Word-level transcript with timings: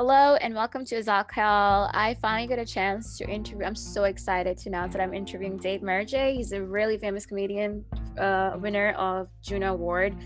Hello 0.00 0.36
and 0.36 0.54
welcome 0.54 0.82
to 0.86 0.94
Azakal. 0.94 1.90
I 1.92 2.16
finally 2.22 2.48
got 2.48 2.58
a 2.58 2.64
chance 2.64 3.18
to 3.18 3.28
interview. 3.28 3.66
I'm 3.66 3.74
so 3.74 4.04
excited 4.04 4.56
to 4.56 4.70
announce 4.70 4.94
that 4.94 5.02
I'm 5.02 5.12
interviewing 5.12 5.58
Dave 5.58 5.82
Merheb. 5.82 6.32
He's 6.32 6.52
a 6.52 6.62
really 6.62 6.96
famous 6.96 7.26
comedian, 7.26 7.84
uh, 8.18 8.52
winner 8.58 8.92
of 8.92 9.28
Juno 9.42 9.74
Award, 9.74 10.16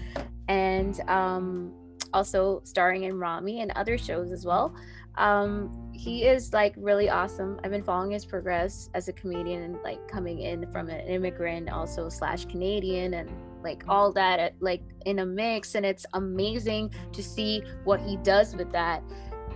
and 0.47 1.01
um, 1.11 1.73
also 2.13 2.61
starring 2.63 3.03
in 3.03 3.19
Ramy 3.19 3.63
and 3.63 3.73
other 3.73 3.99
shows 3.99 4.31
as 4.31 4.47
well. 4.47 4.77
Um, 5.17 5.91
he 5.93 6.25
is 6.25 6.53
like 6.53 6.75
really 6.77 7.11
awesome. 7.11 7.59
I've 7.65 7.73
been 7.73 7.83
following 7.83 8.13
his 8.13 8.25
progress 8.25 8.91
as 8.95 9.09
a 9.09 9.13
comedian 9.13 9.65
and 9.65 9.83
like 9.83 10.07
coming 10.07 10.39
in 10.39 10.71
from 10.71 10.89
an 10.89 11.01
immigrant, 11.09 11.69
also 11.69 12.09
slash 12.09 12.45
Canadian, 12.45 13.15
and 13.15 13.29
like 13.65 13.83
all 13.89 14.13
that 14.13 14.39
at, 14.39 14.55
like 14.61 14.83
in 15.05 15.19
a 15.19 15.27
mix. 15.27 15.75
And 15.75 15.85
it's 15.85 16.07
amazing 16.15 16.95
to 17.13 17.25
see 17.25 17.65
what 17.83 17.99
he 18.01 18.19
does 18.19 18.55
with 18.55 18.71
that 18.71 19.03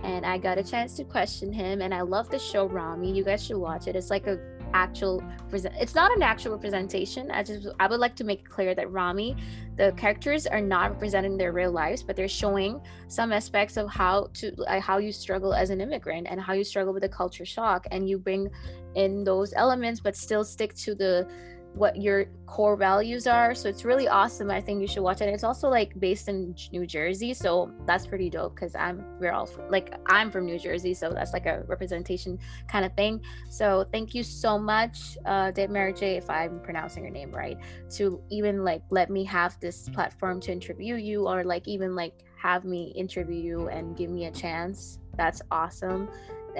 and 0.03 0.25
I 0.25 0.37
got 0.37 0.57
a 0.57 0.63
chance 0.63 0.95
to 0.97 1.03
question 1.03 1.51
him. 1.51 1.81
And 1.81 1.93
I 1.93 2.01
love 2.01 2.29
the 2.29 2.39
show 2.39 2.65
Ramy. 2.65 3.11
You 3.11 3.23
guys 3.23 3.43
should 3.43 3.57
watch 3.57 3.87
it. 3.87 3.95
It's 3.95 4.09
like 4.09 4.27
a 4.27 4.39
actual 4.73 5.23
present. 5.49 5.73
It's 5.79 5.95
not 5.95 6.15
an 6.15 6.21
actual 6.21 6.51
representation. 6.53 7.31
I 7.31 7.43
just 7.43 7.67
I 7.79 7.87
would 7.87 7.99
like 7.99 8.15
to 8.17 8.23
make 8.23 8.41
it 8.41 8.49
clear 8.49 8.75
that 8.75 8.91
Ramy, 8.91 9.35
the 9.77 9.91
characters 9.93 10.45
are 10.45 10.61
not 10.61 10.91
representing 10.91 11.37
their 11.37 11.51
real 11.51 11.71
lives, 11.71 12.03
but 12.03 12.15
they're 12.15 12.27
showing 12.27 12.79
some 13.07 13.31
aspects 13.31 13.77
of 13.77 13.89
how 13.89 14.29
to 14.35 14.53
like, 14.57 14.83
how 14.83 14.97
you 14.97 15.11
struggle 15.11 15.53
as 15.53 15.69
an 15.69 15.81
immigrant 15.81 16.27
and 16.29 16.39
how 16.39 16.53
you 16.53 16.63
struggle 16.63 16.93
with 16.93 17.03
the 17.03 17.09
culture 17.09 17.45
shock, 17.45 17.87
and 17.91 18.09
you 18.09 18.17
bring 18.17 18.49
in 18.95 19.23
those 19.23 19.53
elements, 19.53 19.99
but 19.99 20.15
still 20.15 20.43
stick 20.43 20.73
to 20.75 20.95
the 20.95 21.27
what 21.73 22.01
your 22.01 22.25
core 22.45 22.75
values 22.75 23.27
are. 23.27 23.53
So 23.53 23.69
it's 23.69 23.85
really 23.85 24.07
awesome. 24.07 24.49
I 24.49 24.59
think 24.59 24.81
you 24.81 24.87
should 24.87 25.03
watch 25.03 25.21
it. 25.21 25.29
It's 25.29 25.43
also 25.43 25.69
like 25.69 25.97
based 25.99 26.27
in 26.27 26.55
New 26.71 26.85
Jersey, 26.85 27.33
so 27.33 27.71
that's 27.85 28.07
pretty 28.07 28.29
dope 28.29 28.55
because 28.55 28.75
I'm 28.75 29.05
we're 29.19 29.31
all 29.31 29.49
like 29.69 29.93
I'm 30.07 30.31
from 30.31 30.45
New 30.45 30.59
Jersey, 30.59 30.93
so 30.93 31.11
that's 31.11 31.33
like 31.33 31.45
a 31.45 31.63
representation 31.67 32.39
kind 32.67 32.85
of 32.85 32.93
thing. 32.95 33.21
So 33.49 33.85
thank 33.91 34.15
you 34.15 34.23
so 34.23 34.57
much, 34.57 35.17
uh, 35.25 35.51
Dave 35.51 35.69
Merheb, 35.69 36.01
if 36.01 36.29
I'm 36.29 36.59
pronouncing 36.61 37.03
your 37.03 37.11
name 37.11 37.31
right, 37.31 37.57
to 37.91 38.21
even 38.29 38.63
like 38.63 38.81
let 38.89 39.09
me 39.09 39.23
have 39.25 39.59
this 39.59 39.89
platform 39.89 40.41
to 40.41 40.51
interview 40.51 40.95
you, 40.95 41.27
or 41.27 41.43
like 41.43 41.67
even 41.67 41.95
like 41.95 42.13
have 42.35 42.65
me 42.65 42.93
interview 42.95 43.41
you 43.41 43.67
and 43.69 43.95
give 43.95 44.09
me 44.09 44.25
a 44.25 44.31
chance. 44.31 44.99
That's 45.17 45.41
awesome. 45.51 46.09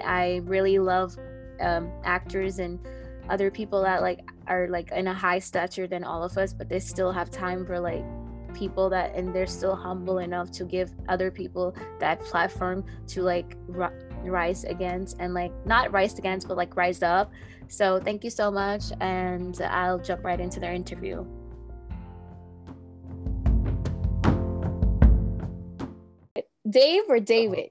I 0.04 0.42
really 0.44 0.78
love 0.78 1.18
um, 1.62 1.92
actors 2.04 2.60
and 2.60 2.80
other 3.30 3.52
people 3.52 3.82
that 3.84 4.02
like 4.02 4.22
are 4.50 4.68
like 4.70 4.92
in 4.92 5.08
a 5.08 5.14
high 5.14 5.40
stature 5.40 5.88
than 5.88 6.04
all 6.04 6.24
of 6.24 6.38
us 6.38 6.52
but 6.52 6.68
they 6.68 6.80
still 6.80 7.12
have 7.12 7.30
time 7.30 7.66
for 7.66 7.80
like 7.80 8.04
people 8.54 8.90
that 8.90 9.16
and 9.16 9.34
they're 9.34 9.48
still 9.48 9.76
humble 9.76 10.20
enough 10.20 10.52
to 10.52 10.66
give 10.66 10.92
other 11.08 11.32
people 11.32 11.76
that 12.00 12.20
platform 12.22 12.84
to 13.08 13.22
like 13.22 13.56
r- 13.78 13.94
rise 14.24 14.64
against 14.64 15.18
and 15.20 15.34
like 15.34 15.52
not 15.66 15.92
rise 15.92 16.18
against 16.18 16.48
but 16.48 16.58
like 16.58 16.76
rise 16.76 17.02
up. 17.02 17.32
So 17.68 18.00
thank 18.00 18.24
you 18.24 18.30
so 18.30 18.50
much 18.52 18.84
and 19.00 19.60
i'll 19.62 20.00
jump 20.00 20.24
right 20.24 20.40
into 20.40 20.60
their 20.60 20.74
interview. 20.74 21.26
Dave 26.70 27.04
or 27.08 27.20
david? 27.20 27.70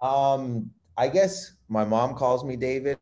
Um 0.00 0.70
i 0.96 1.08
guess 1.08 1.52
my 1.68 1.84
mom 1.84 2.14
calls 2.14 2.44
me 2.44 2.56
david. 2.56 2.98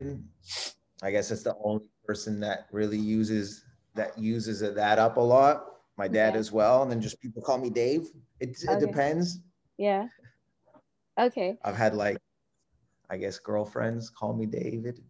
I 1.02 1.10
guess 1.10 1.30
it's 1.30 1.42
the 1.42 1.54
only 1.62 1.84
person 2.04 2.40
that 2.40 2.66
really 2.72 2.98
uses 2.98 3.64
that 3.94 4.18
uses 4.18 4.60
that 4.60 4.98
up 4.98 5.16
a 5.16 5.20
lot. 5.20 5.66
My 5.96 6.08
dad 6.08 6.30
okay. 6.30 6.38
as 6.38 6.50
well, 6.50 6.82
and 6.82 6.90
then 6.90 7.00
just 7.00 7.20
people 7.20 7.40
call 7.42 7.58
me 7.58 7.70
Dave. 7.70 8.08
It 8.40 8.56
okay. 8.68 8.74
it 8.74 8.80
depends. 8.80 9.38
Yeah. 9.78 10.08
Okay. 11.18 11.56
I've 11.64 11.76
had 11.76 11.94
like, 11.94 12.18
I 13.08 13.16
guess 13.16 13.38
girlfriends 13.38 14.10
call 14.10 14.34
me 14.34 14.46
David. 14.46 15.00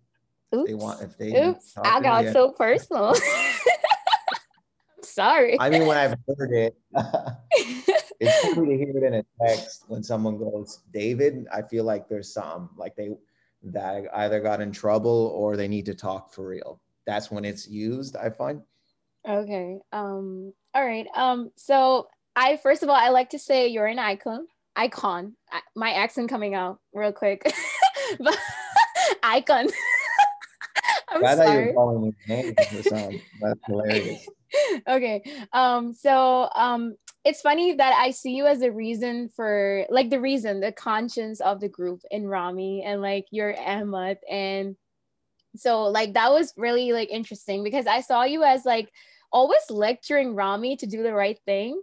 Oops. 0.54 0.68
They 0.68 0.74
want 0.74 1.02
if 1.02 1.16
they. 1.16 1.34
Oops! 1.34 1.74
I 1.82 2.00
got 2.00 2.32
so 2.32 2.52
personal. 2.52 3.14
I'm 4.96 5.02
sorry. 5.02 5.58
I 5.58 5.70
mean, 5.70 5.86
when 5.86 5.96
I've 5.96 6.14
heard 6.28 6.52
it, 6.52 6.76
it's 8.20 8.54
funny 8.54 8.76
to 8.76 8.84
hear 8.84 8.96
it 8.96 9.02
in 9.02 9.14
a 9.14 9.24
text 9.46 9.84
when 9.88 10.02
someone 10.02 10.38
goes 10.38 10.80
David. 10.92 11.46
I 11.52 11.62
feel 11.62 11.84
like 11.84 12.08
there's 12.08 12.32
some 12.32 12.70
like 12.76 12.94
they 12.94 13.10
that 13.64 14.04
either 14.14 14.40
got 14.40 14.60
in 14.60 14.70
trouble 14.70 15.32
or 15.34 15.56
they 15.56 15.68
need 15.68 15.86
to 15.86 15.94
talk 15.94 16.32
for 16.32 16.46
real. 16.46 16.80
That's 17.06 17.30
when 17.30 17.44
it's 17.44 17.68
used, 17.68 18.16
I 18.16 18.30
find. 18.30 18.62
Okay. 19.28 19.78
Um, 19.92 20.52
all 20.74 20.84
right. 20.84 21.06
Um, 21.14 21.50
so 21.56 22.08
I 22.36 22.56
first 22.58 22.82
of 22.82 22.88
all 22.88 22.96
I 22.96 23.08
like 23.10 23.30
to 23.30 23.38
say 23.38 23.68
you're 23.68 23.86
an 23.86 23.98
icon. 23.98 24.46
Icon. 24.76 25.36
My 25.76 25.92
accent 25.92 26.28
coming 26.28 26.54
out 26.54 26.80
real 26.92 27.12
quick. 27.12 27.42
but 28.18 28.36
icon. 29.22 29.68
I'm 31.08 31.24
I 31.24 31.36
sorry. 31.36 31.60
you 31.60 31.66
were 31.68 31.72
calling 31.74 32.02
me 32.02 32.12
names 32.26 32.54
or 32.74 32.82
something. 32.82 33.20
That's 33.40 33.60
hilarious. 33.66 34.26
okay. 34.88 35.22
Um, 35.52 35.94
so 35.94 36.48
um 36.54 36.96
it's 37.24 37.40
funny 37.40 37.74
that 37.74 37.94
I 37.94 38.10
see 38.10 38.34
you 38.34 38.46
as 38.46 38.60
a 38.60 38.70
reason 38.70 39.30
for 39.34 39.86
like 39.88 40.10
the 40.10 40.20
reason, 40.20 40.60
the 40.60 40.72
conscience 40.72 41.40
of 41.40 41.58
the 41.60 41.68
group 41.68 42.02
in 42.10 42.26
Ramy 42.26 42.82
and 42.82 43.00
like 43.00 43.26
your 43.30 43.58
Ahmed. 43.58 44.18
And 44.30 44.76
so 45.56 45.84
like 45.84 46.14
that 46.14 46.32
was 46.32 46.52
really 46.56 46.92
like 46.92 47.10
interesting 47.10 47.62
because 47.64 47.86
I 47.86 48.00
saw 48.00 48.24
you 48.24 48.42
as 48.42 48.64
like 48.64 48.90
always 49.32 49.60
lecturing 49.68 50.34
ramy 50.34 50.76
to 50.76 50.86
do 50.86 51.02
the 51.02 51.12
right 51.12 51.38
thing. 51.44 51.80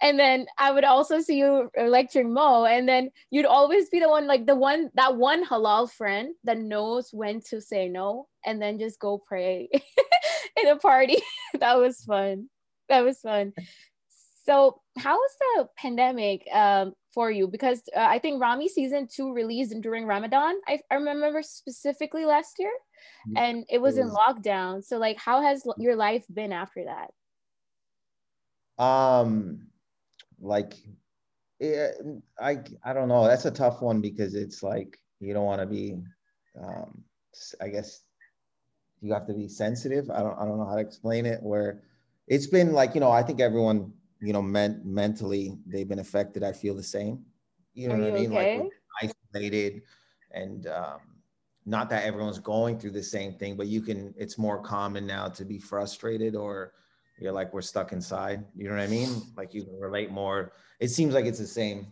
And 0.00 0.18
then 0.18 0.46
I 0.58 0.72
would 0.72 0.84
also 0.84 1.20
see 1.20 1.38
you 1.38 1.70
lecturing 1.76 2.32
Mo, 2.32 2.64
and 2.64 2.88
then 2.88 3.10
you'd 3.30 3.46
always 3.46 3.88
be 3.88 4.00
the 4.00 4.08
one, 4.08 4.26
like 4.26 4.46
the 4.46 4.56
one, 4.56 4.90
that 4.94 5.16
one 5.16 5.44
halal 5.46 5.88
friend 5.90 6.34
that 6.42 6.58
knows 6.58 7.10
when 7.12 7.40
to 7.50 7.60
say 7.60 7.88
no 7.88 8.26
and 8.44 8.60
then 8.60 8.80
just 8.80 8.98
go 8.98 9.18
pray 9.18 9.68
in 10.60 10.68
a 10.68 10.76
party. 10.76 11.18
that 11.60 11.78
was 11.78 12.00
fun. 12.00 12.48
That 12.88 13.04
was 13.04 13.20
fun. 13.20 13.52
So, 14.44 14.80
how 14.98 15.14
was 15.14 15.30
the 15.38 15.68
pandemic 15.78 16.48
um, 16.52 16.94
for 17.14 17.30
you? 17.30 17.46
Because 17.46 17.80
uh, 17.96 18.00
I 18.00 18.18
think 18.18 18.42
ramy 18.42 18.68
season 18.68 19.06
two 19.06 19.32
released 19.32 19.80
during 19.80 20.04
Ramadan. 20.04 20.54
I, 20.66 20.80
I 20.90 20.96
remember 20.96 21.42
specifically 21.42 22.24
last 22.24 22.56
year, 22.58 22.72
and 23.36 23.64
it 23.68 23.80
was 23.80 23.98
in 23.98 24.08
lockdown. 24.08 24.84
So, 24.84 24.98
like, 24.98 25.18
how 25.18 25.42
has 25.42 25.66
your 25.78 25.96
life 25.96 26.24
been 26.32 26.52
after 26.52 26.84
that? 26.84 27.10
Um, 28.82 29.68
like, 30.40 30.74
it, 31.60 31.94
I 32.40 32.58
I 32.84 32.92
don't 32.92 33.08
know. 33.08 33.26
That's 33.26 33.44
a 33.44 33.50
tough 33.50 33.82
one 33.82 34.00
because 34.00 34.34
it's 34.34 34.62
like 34.62 34.98
you 35.20 35.34
don't 35.34 35.46
want 35.46 35.60
to 35.60 35.66
be. 35.66 35.96
Um, 36.60 37.04
I 37.60 37.68
guess 37.68 38.02
you 39.00 39.12
have 39.12 39.26
to 39.26 39.34
be 39.34 39.48
sensitive. 39.48 40.10
I 40.10 40.22
don't 40.22 40.38
I 40.38 40.44
don't 40.44 40.58
know 40.58 40.66
how 40.66 40.76
to 40.76 40.80
explain 40.80 41.26
it. 41.26 41.42
Where 41.42 41.82
it's 42.28 42.46
been 42.46 42.72
like 42.72 42.94
you 42.94 43.00
know 43.00 43.10
I 43.10 43.22
think 43.22 43.40
everyone 43.40 43.92
you 44.22 44.32
know, 44.32 44.40
men- 44.40 44.80
mentally 44.84 45.58
they've 45.66 45.88
been 45.88 45.98
affected. 45.98 46.42
I 46.44 46.52
feel 46.52 46.74
the 46.74 46.82
same. 46.82 47.24
You 47.74 47.88
know 47.88 47.96
Are 47.96 47.98
what 47.98 48.08
I 48.08 48.12
mean? 48.12 48.32
Okay? 48.32 48.70
Like 49.02 49.12
isolated 49.34 49.82
and 50.30 50.66
um, 50.68 51.00
not 51.64 51.88
that 51.90 52.04
everyone's 52.04 52.38
going 52.38 52.78
through 52.78 52.90
the 52.90 53.02
same 53.02 53.34
thing, 53.34 53.56
but 53.56 53.66
you 53.66 53.80
can, 53.80 54.12
it's 54.16 54.38
more 54.38 54.60
common 54.60 55.06
now 55.06 55.28
to 55.28 55.44
be 55.44 55.58
frustrated 55.58 56.34
or 56.34 56.72
you're 57.18 57.32
like, 57.32 57.52
we're 57.52 57.62
stuck 57.62 57.92
inside. 57.92 58.44
You 58.56 58.64
know 58.68 58.74
what 58.74 58.82
I 58.82 58.88
mean? 58.88 59.22
Like 59.36 59.54
you 59.54 59.64
can 59.64 59.78
relate 59.78 60.10
more. 60.10 60.52
It 60.80 60.88
seems 60.88 61.14
like 61.14 61.24
it's 61.24 61.38
the 61.38 61.46
same. 61.46 61.86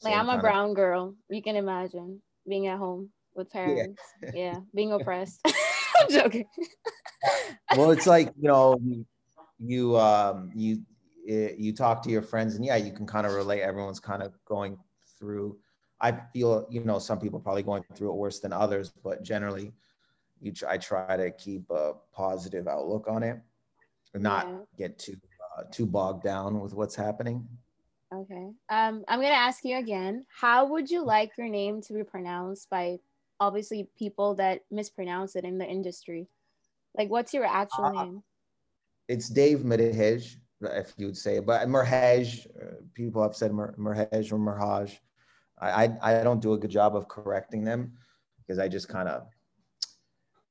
same 0.00 0.12
like 0.12 0.18
I'm 0.18 0.28
a 0.28 0.40
brown 0.40 0.70
of- 0.70 0.76
girl. 0.76 1.14
You 1.28 1.42
can 1.42 1.56
imagine 1.56 2.20
being 2.48 2.66
at 2.66 2.78
home 2.78 3.10
with 3.34 3.50
parents. 3.50 4.02
Yeah, 4.22 4.30
yeah 4.34 4.60
being 4.74 4.92
oppressed. 4.92 5.40
I'm 5.46 6.10
joking. 6.10 6.46
well, 7.76 7.90
it's 7.92 8.06
like, 8.06 8.32
you 8.40 8.48
know, 8.48 8.78
you 9.58 9.96
um 9.96 10.50
you 10.54 10.82
it, 11.24 11.58
you 11.58 11.72
talk 11.72 12.02
to 12.02 12.10
your 12.10 12.22
friends 12.22 12.56
and 12.56 12.64
yeah, 12.64 12.76
you 12.76 12.92
can 12.92 13.06
kind 13.06 13.26
of 13.26 13.32
relate. 13.34 13.60
Everyone's 13.60 14.00
kind 14.00 14.22
of 14.22 14.32
going 14.44 14.76
through. 15.18 15.56
I 16.02 16.12
feel 16.32 16.66
you 16.68 16.84
know 16.84 16.98
some 16.98 17.20
people 17.20 17.38
probably 17.38 17.62
going 17.62 17.84
through 17.94 18.10
it 18.10 18.16
worse 18.16 18.40
than 18.40 18.52
others, 18.52 18.92
but 19.02 19.22
generally, 19.22 19.72
you 20.40 20.52
I 20.68 20.76
try 20.76 21.16
to 21.16 21.30
keep 21.30 21.70
a 21.70 21.92
positive 22.12 22.66
outlook 22.66 23.06
on 23.08 23.22
it, 23.22 23.38
and 24.12 24.22
not 24.22 24.48
yeah. 24.48 24.58
get 24.76 24.98
too 24.98 25.16
uh, 25.56 25.62
too 25.70 25.86
bogged 25.86 26.24
down 26.24 26.60
with 26.60 26.74
what's 26.74 26.96
happening. 26.96 27.46
Okay. 28.12 28.50
Um, 28.68 29.04
I'm 29.08 29.20
gonna 29.20 29.28
ask 29.28 29.64
you 29.64 29.78
again. 29.78 30.26
How 30.28 30.66
would 30.66 30.90
you 30.90 31.04
like 31.04 31.30
your 31.38 31.48
name 31.48 31.80
to 31.82 31.94
be 31.94 32.02
pronounced 32.02 32.68
by 32.68 32.98
obviously 33.40 33.88
people 33.96 34.34
that 34.34 34.62
mispronounce 34.70 35.36
it 35.36 35.44
in 35.44 35.56
the 35.58 35.66
industry? 35.66 36.28
Like, 36.96 37.08
what's 37.10 37.32
your 37.32 37.46
actual 37.46 37.84
uh, 37.84 38.04
name? 38.04 38.22
It's 39.08 39.28
Dave 39.28 39.60
Medhej 39.60 40.36
if 40.62 40.94
you 40.96 41.06
would 41.06 41.16
say 41.16 41.36
it. 41.36 41.46
But 41.46 41.66
Merhej, 41.68 42.46
uh, 42.60 42.76
people 42.94 43.22
have 43.22 43.36
said 43.36 43.52
Merhej 43.52 44.32
or 44.32 44.38
Merhaj. 44.38 44.98
I, 45.62 45.84
I, 45.84 46.20
I 46.20 46.24
don't 46.24 46.42
do 46.42 46.54
a 46.54 46.58
good 46.58 46.70
job 46.70 46.96
of 46.96 47.08
correcting 47.08 47.62
them 47.64 47.92
because 48.38 48.58
I 48.58 48.68
just 48.68 48.88
kind 48.88 49.08
of, 49.08 49.28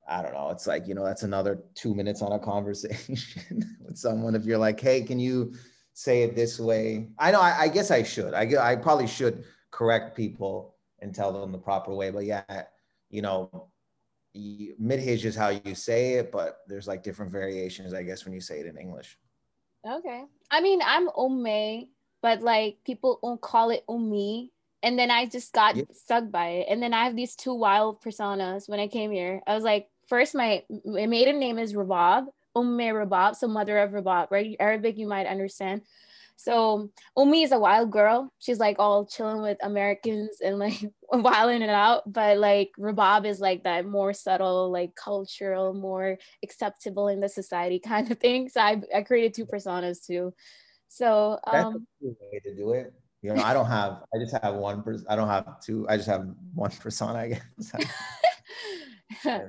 I 0.07 0.21
don't 0.21 0.33
know. 0.33 0.49
It's 0.49 0.67
like, 0.67 0.87
you 0.87 0.95
know, 0.95 1.03
that's 1.03 1.23
another 1.23 1.63
two 1.75 1.93
minutes 1.93 2.21
on 2.21 2.31
a 2.31 2.39
conversation 2.39 3.77
with 3.81 3.97
someone. 3.97 4.35
If 4.35 4.45
you're 4.45 4.57
like, 4.57 4.79
hey, 4.79 5.01
can 5.01 5.19
you 5.19 5.53
say 5.93 6.23
it 6.23 6.35
this 6.35 6.59
way? 6.59 7.09
I 7.19 7.31
know, 7.31 7.41
I, 7.41 7.61
I 7.61 7.67
guess 7.67 7.91
I 7.91 8.03
should. 8.03 8.33
I, 8.33 8.49
I 8.59 8.75
probably 8.77 9.07
should 9.07 9.43
correct 9.69 10.15
people 10.15 10.75
and 10.99 11.13
tell 11.13 11.33
them 11.33 11.51
the 11.51 11.57
proper 11.57 11.93
way. 11.93 12.09
But 12.09 12.25
yeah, 12.25 12.63
you 13.09 13.21
know, 13.21 13.67
midhij 14.35 15.25
is 15.25 15.35
how 15.35 15.49
you 15.49 15.75
say 15.75 16.13
it, 16.13 16.31
but 16.31 16.59
there's 16.67 16.87
like 16.87 17.03
different 17.03 17.31
variations, 17.31 17.93
I 17.93 18.03
guess, 18.03 18.23
when 18.23 18.33
you 18.33 18.41
say 18.41 18.59
it 18.59 18.65
in 18.65 18.77
English. 18.77 19.17
Okay. 19.85 20.23
I 20.49 20.61
mean, 20.61 20.79
I'm 20.85 21.09
umme, 21.09 21.87
but 22.21 22.41
like 22.41 22.77
people 22.85 23.19
call 23.41 23.71
it 23.71 23.83
ummi. 23.89 24.49
And 24.83 24.97
then 24.97 25.11
I 25.11 25.25
just 25.27 25.53
got 25.53 25.75
yeah. 25.75 25.83
stuck 25.93 26.31
by 26.31 26.47
it. 26.47 26.67
And 26.69 26.81
then 26.81 26.93
I 26.93 27.05
have 27.05 27.15
these 27.15 27.35
two 27.35 27.53
wild 27.53 28.01
personas 28.01 28.67
when 28.67 28.79
I 28.79 28.87
came 28.87 29.11
here. 29.11 29.41
I 29.45 29.53
was 29.53 29.63
like, 29.63 29.87
first, 30.07 30.33
my, 30.35 30.63
my 30.85 31.05
maiden 31.05 31.39
name 31.39 31.59
is 31.59 31.73
Rabab, 31.73 32.25
Umme 32.55 32.93
Rabab, 32.93 33.35
so 33.35 33.47
mother 33.47 33.77
of 33.77 33.91
Rabab, 33.91 34.31
right? 34.31 34.55
Arabic, 34.59 34.97
you 34.97 35.07
might 35.07 35.27
understand. 35.27 35.81
So 36.35 36.89
Umi 37.15 37.43
is 37.43 37.51
a 37.51 37.59
wild 37.59 37.91
girl. 37.91 38.33
She's 38.39 38.57
like 38.57 38.77
all 38.79 39.05
chilling 39.05 39.43
with 39.43 39.59
Americans 39.61 40.41
and 40.43 40.57
like 40.57 40.83
wilding 41.11 41.61
it 41.61 41.69
out. 41.69 42.11
But 42.11 42.39
like 42.39 42.71
Rabab 42.79 43.25
is 43.25 43.39
like 43.39 43.63
that 43.63 43.85
more 43.85 44.11
subtle, 44.11 44.71
like 44.71 44.95
cultural, 44.95 45.75
more 45.75 46.17
acceptable 46.41 47.09
in 47.09 47.19
the 47.19 47.29
society 47.29 47.77
kind 47.85 48.09
of 48.11 48.17
thing. 48.17 48.49
So 48.49 48.59
I, 48.59 48.81
I 48.95 49.01
created 49.03 49.35
two 49.35 49.45
personas 49.45 50.03
too. 50.03 50.33
So 50.87 51.37
um, 51.45 51.85
that's 52.01 52.15
a 52.19 52.25
way 52.31 52.39
to 52.43 52.55
do 52.55 52.71
it. 52.71 52.93
You 53.21 53.33
know, 53.33 53.43
I 53.43 53.53
don't 53.53 53.67
have. 53.67 54.03
I 54.13 54.17
just 54.17 54.35
have 54.41 54.55
one. 54.55 54.83
I 55.07 55.15
don't 55.15 55.27
have 55.27 55.61
two. 55.61 55.87
I 55.87 55.97
just 55.97 56.09
have 56.09 56.27
one 56.53 56.71
persona. 56.71 57.19
I 57.19 57.27
guess. 57.29 57.73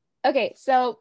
okay, 0.26 0.52
so 0.56 0.98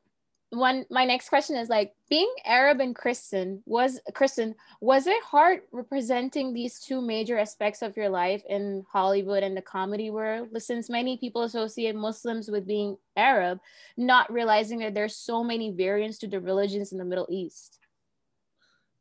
one 0.56 0.86
my 0.90 1.06
next 1.06 1.30
question 1.30 1.56
is 1.56 1.70
like 1.70 1.94
being 2.10 2.32
arab 2.46 2.80
and 2.80 2.96
christian 2.96 3.62
was 3.66 4.00
christian 4.14 4.54
was 4.80 5.08
it 5.08 5.22
hard 5.24 5.62
representing 5.72 6.54
these 6.54 6.80
two 6.80 7.02
major 7.02 7.38
aspects 7.38 7.82
of 7.82 7.98
your 7.98 8.10
life 8.10 8.44
in 8.48 8.84
hollywood 8.92 9.44
and 9.44 9.58
the 9.58 9.62
comedy 9.62 10.10
world 10.10 10.50
since 10.58 10.90
many 10.90 11.18
people 11.18 11.44
associate 11.44 11.96
muslims 11.96 12.50
with 12.50 12.68
being 12.68 12.96
arab 13.18 13.60
not 13.98 14.32
realizing 14.32 14.80
that 14.80 14.94
there's 14.94 15.16
so 15.16 15.44
many 15.44 15.72
variants 15.72 16.18
to 16.18 16.28
the 16.28 16.40
religions 16.40 16.92
in 16.92 16.98
the 16.98 17.06
middle 17.06 17.28
east 17.30 17.80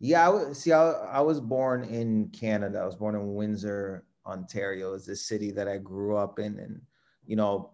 yeah 0.04 0.30
I, 0.30 0.52
see 0.52 0.72
I, 0.72 0.90
I 0.90 1.20
was 1.20 1.40
born 1.40 1.84
in 1.84 2.28
canada 2.28 2.80
i 2.80 2.86
was 2.86 2.96
born 2.96 3.14
in 3.14 3.34
windsor 3.34 4.04
ontario 4.26 4.92
is 4.94 5.06
the 5.06 5.16
city 5.16 5.50
that 5.52 5.68
i 5.68 5.78
grew 5.78 6.16
up 6.16 6.38
in 6.38 6.58
and 6.58 6.80
you 7.26 7.36
know 7.36 7.70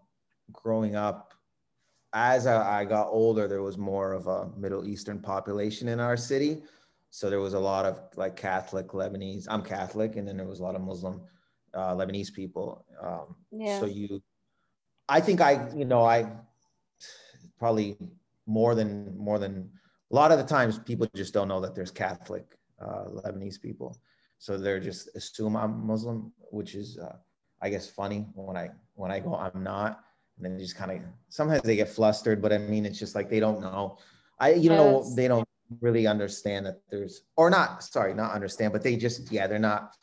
growing 0.52 0.96
up 0.96 1.34
as 2.12 2.46
I, 2.46 2.84
got 2.84 3.08
older, 3.08 3.46
there 3.46 3.62
was 3.62 3.78
more 3.78 4.12
of 4.12 4.26
a 4.26 4.48
Middle 4.56 4.86
Eastern 4.86 5.20
population 5.20 5.88
in 5.88 6.00
our 6.00 6.16
city. 6.16 6.62
So 7.10 7.30
there 7.30 7.40
was 7.40 7.54
a 7.54 7.58
lot 7.58 7.84
of 7.86 8.00
like 8.16 8.36
Catholic 8.36 8.88
Lebanese. 8.88 9.46
I'm 9.48 9.62
Catholic, 9.62 10.16
and 10.16 10.26
then 10.26 10.36
there 10.36 10.46
was 10.46 10.60
a 10.60 10.62
lot 10.62 10.74
of 10.74 10.80
Muslim 10.80 11.20
uh, 11.74 11.94
Lebanese 11.94 12.32
people. 12.32 12.84
Um, 13.00 13.36
yeah. 13.50 13.78
So 13.80 13.86
you, 13.86 14.22
I 15.08 15.20
think 15.20 15.40
I, 15.40 15.68
you 15.74 15.84
know, 15.84 16.04
I 16.04 16.30
probably 17.58 17.96
more 18.46 18.74
than 18.74 19.16
more 19.16 19.38
than 19.38 19.70
a 20.10 20.14
lot 20.14 20.32
of 20.32 20.38
the 20.38 20.44
times 20.44 20.78
people 20.78 21.06
just 21.14 21.34
don't 21.34 21.48
know 21.48 21.60
that 21.60 21.74
there's 21.74 21.90
Catholic 21.90 22.58
uh, 22.80 23.04
Lebanese 23.06 23.60
people. 23.60 23.96
So 24.38 24.56
they're 24.56 24.80
just 24.80 25.14
assume 25.14 25.56
I'm 25.56 25.86
Muslim, 25.86 26.32
which 26.50 26.74
is, 26.74 26.98
uh, 26.98 27.16
I 27.60 27.68
guess, 27.68 27.88
funny 27.88 28.26
when 28.34 28.56
I 28.56 28.70
when 28.94 29.10
I 29.10 29.20
go 29.20 29.34
I'm 29.34 29.62
not 29.62 30.00
and 30.42 30.52
then 30.52 30.58
just 30.58 30.76
kind 30.76 30.90
of 30.90 30.98
sometimes 31.28 31.62
they 31.62 31.76
get 31.76 31.88
flustered 31.88 32.40
but 32.40 32.52
i 32.52 32.58
mean 32.58 32.86
it's 32.86 32.98
just 32.98 33.14
like 33.14 33.28
they 33.28 33.40
don't 33.40 33.60
know 33.60 33.98
i 34.38 34.52
you 34.52 34.70
yes. 34.70 34.78
know 34.78 35.14
they 35.14 35.28
don't 35.28 35.46
really 35.80 36.06
understand 36.06 36.66
that 36.66 36.80
there's 36.90 37.22
or 37.36 37.50
not 37.50 37.82
sorry 37.82 38.14
not 38.14 38.32
understand 38.32 38.72
but 38.72 38.82
they 38.82 38.96
just 38.96 39.30
yeah 39.30 39.46
they're 39.46 39.58
not 39.58 39.94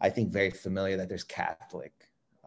i 0.00 0.08
think 0.08 0.30
very 0.30 0.50
familiar 0.50 0.96
that 0.96 1.08
there's 1.08 1.24
catholic 1.24 1.92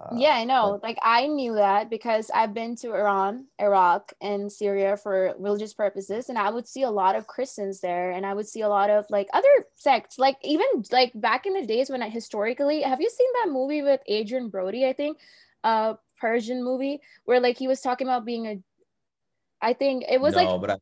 uh, 0.01 0.15
yeah 0.17 0.35
i 0.35 0.43
know. 0.43 0.71
but, 0.73 0.83
like 0.83 0.97
i 1.03 1.27
knew 1.27 1.53
that 1.55 1.89
because 1.89 2.31
i've 2.33 2.53
been 2.53 2.75
to 2.75 2.93
iran 2.93 3.45
iraq 3.59 4.11
and 4.21 4.51
syria 4.51 4.97
for 4.97 5.33
religious 5.37 5.73
purposes 5.73 6.29
and 6.29 6.37
i 6.37 6.49
would 6.49 6.67
see 6.67 6.83
a 6.83 6.89
lot 6.89 7.15
of 7.15 7.27
christians 7.27 7.81
there 7.81 8.11
and 8.11 8.25
i 8.25 8.33
would 8.33 8.47
see 8.47 8.61
a 8.61 8.69
lot 8.69 8.89
of 8.89 9.05
like 9.09 9.27
other 9.33 9.47
sects. 9.75 10.17
Like 10.17 10.37
even 10.43 10.67
like 10.91 11.11
back 11.15 11.45
in 11.45 11.53
the 11.53 11.65
days 11.65 11.89
when 11.89 12.01
i 12.01 12.09
historically 12.09 12.81
have 12.81 13.01
you 13.01 13.09
seen 13.09 13.27
that 13.43 13.51
movie 13.51 13.81
with 13.81 14.01
Adrien 14.09 14.49
brody 14.49 14.85
i 14.87 14.93
think? 14.93 15.17
Uh 15.63 15.95
Persian 16.19 16.63
movie 16.63 17.01
where 17.25 17.39
like 17.39 17.57
he 17.57 17.67
was 17.67 17.81
talking 17.81 18.07
about 18.07 18.25
being 18.25 18.47
a 18.47 18.59
I 19.61 19.73
think 19.73 20.05
it 20.09 20.19
was 20.19 20.35
no, 20.35 20.43
like 20.43 20.61
but 20.61 20.71
I- 20.71 20.77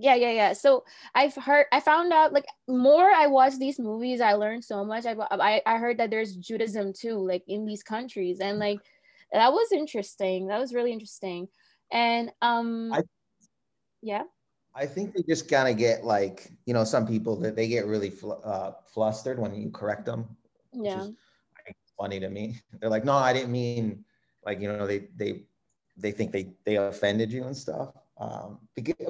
yeah 0.00 0.14
yeah 0.14 0.30
yeah. 0.30 0.52
So 0.52 0.84
i've 1.14 1.34
heard 1.34 1.66
i 1.72 1.80
found 1.80 2.12
out 2.12 2.32
like 2.32 2.46
more 2.66 3.10
i 3.10 3.26
watch 3.26 3.58
these 3.58 3.78
movies 3.78 4.20
i 4.20 4.32
learned 4.32 4.64
so 4.64 4.84
much 4.84 5.04
I, 5.06 5.14
I 5.30 5.62
i 5.66 5.76
heard 5.76 5.98
that 5.98 6.10
there's 6.10 6.34
judaism 6.36 6.92
too 6.92 7.18
like 7.18 7.44
in 7.46 7.66
these 7.66 7.82
countries 7.82 8.40
and 8.40 8.58
like 8.58 8.80
that 9.32 9.52
was 9.52 9.72
interesting 9.72 10.48
that 10.48 10.58
was 10.58 10.74
really 10.74 10.92
interesting. 10.92 11.48
And 11.92 12.30
um 12.42 12.92
I, 12.92 13.02
yeah? 14.02 14.22
I 14.74 14.86
think 14.86 15.14
they 15.14 15.22
just 15.28 15.48
kind 15.50 15.68
of 15.68 15.76
get 15.76 16.04
like 16.04 16.50
you 16.66 16.74
know 16.74 16.84
some 16.84 17.06
people 17.06 17.36
that 17.40 17.56
they 17.56 17.68
get 17.68 17.86
really 17.86 18.10
fl- 18.10 18.40
uh, 18.44 18.72
flustered 18.86 19.38
when 19.38 19.54
you 19.54 19.70
correct 19.70 20.06
them 20.06 20.36
yeah. 20.72 21.06
funny 21.98 22.20
to 22.20 22.28
me. 22.28 22.60
They're 22.80 22.90
like 22.90 23.04
no 23.04 23.14
i 23.14 23.32
didn't 23.32 23.52
mean 23.52 24.04
like 24.44 24.60
you 24.60 24.68
know 24.68 24.86
they 24.86 25.08
they 25.16 25.42
they 25.96 26.12
think 26.12 26.32
they 26.32 26.54
they 26.64 26.76
offended 26.76 27.32
you 27.32 27.44
and 27.44 27.56
stuff 27.56 27.92
um 28.20 28.58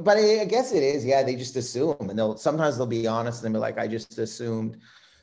but 0.01 0.17
I, 0.17 0.45
guess 0.45 0.73
it 0.73 0.83
is 0.83 1.05
yeah 1.05 1.23
they 1.23 1.37
just 1.37 1.57
assume 1.57 1.97
and 2.01 2.19
they'll 2.19 2.37
sometimes 2.37 2.77
they'll 2.77 2.87
be 2.87 3.07
honest 3.07 3.45
and 3.45 3.53
be 3.53 3.59
like 3.59 3.79
i 3.79 3.87
just 3.87 4.19
assumed. 4.19 4.79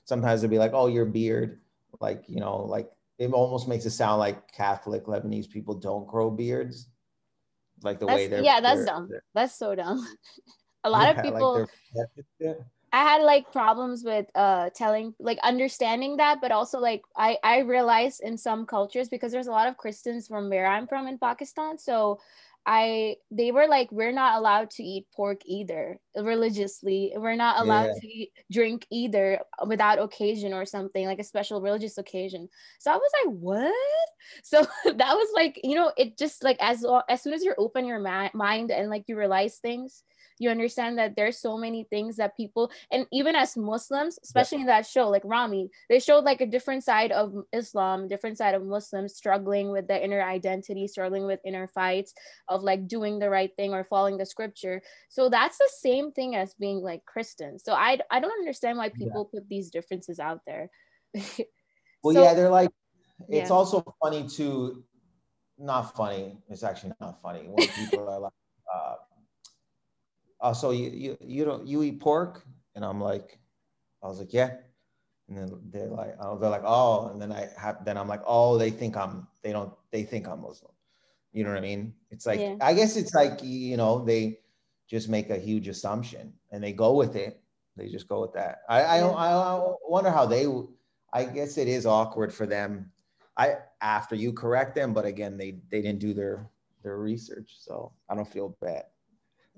Sometimes 0.06 0.42
they'll 0.42 0.50
be 0.50 0.60
like 0.60 0.72
oh 0.74 0.88
your 0.88 1.06
beard 1.06 1.60
like 2.00 2.24
you 2.28 2.40
know 2.40 2.58
like 2.64 2.90
it 3.18 3.32
almost 3.34 3.68
makes 3.68 3.86
it 3.86 3.92
sound 3.92 4.20
like 4.20 4.50
catholic 4.52 5.06
lebanese 5.06 5.50
people 5.50 5.74
don't 5.74 6.08
grow 6.08 6.30
beards 6.30 6.88
like 7.84 8.00
the 8.00 8.06
that's, 8.06 8.18
way 8.18 8.28
they're 8.28 8.44
yeah 8.44 8.60
that's 8.60 8.78
they're, 8.78 8.86
dumb. 8.86 9.08
they're, 9.10 9.24
that's 9.34 9.58
so 9.58 9.76
dumb. 9.76 10.06
A 10.84 10.90
lot 10.90 11.04
yeah, 11.04 11.20
of 11.20 11.24
people 11.24 11.68
like 11.96 12.56
I 12.94 13.04
had 13.04 13.24
like 13.24 13.52
problems 13.52 14.04
with 14.04 14.26
uh 14.36 14.70
telling 14.74 15.14
like 15.20 15.38
understanding 15.44 16.18
that 16.18 16.40
but 16.40 16.52
also 16.52 16.80
like 16.80 17.04
I 17.16 17.38
I 17.44 17.60
realized 17.60 18.22
in 18.22 18.38
some 18.38 18.66
cultures 18.66 19.10
because 19.10 19.32
there's 19.32 19.48
a 19.48 19.52
lot 19.52 19.68
of 19.68 19.78
Christians 19.78 20.28
from 20.28 20.50
where 20.50 20.68
I'm 20.68 20.88
from 20.88 21.08
in 21.08 21.18
Pakistan 21.18 21.78
so 21.78 22.20
I 22.70 23.16
they 23.32 23.52
were 23.52 23.68
like 23.68 23.90
we're 23.94 24.12
not 24.12 24.38
allowed 24.38 24.72
to 24.72 24.84
eat 24.84 25.08
pork 25.16 25.40
either 25.46 25.98
religiously. 26.18 27.14
We're 27.16 27.36
not 27.36 27.62
allowed 27.62 27.86
yeah. 27.86 28.00
to 28.02 28.08
eat, 28.08 28.32
drink 28.52 28.86
either 28.92 29.40
without 29.66 30.00
occasion 30.00 30.54
or 30.54 30.66
something 30.66 31.06
like 31.06 31.20
a 31.20 31.24
special 31.24 31.62
religious 31.62 31.98
occasion. 31.98 32.50
So 32.80 32.92
I 32.92 32.98
was 32.98 33.12
like 33.24 33.34
what? 33.34 33.74
So 34.44 34.68
that 34.84 35.16
was 35.16 35.30
like 35.34 35.62
you 35.64 35.76
know 35.76 35.94
it 35.96 36.18
just 36.18 36.44
like 36.44 36.58
as 36.60 36.84
as 37.08 37.24
soon 37.24 37.34
as 37.34 37.46
you're 37.46 37.56
open 37.58 37.86
your 37.86 38.00
ma- 38.00 38.30
mind 38.34 38.72
and 38.72 38.90
like 38.90 39.06
you 39.08 39.18
realize 39.18 39.60
things 39.60 40.04
you 40.40 40.50
understand 40.50 40.98
that 40.98 41.16
there's 41.16 41.40
so 41.40 41.58
many 41.58 41.84
things 41.86 42.16
that 42.18 42.36
people 42.38 42.72
and 42.92 43.06
even 43.12 43.36
as 43.36 43.58
muslims 43.58 44.20
especially 44.24 44.60
yeah. 44.60 44.64
in 44.64 44.68
that 44.68 44.86
show 44.86 45.10
like 45.10 45.22
ramy 45.26 45.70
they 45.90 46.00
showed 46.00 46.24
like 46.24 46.42
a 46.42 46.46
different 46.46 46.84
side 46.84 47.12
of 47.12 47.34
islam 47.54 48.08
different 48.08 48.38
side 48.38 48.54
of 48.54 48.64
muslims 48.66 49.16
struggling 49.16 49.72
with 49.72 49.88
the 49.88 50.04
inner 50.04 50.22
identity 50.22 50.88
struggling 50.88 51.26
with 51.26 51.40
inner 51.46 51.68
fights 51.68 52.14
of 52.48 52.64
like 52.64 52.88
doing 52.88 53.20
the 53.20 53.30
right 53.30 53.52
thing 53.56 53.74
or 53.74 53.84
following 53.84 54.18
the 54.18 54.26
scripture 54.26 54.82
so 55.10 55.30
that's 55.30 55.58
the 55.58 55.70
same 55.80 56.12
thing 56.12 56.36
as 56.36 56.54
being 56.56 56.82
like 56.82 57.04
christian 57.06 57.60
so 57.60 57.74
i 57.74 57.98
i 58.12 58.20
don't 58.20 58.40
understand 58.40 58.78
why 58.78 58.90
people 58.90 59.30
yeah. 59.34 59.40
put 59.40 59.50
these 59.50 59.70
differences 59.70 60.20
out 60.20 60.42
there 60.46 60.70
well 62.04 62.14
so, 62.14 62.24
yeah 62.24 62.34
they're 62.34 62.50
like 62.50 62.70
it's 63.30 63.50
yeah. 63.50 63.56
also 63.56 63.84
funny 64.02 64.28
to 64.28 64.84
not 65.58 65.96
funny 65.96 66.38
it's 66.50 66.64
actually 66.64 66.94
not 67.02 67.20
funny 67.22 67.48
when 67.48 67.68
people 67.68 68.08
are 68.08 68.20
like 68.20 68.34
uh, 68.74 68.96
oh, 70.42 70.54
so 70.54 70.72
you, 70.72 70.90
you, 70.90 71.18
you 71.22 71.46
don't, 71.46 71.68
you 71.68 71.84
eat 71.84 72.00
pork? 72.00 72.46
And 72.76 72.86
I'm 72.86 73.02
like, 73.02 73.40
I 74.04 74.08
was 74.08 74.20
like, 74.20 74.34
yeah. 74.34 74.52
And 75.28 75.38
then 75.38 75.60
they're 75.72 75.88
like, 75.88 76.16
oh, 76.22 76.38
they're 76.38 76.50
like, 76.50 76.64
oh, 76.64 77.10
and 77.10 77.22
then 77.22 77.32
I 77.32 77.50
have, 77.58 77.84
then 77.84 77.98
I'm 77.98 78.08
like, 78.08 78.22
oh, 78.26 78.58
they 78.58 78.70
think 78.70 78.96
I'm, 78.96 79.28
they 79.42 79.52
don't, 79.52 79.74
they 79.92 80.04
think 80.04 80.28
I'm 80.28 80.42
Muslim. 80.42 80.72
You 81.34 81.44
know 81.44 81.50
what 81.50 81.58
I 81.58 81.62
mean? 81.62 81.94
It's 82.12 82.26
like, 82.26 82.40
yeah. 82.40 82.56
I 82.62 82.74
guess 82.74 82.96
it's 82.96 83.14
like, 83.14 83.40
you 83.44 83.78
know, 83.78 84.04
they 84.04 84.40
just 84.88 85.10
make 85.10 85.30
a 85.30 85.38
huge 85.38 85.68
assumption 85.68 86.34
and 86.52 86.64
they 86.64 86.72
go 86.72 86.94
with 86.94 87.16
it. 87.16 87.42
They 87.76 87.90
just 87.90 88.08
go 88.08 88.22
with 88.22 88.34
that. 88.34 88.60
I, 88.70 88.82
I, 88.82 88.98
yeah. 89.00 89.08
I, 89.10 89.32
I 89.34 89.74
wonder 89.88 90.10
how 90.10 90.26
they, 90.26 90.48
I 91.14 91.26
guess 91.26 91.58
it 91.58 91.68
is 91.68 91.86
awkward 91.86 92.34
for 92.34 92.46
them. 92.46 92.92
I, 93.36 93.56
after 93.82 94.16
you 94.16 94.34
correct 94.34 94.76
them, 94.76 94.94
but 94.94 95.06
again, 95.06 95.38
they, 95.38 95.60
they 95.70 95.82
didn't 95.82 96.00
do 96.00 96.14
their, 96.14 96.50
their 96.84 96.98
research. 96.98 97.56
So 97.60 97.92
I 98.10 98.16
don't 98.16 98.28
feel 98.28 98.58
bad. 98.62 98.86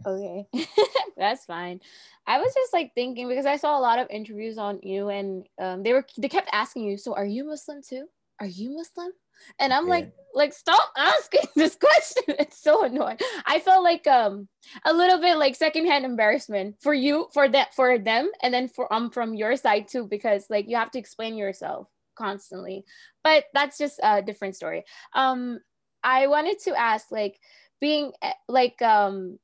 Okay, 0.06 0.48
that's 1.18 1.46
fine. 1.46 1.80
I 2.28 2.40
was 2.40 2.54
just 2.54 2.74
like 2.74 2.94
thinking 2.96 3.28
because 3.28 3.46
I 3.46 3.58
saw 3.58 3.78
a 3.78 3.82
lot 3.82 4.00
of 4.00 4.08
interviews 4.10 4.58
on 4.58 4.80
you, 4.84 5.10
and 5.10 5.48
um, 5.60 5.84
they 5.84 5.94
were 5.94 6.06
they 6.18 6.30
kept 6.30 6.50
asking 6.52 6.84
you, 6.84 6.98
"So 6.98 7.16
are 7.16 7.26
you 7.26 7.46
Muslim 7.46 7.82
too? 7.82 8.06
Are 8.40 8.48
you 8.48 8.76
Muslim?" 8.76 9.12
And 9.58 9.72
I'm 9.72 9.86
yeah. 9.86 9.94
like, 9.94 10.12
like 10.36 10.54
stop 10.54 10.92
asking 10.98 11.48
this 11.56 11.76
question. 11.76 12.36
It's 12.40 12.62
so 12.62 12.84
annoying. 12.84 13.20
I 13.46 13.60
felt 13.60 13.84
like 13.84 14.06
um 14.08 14.48
a 14.86 14.94
little 14.94 15.20
bit 15.20 15.38
like 15.38 15.56
secondhand 15.56 16.06
embarrassment 16.06 16.76
for 16.82 16.94
you, 16.94 17.28
for 17.34 17.48
that, 17.50 17.74
for 17.74 17.98
them, 17.98 18.32
and 18.42 18.54
then 18.54 18.68
for 18.68 18.92
um 18.94 19.10
from 19.10 19.34
your 19.34 19.56
side 19.56 19.88
too, 19.88 20.08
because 20.08 20.46
like 20.50 20.68
you 20.68 20.76
have 20.76 20.92
to 20.92 21.00
explain 21.00 21.36
yourself 21.36 21.88
constantly. 22.20 22.86
But 23.24 23.46
that's 23.54 23.78
just 23.78 24.00
a 24.04 24.22
different 24.22 24.56
story. 24.56 24.84
Um, 25.14 25.60
I 26.04 26.28
wanted 26.28 26.60
to 26.66 26.78
ask, 26.80 27.12
like, 27.12 27.40
being 27.82 28.12
eh, 28.22 28.34
like, 28.48 28.80
um, 28.82 29.40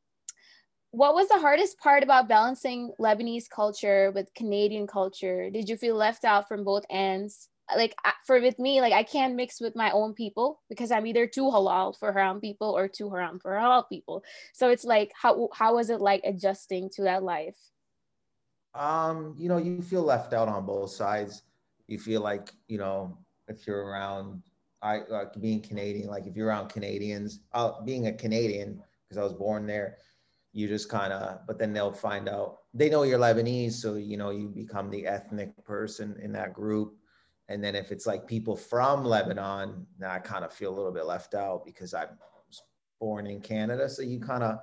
what 0.96 1.14
was 1.14 1.28
the 1.28 1.40
hardest 1.40 1.78
part 1.78 2.04
about 2.04 2.30
balancing 2.30 2.94
Lebanese 3.00 3.50
culture 3.50 4.12
with 4.16 4.34
Canadian 4.34 4.88
culture? 4.88 5.50
Did 5.50 5.68
you 5.68 5.76
feel 5.76 5.96
left 5.96 6.24
out 6.24 6.48
from 6.48 6.64
both 6.64 6.86
ends? 6.90 7.50
Like 7.76 7.96
for 8.26 8.40
with 8.40 8.58
me, 8.60 8.80
like 8.80 8.94
I 8.94 9.04
can't 9.04 9.36
mix 9.36 9.60
with 9.60 9.76
my 9.76 9.92
own 9.92 10.14
people 10.14 10.62
because 10.70 10.92
I'm 10.92 11.06
either 11.06 11.28
too 11.28 11.46
halal 11.46 11.98
for 11.98 12.14
haram 12.14 12.40
people 12.40 12.70
or 12.70 12.88
too 12.88 13.10
haram 13.10 13.40
for 13.40 13.52
halal 13.52 13.90
people. 13.90 14.24
So 14.54 14.70
it's 14.70 14.86
like 14.86 15.12
how 15.20 15.50
how 15.54 15.76
was 15.76 15.90
it 15.90 16.00
like 16.00 16.22
adjusting 16.24 16.90
to 16.92 17.04
that 17.04 17.24
life? 17.24 17.58
Um, 18.74 19.36
you 19.38 19.50
know, 19.50 19.58
you 19.58 19.82
feel 19.82 20.04
left 20.04 20.32
out 20.32 20.48
on 20.48 20.66
both 20.66 20.92
sides. 20.92 21.44
You 21.88 21.98
feel 21.98 22.22
like, 22.22 22.52
you 22.68 22.78
know, 22.78 23.18
if 23.48 23.68
you're 23.68 23.84
around 23.84 24.44
I 24.82 25.02
like 25.10 25.34
being 25.42 25.62
Canadian, 25.62 26.08
like 26.08 26.28
if 26.28 26.38
you're 26.38 26.48
around 26.48 26.70
Canadians, 26.70 27.40
uh, 27.54 27.82
being 27.84 28.08
a 28.08 28.14
Canadian, 28.14 28.82
because 29.04 29.18
I 29.18 29.24
was 29.24 29.34
born 29.34 29.66
there, 29.66 29.98
you 30.56 30.70
just 30.70 30.88
kind 30.88 31.12
of, 31.12 31.46
but 31.46 31.60
then 31.60 31.74
they'll 31.74 31.92
find 31.92 32.30
out, 32.30 32.60
they 32.74 32.90
know 32.90 33.04
you're 33.04 33.20
Lebanese. 33.20 33.74
So, 33.74 33.96
you 33.96 34.16
know, 34.16 34.30
you 34.30 34.48
become 34.48 34.90
the 34.90 35.06
ethnic 35.06 35.52
person 35.66 36.18
in 36.24 36.32
that 36.32 36.54
group. 36.54 36.96
And 37.50 37.62
then 37.62 37.76
if 37.76 37.92
it's 37.92 38.08
like 38.08 38.26
people 38.26 38.56
from 38.56 39.04
Lebanon, 39.04 39.86
now 40.00 40.12
I 40.12 40.20
kind 40.20 40.46
of 40.46 40.54
feel 40.54 40.74
a 40.74 40.78
little 40.78 40.94
bit 40.94 41.06
left 41.06 41.34
out 41.34 41.66
because 41.66 41.94
I 41.94 42.06
was 42.06 42.64
born 43.02 43.28
in 43.28 43.42
Canada. 43.42 43.90
So 43.90 44.02
you 44.02 44.18
kind 44.22 44.44
of 44.44 44.60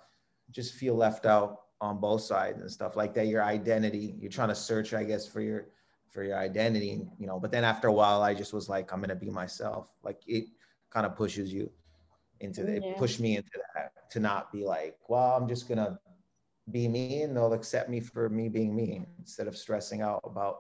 just 0.50 0.72
feel 0.72 0.94
left 0.94 1.26
out 1.26 1.60
on 1.82 2.00
both 2.00 2.22
sides 2.22 2.62
and 2.62 2.70
stuff 2.70 2.96
like 2.96 3.12
that. 3.12 3.26
Your 3.26 3.44
identity, 3.44 4.14
you're 4.18 4.30
trying 4.30 4.48
to 4.48 4.54
search, 4.54 4.94
I 4.94 5.04
guess, 5.04 5.28
for 5.28 5.42
your 5.42 5.66
for 6.08 6.24
your 6.24 6.38
identity, 6.38 7.02
you 7.18 7.26
know. 7.26 7.38
But 7.38 7.52
then 7.52 7.64
after 7.64 7.88
a 7.88 7.92
while, 7.92 8.22
I 8.22 8.32
just 8.32 8.54
was 8.54 8.68
like, 8.68 8.92
I'm 8.94 9.00
gonna 9.00 9.14
be 9.14 9.30
myself. 9.30 9.88
Like 10.02 10.22
it 10.26 10.46
kind 10.90 11.04
of 11.04 11.16
pushes 11.16 11.52
you 11.52 11.70
into 12.42 12.64
the, 12.64 12.80
yeah. 12.84 12.98
push 12.98 13.18
me 13.18 13.36
into 13.36 13.50
that 13.74 13.92
to 14.10 14.20
not 14.20 14.52
be 14.52 14.64
like, 14.64 14.96
well, 15.08 15.36
I'm 15.36 15.48
just 15.48 15.68
gonna 15.68 15.98
be 16.70 16.86
me 16.88 17.22
and 17.22 17.36
they'll 17.36 17.52
accept 17.52 17.88
me 17.88 18.00
for 18.00 18.28
me 18.28 18.48
being 18.48 18.74
me 18.74 19.04
instead 19.18 19.48
of 19.48 19.56
stressing 19.56 20.02
out 20.02 20.20
about 20.24 20.58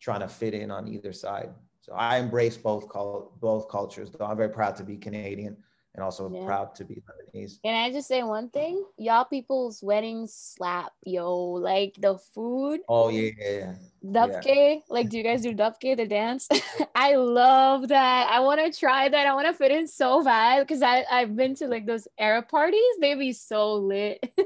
trying 0.00 0.20
to 0.20 0.28
fit 0.28 0.54
in 0.54 0.70
on 0.70 0.88
either 0.88 1.12
side. 1.12 1.50
So 1.80 1.92
I 1.94 2.18
embrace 2.18 2.56
both 2.56 2.88
col- 2.88 3.36
both 3.40 3.68
cultures. 3.68 4.10
Though 4.10 4.26
I'm 4.26 4.36
very 4.36 4.50
proud 4.50 4.76
to 4.76 4.84
be 4.84 4.96
Canadian 4.96 5.56
and 5.94 6.02
also 6.02 6.30
yeah. 6.32 6.44
proud 6.46 6.74
to 6.76 6.84
be 6.84 7.02
Lebanese. 7.34 7.60
Can 7.62 7.74
I 7.74 7.92
just 7.92 8.08
say 8.08 8.22
one 8.22 8.48
thing? 8.48 8.84
Y'all 8.96 9.24
people's 9.24 9.82
weddings 9.82 10.34
slap, 10.34 10.92
yo. 11.04 11.36
Like 11.38 11.96
the 11.98 12.18
food. 12.34 12.80
Oh 12.88 13.10
yeah, 13.10 13.30
yeah. 13.38 13.74
Dubke. 14.04 14.44
Yeah. 14.46 14.80
Like, 14.88 15.10
do 15.10 15.18
you 15.18 15.22
guys 15.22 15.42
do 15.42 15.52
Dubke, 15.52 15.96
the 15.96 16.06
dance? 16.06 16.48
I 16.94 17.16
love 17.16 17.88
that. 17.88 18.28
I 18.30 18.40
want 18.40 18.60
to 18.60 18.78
try 18.78 19.08
that. 19.08 19.26
I 19.26 19.34
want 19.34 19.46
to 19.46 19.52
fit 19.52 19.70
in 19.70 19.86
so 19.86 20.24
bad 20.24 20.66
because 20.66 20.82
I 20.82 21.04
I've 21.10 21.36
been 21.36 21.54
to 21.56 21.68
like 21.68 21.86
those 21.86 22.08
Arab 22.18 22.48
parties. 22.48 22.82
They 23.00 23.14
be 23.14 23.32
so 23.32 23.74
lit. 23.74 24.32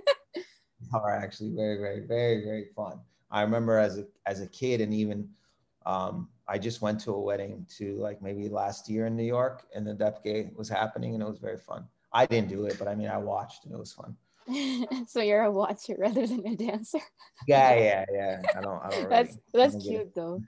are 0.95 1.13
actually 1.13 1.51
very, 1.55 1.79
very, 1.79 2.01
very, 2.07 2.45
very 2.45 2.67
fun. 2.75 3.01
I 3.31 3.43
remember 3.43 3.79
as 3.79 3.99
a 3.99 4.07
as 4.27 4.41
a 4.41 4.47
kid 4.47 4.81
and 4.81 4.93
even 4.93 5.29
um, 5.85 6.29
I 6.49 6.59
just 6.59 6.81
went 6.81 7.01
to 7.01 7.13
a 7.13 7.21
wedding 7.21 7.67
to 7.79 7.97
like 7.97 8.23
maybe 8.23 8.49
last 8.49 8.89
year 8.89 9.07
in 9.07 9.17
New 9.17 9.25
York, 9.25 9.67
and 9.75 9.87
the 9.87 9.95
Dubke 9.95 10.55
was 10.57 10.69
happening, 10.69 11.15
and 11.15 11.23
it 11.23 11.27
was 11.27 11.39
very 11.39 11.59
fun. 11.59 11.87
I 12.13 12.27
didn't 12.27 12.49
do 12.49 12.67
it, 12.67 12.79
but 12.79 12.89
I 12.89 12.95
mean, 12.95 13.09
I 13.09 13.19
watched, 13.19 13.65
and 13.65 13.75
it 13.75 13.79
was 13.79 13.93
fun. 13.93 14.17
so 15.09 15.21
you're 15.21 15.43
a 15.43 15.51
watcher 15.51 15.97
rather 15.99 16.27
than 16.27 16.47
a 16.47 16.57
dancer. 16.57 17.01
yeah, 17.49 17.75
yeah, 17.75 18.05
yeah. 18.13 18.43
I 18.57 18.61
don't. 18.61 18.81
I 18.83 18.91
don't. 18.91 18.99
Really, 18.99 19.11
that's 19.11 19.39
that's 19.53 19.85
cute 19.85 20.15
though. 20.15 20.41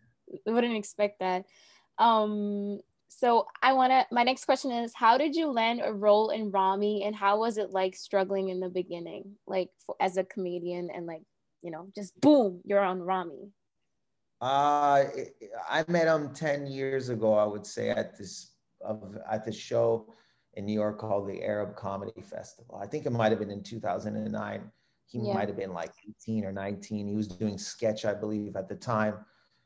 I 0.46 0.50
wouldn't 0.50 0.76
expect 0.76 1.20
that. 1.20 1.44
Um. 1.98 2.80
So 3.08 3.46
I 3.62 3.72
want 3.72 3.90
to. 3.90 4.06
My 4.12 4.22
next 4.22 4.44
question 4.44 4.70
is: 4.70 4.92
How 4.94 5.18
did 5.18 5.34
you 5.34 5.50
land 5.50 5.80
a 5.84 5.92
role 5.92 6.30
in 6.30 6.50
Ramy, 6.52 7.04
and 7.04 7.16
how 7.16 7.40
was 7.40 7.58
it 7.58 7.70
like 7.70 7.96
struggling 7.96 8.50
in 8.50 8.60
the 8.60 8.68
beginning, 8.68 9.32
like 9.46 9.70
for, 9.84 9.96
as 10.00 10.16
a 10.16 10.24
comedian, 10.24 10.90
and 10.94 11.06
like 11.06 11.22
you 11.62 11.72
know, 11.72 11.88
just 11.94 12.18
boom, 12.20 12.60
you're 12.64 12.80
on 12.80 13.02
Ramy. 13.02 13.50
Uh, 14.40 15.04
I 15.68 15.85
met 15.88 16.07
him 16.07 16.33
10 16.33 16.66
years 16.66 17.09
ago, 17.09 17.35
I 17.35 17.45
would 17.45 17.66
say, 17.66 17.90
at 17.90 18.16
this 18.16 18.52
of 18.80 19.18
at 19.30 19.45
the 19.45 19.52
show 19.52 20.07
in 20.54 20.64
New 20.66 20.73
York 20.73 20.99
called 20.99 21.28
the 21.28 21.42
Arab 21.42 21.76
Comedy 21.76 22.21
Festival. 22.23 22.80
I 22.83 22.87
think 22.87 23.07
it 23.07 23.11
might 23.11 23.30
have 23.30 23.38
been 23.38 23.50
in 23.50 23.62
2009. 23.62 24.71
He 25.07 25.18
yeah. 25.18 25.33
might 25.33 25.49
have 25.49 25.57
been 25.57 25.73
like 25.73 25.92
18 26.09 26.45
or 26.45 26.52
19. 26.52 27.09
He 27.09 27.14
was 27.14 27.28
doing 27.28 27.59
sketch, 27.59 28.04
I 28.04 28.14
believe, 28.14 28.57
at 28.57 28.68
the 28.68 28.75
time, 28.75 29.14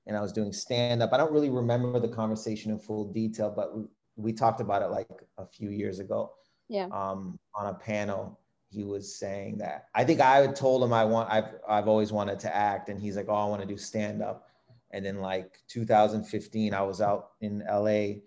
and 0.06 0.16
I 0.16 0.20
was 0.20 0.32
doing 0.32 0.52
stand 0.52 1.02
up. 1.02 1.12
I 1.12 1.16
don't 1.16 1.32
really 1.32 1.50
remember 1.50 1.98
the 1.98 2.08
conversation 2.08 2.70
in 2.70 2.78
full 2.78 3.12
detail, 3.12 3.52
but 3.54 3.76
we, 3.76 3.84
we 4.16 4.32
talked 4.32 4.60
about 4.60 4.82
it 4.82 4.88
like 4.88 5.08
a 5.38 5.46
few 5.46 5.70
years 5.70 5.98
ago. 5.98 6.32
Yeah. 6.68 6.86
Um, 6.92 7.38
on 7.54 7.66
a 7.66 7.74
panel, 7.74 8.38
he 8.70 8.84
was 8.84 9.14
saying 9.18 9.58
that. 9.58 9.88
I 9.94 10.04
think 10.04 10.20
I 10.20 10.38
had 10.38 10.56
told 10.56 10.82
him 10.82 10.92
I 10.92 11.04
want. 11.04 11.30
I've 11.30 11.54
I've 11.68 11.88
always 11.88 12.12
wanted 12.12 12.38
to 12.40 12.54
act, 12.54 12.88
and 12.88 13.00
he's 13.00 13.16
like, 13.16 13.26
"Oh, 13.28 13.34
I 13.34 13.46
want 13.46 13.60
to 13.60 13.68
do 13.68 13.76
stand 13.76 14.22
up." 14.22 14.48
And 14.92 15.04
then 15.04 15.20
like 15.20 15.58
2015, 15.68 16.74
I 16.74 16.82
was 16.82 17.00
out 17.00 17.30
in 17.40 17.64
LA. 17.68 18.20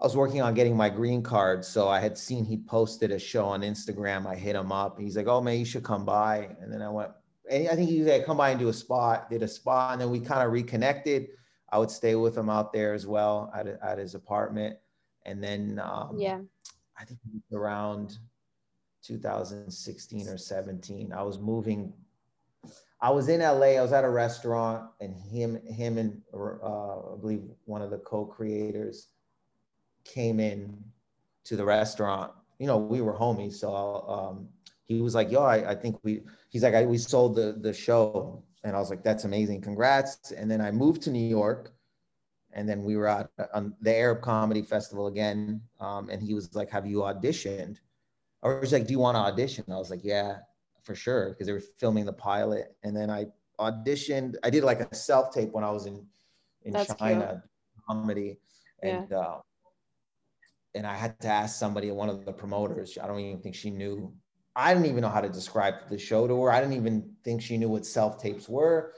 I 0.00 0.02
was 0.02 0.16
working 0.16 0.42
on 0.42 0.54
getting 0.54 0.76
my 0.76 0.88
green 0.88 1.22
card. 1.22 1.64
So 1.64 1.88
I 1.88 2.00
had 2.00 2.18
seen 2.18 2.44
he 2.44 2.58
posted 2.58 3.12
a 3.12 3.18
show 3.18 3.46
on 3.46 3.62
Instagram. 3.62 4.26
I 4.26 4.34
hit 4.34 4.56
him 4.56 4.72
up. 4.72 4.98
He's 4.98 5.16
like, 5.16 5.28
oh 5.28 5.40
man, 5.40 5.58
you 5.58 5.64
should 5.64 5.84
come 5.84 6.04
by. 6.04 6.50
And 6.60 6.72
then 6.72 6.82
I 6.82 6.88
went, 6.88 7.10
and 7.50 7.68
I 7.68 7.76
think 7.76 7.88
he 7.88 8.02
said, 8.02 8.26
come 8.26 8.36
by 8.36 8.50
and 8.50 8.58
do 8.58 8.68
a 8.68 8.72
spot, 8.72 9.30
did 9.30 9.42
a 9.42 9.48
spot. 9.48 9.92
And 9.92 10.00
then 10.00 10.10
we 10.10 10.20
kind 10.20 10.42
of 10.42 10.52
reconnected. 10.52 11.28
I 11.70 11.78
would 11.78 11.90
stay 11.90 12.14
with 12.14 12.36
him 12.36 12.50
out 12.50 12.72
there 12.72 12.92
as 12.92 13.06
well 13.06 13.52
at, 13.54 13.66
at 13.66 13.98
his 13.98 14.14
apartment. 14.14 14.76
And 15.24 15.42
then 15.42 15.80
um, 15.82 16.16
yeah, 16.18 16.40
I 16.98 17.04
think 17.04 17.18
around 17.52 18.18
2016 19.04 20.28
or 20.28 20.38
17, 20.38 21.12
I 21.12 21.22
was 21.22 21.38
moving 21.38 21.92
I 23.04 23.10
was 23.10 23.28
in 23.28 23.40
LA. 23.40 23.76
I 23.76 23.82
was 23.82 23.92
at 23.92 24.02
a 24.02 24.08
restaurant, 24.08 24.88
and 24.98 25.14
him, 25.14 25.60
him, 25.66 25.98
and 25.98 26.22
uh, 26.32 27.12
I 27.12 27.16
believe 27.20 27.42
one 27.66 27.82
of 27.82 27.90
the 27.90 27.98
co-creators 27.98 29.08
came 30.06 30.40
in 30.40 30.82
to 31.44 31.54
the 31.54 31.66
restaurant. 31.66 32.32
You 32.58 32.66
know, 32.66 32.78
we 32.78 33.02
were 33.02 33.12
homies, 33.12 33.56
so 33.56 33.74
um, 34.08 34.48
he 34.86 35.02
was 35.02 35.14
like, 35.14 35.30
"Yo, 35.30 35.42
I, 35.42 35.72
I 35.72 35.74
think 35.74 35.98
we." 36.02 36.22
He's 36.48 36.62
like, 36.62 36.72
I, 36.72 36.86
"We 36.86 36.96
sold 36.96 37.36
the 37.36 37.58
the 37.60 37.74
show," 37.74 38.42
and 38.64 38.74
I 38.74 38.78
was 38.78 38.88
like, 38.88 39.04
"That's 39.04 39.24
amazing, 39.24 39.60
congrats!" 39.60 40.32
And 40.32 40.50
then 40.50 40.62
I 40.62 40.70
moved 40.70 41.02
to 41.02 41.10
New 41.10 41.28
York, 41.28 41.74
and 42.54 42.66
then 42.66 42.84
we 42.84 42.96
were 42.96 43.08
at 43.08 43.28
on 43.52 43.74
the 43.82 43.94
Arab 43.94 44.22
Comedy 44.22 44.62
Festival 44.62 45.08
again, 45.08 45.60
um, 45.78 46.08
and 46.08 46.22
he 46.22 46.32
was 46.32 46.54
like, 46.54 46.70
"Have 46.70 46.86
you 46.86 47.00
auditioned?" 47.00 47.80
Or 48.40 48.62
he's 48.62 48.72
like, 48.72 48.86
"Do 48.86 48.92
you 48.94 48.98
want 48.98 49.16
to 49.16 49.20
audition?" 49.20 49.66
I 49.68 49.76
was 49.76 49.90
like, 49.90 50.04
"Yeah." 50.04 50.38
For 50.84 50.94
sure 50.94 51.30
because 51.30 51.46
they 51.46 51.52
were 51.52 51.60
filming 51.60 52.04
the 52.04 52.12
pilot. 52.12 52.76
And 52.82 52.96
then 52.96 53.10
I 53.10 53.26
auditioned. 53.58 54.36
I 54.44 54.50
did 54.50 54.64
like 54.64 54.80
a 54.80 54.94
self 54.94 55.32
tape 55.32 55.50
when 55.52 55.64
I 55.64 55.70
was 55.70 55.86
in 55.86 56.06
in 56.62 56.72
That's 56.72 56.94
China 56.94 57.42
cute. 57.42 57.84
comedy, 57.86 58.38
and 58.82 59.06
yeah. 59.10 59.18
uh, 59.18 59.40
and 60.74 60.86
I 60.86 60.94
had 60.94 61.20
to 61.20 61.28
ask 61.28 61.58
somebody, 61.58 61.90
one 61.90 62.08
of 62.08 62.24
the 62.24 62.32
promoters. 62.32 62.98
I 63.02 63.06
don't 63.06 63.20
even 63.20 63.40
think 63.40 63.54
she 63.54 63.70
knew. 63.70 64.12
I 64.56 64.72
didn't 64.72 64.86
even 64.86 65.02
know 65.02 65.08
how 65.08 65.20
to 65.20 65.28
describe 65.28 65.74
the 65.88 65.98
show 65.98 66.26
to 66.26 66.42
her. 66.42 66.52
I 66.52 66.60
didn't 66.60 66.76
even 66.76 67.12
think 67.24 67.42
she 67.42 67.56
knew 67.56 67.68
what 67.68 67.86
self 67.86 68.20
tapes 68.20 68.48
were. 68.48 68.92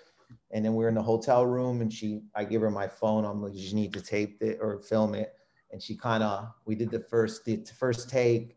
And 0.52 0.64
then 0.64 0.75
we 0.75 0.85
are 0.85 0.88
in 0.88 0.95
the 0.95 1.02
hotel 1.02 1.47
room, 1.47 1.81
and 1.81 1.93
she, 1.93 2.23
I 2.35 2.45
give 2.45 2.62
her 2.62 2.71
my 2.71 2.88
phone. 2.88 3.25
I'm 3.25 3.43
like, 3.43 3.55
you 3.55 3.75
need 3.75 3.93
to 3.95 4.00
tape 4.00 4.43
it 4.43 4.59
or 4.61 4.78
film 4.81 5.14
it. 5.14 5.35
And 5.73 5.83
she 5.83 5.97
kind 5.97 6.23
of, 6.23 6.49
we 6.64 6.75
did 6.75 6.90
the 6.90 7.00
first, 7.00 7.45
the 7.45 7.64
first 7.78 8.09
take 8.09 8.55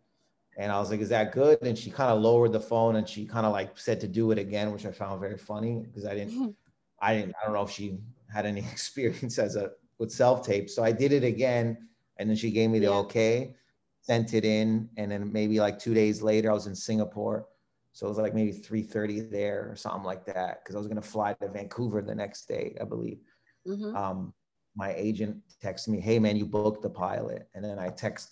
and 0.60 0.74
I 0.74 0.78
was 0.78 0.92
like, 0.92 1.00
is 1.00 1.08
that 1.10 1.32
good? 1.32 1.58
And 1.62 1.78
she 1.78 1.90
kind 1.90 2.12
of 2.12 2.22
lowered 2.22 2.52
the 2.52 2.60
phone 2.60 2.98
and 2.98 3.08
she 3.08 3.26
kind 3.26 3.46
of 3.46 3.54
like 3.54 3.80
said 3.80 4.02
to 4.02 4.10
do 4.10 4.32
it 4.32 4.38
again, 4.38 4.74
which 4.74 4.86
I 4.86 4.92
found 4.92 5.22
very 5.22 5.38
funny 5.38 5.86
because 5.86 6.06
I 6.06 6.14
didn't, 6.14 6.54
I 7.02 7.16
didn't, 7.16 7.34
I 7.42 7.46
don't 7.46 7.54
know 7.54 7.64
if 7.64 7.72
she 7.72 7.98
had 8.32 8.46
any 8.46 8.60
experience 8.72 9.40
as 9.40 9.56
a 9.56 9.72
with 10.00 10.12
self 10.12 10.46
tape. 10.46 10.70
So 10.70 10.84
I 10.84 10.92
did 10.92 11.14
it 11.14 11.24
again. 11.24 11.88
And 12.18 12.30
then 12.30 12.36
she 12.36 12.52
gave 12.52 12.70
me 12.70 12.80
the 12.80 12.88
yeah. 12.88 12.98
okay, 13.06 13.56
sent 14.02 14.34
it 14.34 14.44
in. 14.44 14.90
And 14.98 15.10
then 15.10 15.32
maybe 15.32 15.62
like 15.62 15.80
two 15.80 15.94
days 15.94 16.22
later, 16.22 16.52
I 16.52 16.54
was 16.54 16.68
in 16.68 16.76
Singapore. 16.76 17.48
So 17.94 18.08
it 18.08 18.10
was 18.10 18.18
like 18.18 18.36
maybe 18.36 18.52
3.30 18.52 19.32
there 19.32 19.70
or 19.72 19.78
something 19.78 20.04
like 20.04 20.26
that. 20.26 20.66
Cause 20.66 20.76
I 20.76 20.78
was 20.78 20.88
going 20.88 21.02
to 21.02 21.08
fly 21.08 21.34
to 21.42 21.48
Vancouver 21.48 22.02
the 22.02 22.14
next 22.14 22.50
day, 22.50 22.76
I 22.82 22.84
believe. 22.84 23.20
Mm-hmm. 23.66 23.96
Um, 23.96 24.34
my 24.76 24.94
agent 24.94 25.38
texted 25.64 25.88
me, 25.88 26.02
Hey 26.02 26.20
man, 26.20 26.36
you 26.36 26.46
booked 26.46 26.82
the 26.82 26.90
pilot. 26.90 27.48
And 27.56 27.64
then 27.64 27.80
I 27.80 27.90
text 27.90 28.32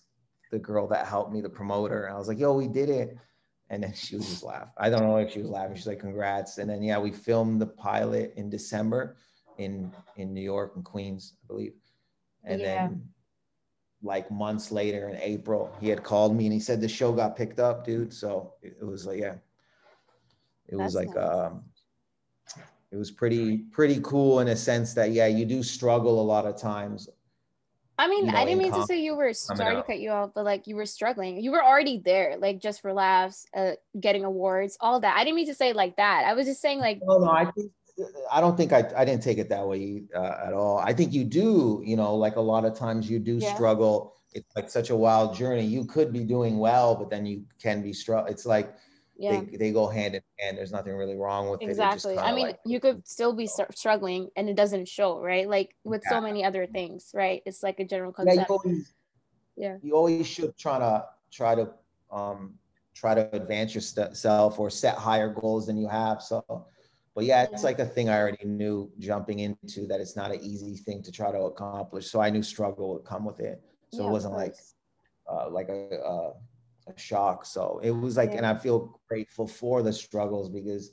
the 0.52 0.60
girl 0.60 0.88
that 0.88 1.08
helped 1.08 1.32
me, 1.32 1.42
the 1.42 1.50
promoter. 1.50 2.06
And 2.06 2.16
I 2.16 2.18
was 2.18 2.28
like, 2.28 2.40
yo, 2.40 2.54
we 2.54 2.68
did 2.68 2.90
it. 2.90 3.18
And 3.70 3.84
then 3.84 3.94
she 3.94 4.16
was 4.16 4.28
just 4.28 4.44
laughing. 4.44 4.70
I 4.78 4.90
don't 4.90 5.02
know 5.02 5.18
if 5.18 5.32
she 5.32 5.42
was 5.42 5.50
laughing. 5.50 5.76
She's 5.76 5.88
like, 5.88 6.00
congrats. 6.00 6.58
And 6.58 6.70
then, 6.70 6.82
yeah, 6.82 6.98
we 7.00 7.12
filmed 7.12 7.60
the 7.60 7.68
pilot 7.68 8.34
in 8.38 8.50
December 8.50 9.18
in, 9.58 9.92
in 10.16 10.34
New 10.34 10.42
York 10.42 10.74
and 10.76 10.86
Queens, 10.86 11.34
I 11.44 11.48
believe. 11.48 11.74
And 12.46 12.62
yeah. 12.62 12.88
then 12.88 13.10
like 14.02 14.32
months 14.32 14.72
later 14.72 15.10
in 15.10 15.18
April, 15.18 15.76
he 15.82 15.90
had 15.90 16.04
called 16.04 16.36
me 16.36 16.46
and 16.46 16.54
he 16.54 16.60
said 16.60 16.80
the 16.80 16.88
show 16.88 17.12
got 17.12 17.36
picked 17.36 17.60
up, 17.60 17.86
dude. 17.86 18.14
So 18.14 18.54
it, 18.62 18.78
it 18.80 18.86
was 18.86 19.06
like, 19.06 19.20
yeah, 19.20 19.36
it 20.68 20.78
That's 20.78 20.80
was 20.80 20.96
like, 20.96 21.14
nice. 21.14 21.30
um, 21.30 21.64
it 22.92 22.96
was 22.96 23.12
pretty 23.12 23.58
pretty 23.58 24.00
cool 24.02 24.40
in 24.40 24.48
a 24.48 24.56
sense 24.56 24.94
that 24.94 25.12
yeah, 25.12 25.28
you 25.28 25.46
do 25.46 25.62
struggle 25.62 26.22
a 26.22 26.24
lot 26.24 26.46
of 26.46 26.58
times. 26.58 27.10
I 28.00 28.08
mean, 28.08 28.28
you 28.28 28.32
know, 28.32 28.38
I 28.38 28.46
didn't 28.46 28.60
mean 28.60 28.74
to 28.74 28.86
say 28.86 29.02
you 29.02 29.16
were 29.16 29.34
sorry 29.34 29.76
to 29.76 29.84
cut 29.84 30.00
you 30.00 30.12
off, 30.12 30.32
but 30.36 30.46
like 30.46 30.68
you 30.68 30.76
were 30.76 30.86
struggling. 30.86 31.42
You 31.42 31.52
were 31.52 31.64
already 31.64 32.02
there, 32.04 32.36
like 32.38 32.60
just 32.60 32.82
for 32.82 32.94
laughs, 32.94 33.48
uh, 33.56 33.72
getting 34.00 34.24
awards, 34.24 34.78
all 34.80 35.00
that. 35.00 35.18
I 35.18 35.24
didn't 35.24 35.36
mean 35.36 35.48
to 35.48 35.56
say 35.56 35.74
like 35.74 35.96
that. 35.98 36.24
I 36.28 36.34
was 36.34 36.46
just 36.46 36.62
saying 36.62 36.80
like. 36.80 37.00
No, 37.04 37.18
no, 37.18 37.32
I 37.32 37.50
think 37.52 37.72
I 38.32 38.40
don't 38.40 38.56
think 38.56 38.72
I, 38.74 38.88
I 38.96 39.06
didn't 39.06 39.24
take 39.24 39.40
it 39.40 39.50
that 39.50 39.68
way 39.68 40.04
uh, 40.16 40.36
at 40.46 40.54
all. 40.54 40.78
I 40.78 40.94
think 40.94 41.14
you 41.14 41.24
do, 41.24 41.82
you 41.84 41.96
know, 41.96 42.16
like 42.16 42.36
a 42.36 42.42
lot 42.42 42.66
of 42.66 42.78
times 42.78 43.10
you 43.10 43.20
do 43.20 43.38
yeah. 43.38 43.54
struggle. 43.56 44.14
It's 44.34 44.56
like 44.56 44.70
such 44.70 44.92
a 44.92 44.96
wild 44.96 45.36
journey. 45.36 45.66
You 45.66 45.86
could 45.86 46.14
be 46.14 46.24
doing 46.24 46.60
well, 46.60 46.94
but 46.94 47.10
then 47.10 47.26
you 47.26 47.44
can 47.62 47.82
be 47.82 47.94
struck. 47.94 48.30
It's 48.30 48.46
like 48.46 48.76
yeah. 49.18 49.42
they, 49.42 49.58
they 49.58 49.72
go 49.72 49.88
hand 49.88 50.16
in 50.16 50.22
hand. 50.40 50.58
There's 50.58 50.72
nothing 50.72 50.94
really 50.94 51.16
wrong 51.16 51.50
with 51.50 51.62
exactly. 51.62 52.14
it. 52.14 52.16
Exactly. 52.16 52.32
I 52.32 52.36
mean, 52.36 52.48
like, 52.48 52.60
you 52.66 52.80
could 52.80 53.08
still 53.08 53.34
be 53.34 53.48
struggling 53.48 54.30
and 54.36 54.50
it 54.50 54.56
doesn't 54.56 54.88
show, 54.88 55.20
right? 55.20 55.48
Like 55.48 55.76
with 55.84 56.02
yeah. 56.06 56.12
so 56.12 56.22
many 56.22 56.44
other 56.46 56.66
things, 56.66 57.12
right? 57.14 57.42
It's 57.46 57.64
like 57.64 57.80
a 57.80 57.86
general 57.86 58.12
concept. 58.12 58.38
Yeah, 58.38 58.46
you 58.48 58.56
always, 58.56 58.94
yeah. 59.56 59.78
You 59.82 59.94
always 59.94 60.28
should 60.28 60.58
try 60.58 60.80
to 60.80 61.06
try 61.32 61.56
to 61.56 61.70
um 62.12 62.54
try 62.96 63.14
to 63.14 63.30
advance 63.36 63.76
yourself 63.76 64.60
or 64.60 64.70
set 64.70 64.96
higher 64.96 65.30
goals 65.30 65.68
than 65.68 65.78
you 65.78 65.88
have. 65.88 66.22
So 66.22 66.66
but 67.18 67.26
yeah, 67.26 67.48
it's 67.52 67.64
like 67.64 67.80
a 67.80 67.86
thing 67.86 68.10
I 68.10 68.20
already 68.20 68.46
knew 68.46 68.92
jumping 69.00 69.40
into 69.40 69.88
that 69.88 70.00
it's 70.00 70.16
not 70.16 70.30
an 70.30 70.40
easy 70.40 70.76
thing 70.78 71.02
to 71.02 71.12
try 71.12 71.32
to 71.32 71.40
accomplish. 71.40 72.12
So 72.12 72.22
I 72.22 72.30
knew 72.30 72.44
struggle 72.44 72.94
would 72.94 73.06
come 73.06 73.26
with 73.26 73.40
it. 73.40 73.60
So 73.92 74.04
yeah, 74.04 74.10
it 74.10 74.12
wasn't 74.12 74.36
like 74.36 74.54
uh, 75.28 75.50
like 75.50 75.68
a, 75.70 75.96
a, 75.96 76.34
a 76.96 77.00
shock. 77.00 77.46
So 77.46 77.80
it 77.84 77.92
was 77.92 78.18
like, 78.18 78.32
yeah. 78.32 78.38
and 78.38 78.46
I 78.46 78.56
feel 78.56 79.00
grateful 79.08 79.48
for 79.48 79.82
the 79.82 79.94
struggles 79.94 80.50
because 80.50 80.92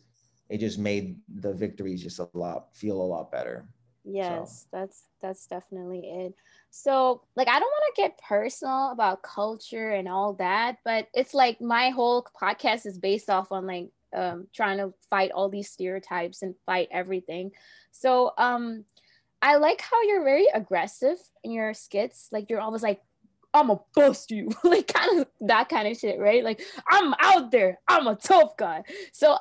it 0.49 0.59
just 0.59 0.79
made 0.79 1.17
the 1.29 1.53
victories 1.53 2.03
just 2.03 2.19
a 2.19 2.29
lot 2.35 2.75
feel 2.77 3.01
a 3.01 3.03
lot 3.03 3.33
better. 3.33 3.69
Yes, 4.07 4.67
so. 4.71 4.79
that's 4.79 5.05
that's 5.23 5.47
definitely 5.47 6.01
it. 6.01 6.35
So, 6.71 7.23
like, 7.37 7.49
I 7.49 7.59
don't 7.59 7.63
want 7.63 7.95
to 7.95 8.03
get 8.03 8.21
personal 8.21 8.91
about 8.91 9.23
culture 9.23 9.93
and 9.93 10.09
all 10.09 10.35
that, 10.35 10.77
but 10.85 11.09
it's 11.15 11.33
like 11.33 11.61
my 11.61 11.89
whole 11.89 12.27
podcast 12.39 12.85
is 12.85 12.99
based 12.99 13.31
off 13.31 13.51
on 13.51 13.67
like 13.67 13.89
um, 14.15 14.47
trying 14.53 14.79
to 14.79 14.93
fight 15.09 15.33
all 15.33 15.49
these 15.49 15.71
stereotypes 15.71 16.43
and 16.43 16.55
fight 16.67 16.89
everything. 16.91 17.53
So 17.93 18.33
um, 18.37 18.85
I 19.41 19.57
like 19.57 19.81
how 19.81 20.03
you're 20.03 20.25
very 20.25 20.47
aggressive 20.53 21.19
in 21.43 21.51
your 21.51 21.75
skits. 21.75 22.29
Like 22.31 22.51
you're 22.51 22.61
always 22.61 22.83
like, 22.83 23.01
I'm 23.55 23.69
gonna 23.69 23.81
bust 23.95 24.31
you, 24.31 24.51
like 24.65 24.89
kind 24.89 25.21
of 25.21 25.29
that 25.43 25.69
kind 25.69 25.89
of 25.89 25.97
shit, 25.97 26.19
right? 26.19 26.43
Like 26.45 26.61
I'm 26.91 27.15
out 27.21 27.51
there, 27.51 27.79
I'm 27.89 28.09
a 28.09 28.17
tough 28.17 28.57
guy. 28.57 28.83
So 29.13 29.39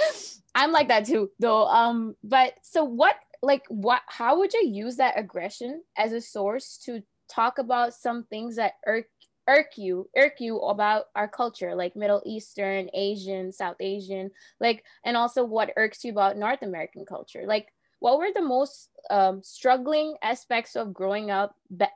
I'm 0.54 0.72
like 0.72 0.88
that 0.88 1.06
too, 1.06 1.30
though. 1.38 1.66
Um, 1.66 2.16
but 2.22 2.54
so 2.62 2.84
what, 2.84 3.16
like, 3.42 3.64
what? 3.68 4.02
How 4.08 4.38
would 4.38 4.52
you 4.52 4.66
use 4.66 4.96
that 4.96 5.18
aggression 5.18 5.82
as 5.96 6.12
a 6.12 6.20
source 6.20 6.78
to 6.84 7.02
talk 7.28 7.58
about 7.58 7.94
some 7.94 8.24
things 8.24 8.56
that 8.56 8.74
irk 8.86 9.06
irk 9.48 9.76
you 9.76 10.08
irk 10.16 10.34
you 10.38 10.58
about 10.58 11.06
our 11.16 11.26
culture 11.26 11.74
like 11.74 11.96
middle 11.96 12.22
eastern 12.24 12.88
asian 12.94 13.50
south 13.50 13.76
asian 13.80 14.30
like 14.60 14.84
and 15.04 15.16
also 15.16 15.44
what 15.44 15.72
irks 15.76 16.04
you 16.04 16.12
about 16.12 16.36
north 16.36 16.62
american 16.62 17.04
culture 17.04 17.42
like 17.46 17.72
what 18.02 18.18
were 18.18 18.30
the 18.34 18.42
most 18.42 18.90
um, 19.10 19.40
struggling 19.44 20.16
aspects 20.22 20.74
of 20.74 20.92
growing 20.92 21.30
up 21.30 21.54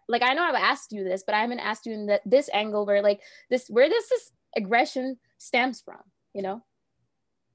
like 0.09 0.23
i 0.23 0.33
know 0.35 0.43
i've 0.43 0.55
asked 0.55 0.93
you 0.93 1.03
this 1.03 1.25
but 1.27 1.35
i 1.35 1.41
haven't 1.41 1.59
asked 1.59 1.85
you 1.85 1.93
in 1.93 2.07
the, 2.07 2.21
this 2.25 2.49
angle 2.53 2.87
where 2.87 3.03
like 3.03 3.21
this 3.51 3.67
where 3.69 3.89
does 3.89 4.09
this 4.09 4.31
aggression 4.57 5.19
stems 5.39 5.81
from 5.81 6.01
you 6.33 6.43
know 6.43 6.63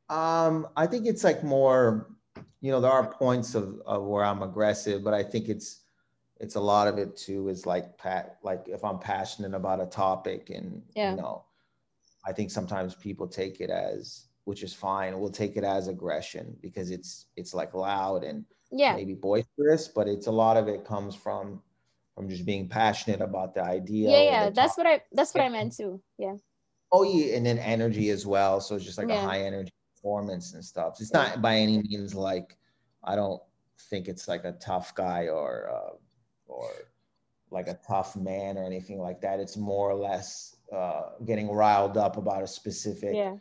um 0.09 0.67
i 0.75 0.85
think 0.85 1.07
it's 1.07 1.23
like 1.23 1.43
more 1.43 2.09
you 2.59 2.71
know 2.71 2.81
there 2.81 2.91
are 2.91 3.09
points 3.09 3.55
of, 3.55 3.81
of 3.85 4.03
where 4.03 4.25
i'm 4.25 4.43
aggressive 4.43 5.01
but 5.01 5.13
i 5.13 5.23
think 5.23 5.47
it's 5.47 5.83
it's 6.41 6.55
a 6.55 6.59
lot 6.59 6.87
of 6.87 6.97
it 6.97 7.15
too 7.15 7.47
is 7.47 7.65
like 7.65 7.97
pat 7.97 8.37
like 8.43 8.67
if 8.67 8.83
i'm 8.83 8.99
passionate 8.99 9.53
about 9.53 9.81
a 9.81 9.85
topic 9.85 10.49
and 10.49 10.81
yeah. 10.93 11.11
you 11.11 11.17
know 11.17 11.45
i 12.25 12.33
think 12.33 12.51
sometimes 12.51 12.95
people 12.95 13.27
take 13.27 13.61
it 13.61 13.69
as 13.69 14.25
which 14.45 14.63
is 14.63 14.73
fine. 14.73 15.19
We'll 15.19 15.29
take 15.29 15.57
it 15.57 15.63
as 15.63 15.87
aggression 15.87 16.55
because 16.61 16.91
it's 16.91 17.27
it's 17.35 17.53
like 17.53 17.73
loud 17.73 18.23
and 18.23 18.45
yeah. 18.71 18.95
maybe 18.95 19.13
boisterous 19.13 19.89
but 19.89 20.07
it's 20.07 20.27
a 20.27 20.31
lot 20.31 20.55
of 20.55 20.67
it 20.67 20.85
comes 20.85 21.13
from 21.13 21.61
from 22.15 22.29
just 22.29 22.45
being 22.45 22.69
passionate 22.69 23.21
about 23.21 23.53
the 23.53 23.61
idea 23.61 24.09
yeah 24.09 24.23
yeah 24.23 24.49
that's 24.49 24.77
what 24.77 24.87
i 24.87 25.01
that's 25.11 25.33
what 25.33 25.43
i 25.43 25.49
meant 25.49 25.75
too. 25.75 26.01
Yeah. 26.17 26.35
Oh 26.91 27.03
yeah 27.03 27.35
and 27.35 27.45
then 27.45 27.57
energy 27.59 28.09
as 28.09 28.25
well. 28.25 28.59
So 28.61 28.75
it's 28.75 28.85
just 28.85 28.97
like 28.97 29.09
yeah. 29.09 29.23
a 29.23 29.27
high 29.27 29.41
energy 29.41 29.71
performance 29.95 30.53
and 30.53 30.63
stuff. 30.63 30.97
It's 30.99 31.13
not 31.13 31.41
by 31.41 31.55
any 31.57 31.81
means 31.81 32.15
like 32.15 32.57
i 33.03 33.15
don't 33.15 33.41
think 33.89 34.07
it's 34.07 34.27
like 34.27 34.45
a 34.45 34.51
tough 34.53 34.93
guy 34.93 35.27
or 35.27 35.69
uh, 35.69 35.95
or 36.45 36.69
like 37.49 37.67
a 37.67 37.77
tough 37.85 38.15
man 38.15 38.57
or 38.57 38.63
anything 38.63 38.99
like 38.99 39.21
that. 39.21 39.39
It's 39.39 39.57
more 39.57 39.89
or 39.89 39.95
less 39.95 40.55
uh, 40.73 41.09
getting 41.25 41.51
riled 41.51 41.97
up 41.97 42.17
about 42.17 42.43
a 42.43 42.47
specific 42.47 43.13
yeah. 43.13 43.35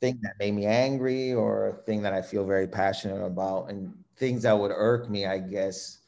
Thing 0.00 0.18
that 0.22 0.34
made 0.38 0.54
me 0.54 0.66
angry 0.66 1.32
or 1.32 1.68
a 1.68 1.72
thing 1.84 2.02
that 2.02 2.12
I 2.12 2.22
feel 2.22 2.44
very 2.44 2.66
passionate 2.66 3.24
about 3.24 3.70
and 3.70 3.92
things 4.16 4.42
that 4.42 4.58
would 4.58 4.72
irk 4.74 5.08
me, 5.10 5.26
I 5.26 5.38
guess. 5.38 5.98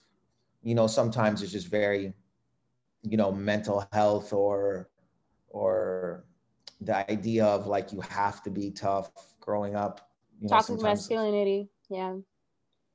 You 0.62 0.74
know, 0.74 0.87
sometimes 0.87 1.42
it's 1.42 1.53
just 1.53 1.68
very, 1.68 2.12
you 3.03 3.16
know, 3.16 3.33
mental 3.33 3.87
health 3.92 4.33
or 4.33 4.90
or 5.51 6.24
the 6.81 7.11
idea 7.11 7.44
of 7.44 7.66
like 7.66 7.92
you 7.92 8.01
have 8.03 8.42
to 8.44 8.51
be 8.51 8.70
tough 8.70 9.11
growing 9.40 9.74
up. 9.77 10.11
You 10.40 10.48
know, 10.48 10.57
masculinity. 10.57 11.68
Yeah 11.88 12.16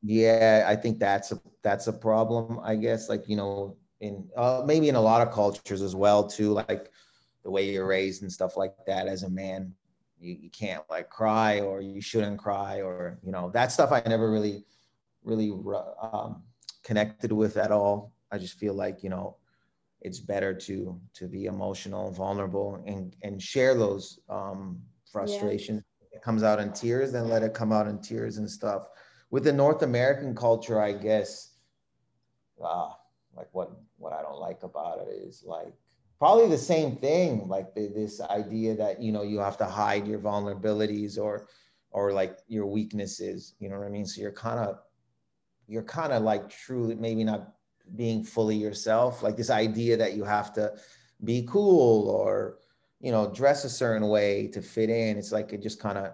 yeah 0.03 0.65
i 0.67 0.75
think 0.75 0.99
that's 0.99 1.31
a 1.31 1.41
that's 1.63 1.87
a 1.87 1.93
problem 1.93 2.59
i 2.61 2.75
guess 2.75 3.07
like 3.09 3.27
you 3.27 3.37
know 3.37 3.75
in 4.01 4.27
uh, 4.35 4.61
maybe 4.65 4.89
in 4.89 4.95
a 4.95 5.01
lot 5.01 5.25
of 5.25 5.33
cultures 5.33 5.81
as 5.81 5.95
well 5.95 6.27
too 6.27 6.51
like 6.51 6.91
the 7.43 7.49
way 7.49 7.71
you're 7.71 7.87
raised 7.87 8.21
and 8.21 8.31
stuff 8.31 8.57
like 8.57 8.73
that 8.85 9.07
as 9.07 9.23
a 9.23 9.29
man 9.29 9.73
you, 10.23 10.37
you 10.41 10.49
can't 10.49 10.83
like 10.89 11.09
cry 11.09 11.59
or 11.59 11.81
you 11.81 12.01
shouldn't 12.01 12.39
cry 12.39 12.81
or 12.81 13.19
you 13.23 13.31
know 13.31 13.49
that 13.51 13.71
stuff 13.71 13.91
i 13.91 14.01
never 14.07 14.31
really 14.31 14.63
really 15.23 15.51
um, 16.01 16.43
connected 16.83 17.31
with 17.31 17.57
at 17.57 17.71
all. 17.71 18.13
I 18.31 18.37
just 18.37 18.59
feel 18.59 18.73
like 18.73 19.03
you 19.03 19.09
know 19.09 19.37
it's 20.01 20.19
better 20.19 20.53
to 20.53 20.99
to 21.13 21.27
be 21.27 21.45
emotional 21.45 22.11
vulnerable 22.11 22.83
and 22.85 23.15
and 23.23 23.41
share 23.41 23.75
those 23.75 24.19
um 24.29 24.81
frustrations. 25.11 25.83
Yeah. 26.01 26.17
it 26.17 26.21
comes 26.21 26.43
out 26.43 26.59
in 26.59 26.73
tears 26.73 27.11
then 27.11 27.29
let 27.29 27.43
it 27.43 27.53
come 27.53 27.71
out 27.71 27.87
in 27.87 27.99
tears 27.99 28.37
and 28.37 28.49
stuff. 28.49 28.87
With 29.31 29.43
the 29.43 29.53
North 29.53 29.81
American 29.81 30.35
culture, 30.35 30.79
I 30.79 30.93
guess, 30.93 31.53
uh, 32.63 32.89
like 33.35 33.49
what 33.51 33.71
what 33.97 34.13
I 34.13 34.21
don't 34.21 34.39
like 34.39 34.63
about 34.63 34.99
it 35.07 35.11
is 35.11 35.43
like 35.45 35.73
probably 36.19 36.47
the 36.47 36.57
same 36.57 36.97
thing, 36.97 37.47
like 37.47 37.73
the, 37.73 37.87
this 37.87 38.21
idea 38.21 38.75
that 38.75 39.01
you 39.01 39.11
know 39.11 39.23
you 39.23 39.39
have 39.39 39.57
to 39.57 39.65
hide 39.65 40.07
your 40.07 40.19
vulnerabilities 40.19 41.17
or 41.17 41.47
or 41.91 42.11
like 42.11 42.39
your 42.47 42.65
weaknesses. 42.65 43.55
You 43.59 43.69
know 43.69 43.77
what 43.79 43.87
I 43.87 43.89
mean? 43.89 44.05
So 44.05 44.21
you're 44.21 44.31
kind 44.31 44.59
of 44.59 44.79
you're 45.67 45.83
kind 45.83 46.13
of 46.13 46.23
like 46.23 46.49
truly 46.49 46.95
maybe 46.95 47.23
not 47.23 47.53
being 47.95 48.23
fully 48.23 48.55
yourself. 48.55 49.23
Like 49.23 49.37
this 49.37 49.49
idea 49.49 49.97
that 49.97 50.13
you 50.13 50.23
have 50.23 50.53
to 50.53 50.73
be 51.23 51.47
cool 51.49 52.09
or 52.09 52.59
you 52.99 53.11
know 53.11 53.31
dress 53.31 53.65
a 53.65 53.69
certain 53.69 54.07
way 54.07 54.47
to 54.47 54.61
fit 54.61 54.89
in. 54.89 55.17
It's 55.17 55.31
like 55.31 55.53
it 55.53 55.61
just 55.61 55.79
kind 55.79 55.97
of 55.97 56.13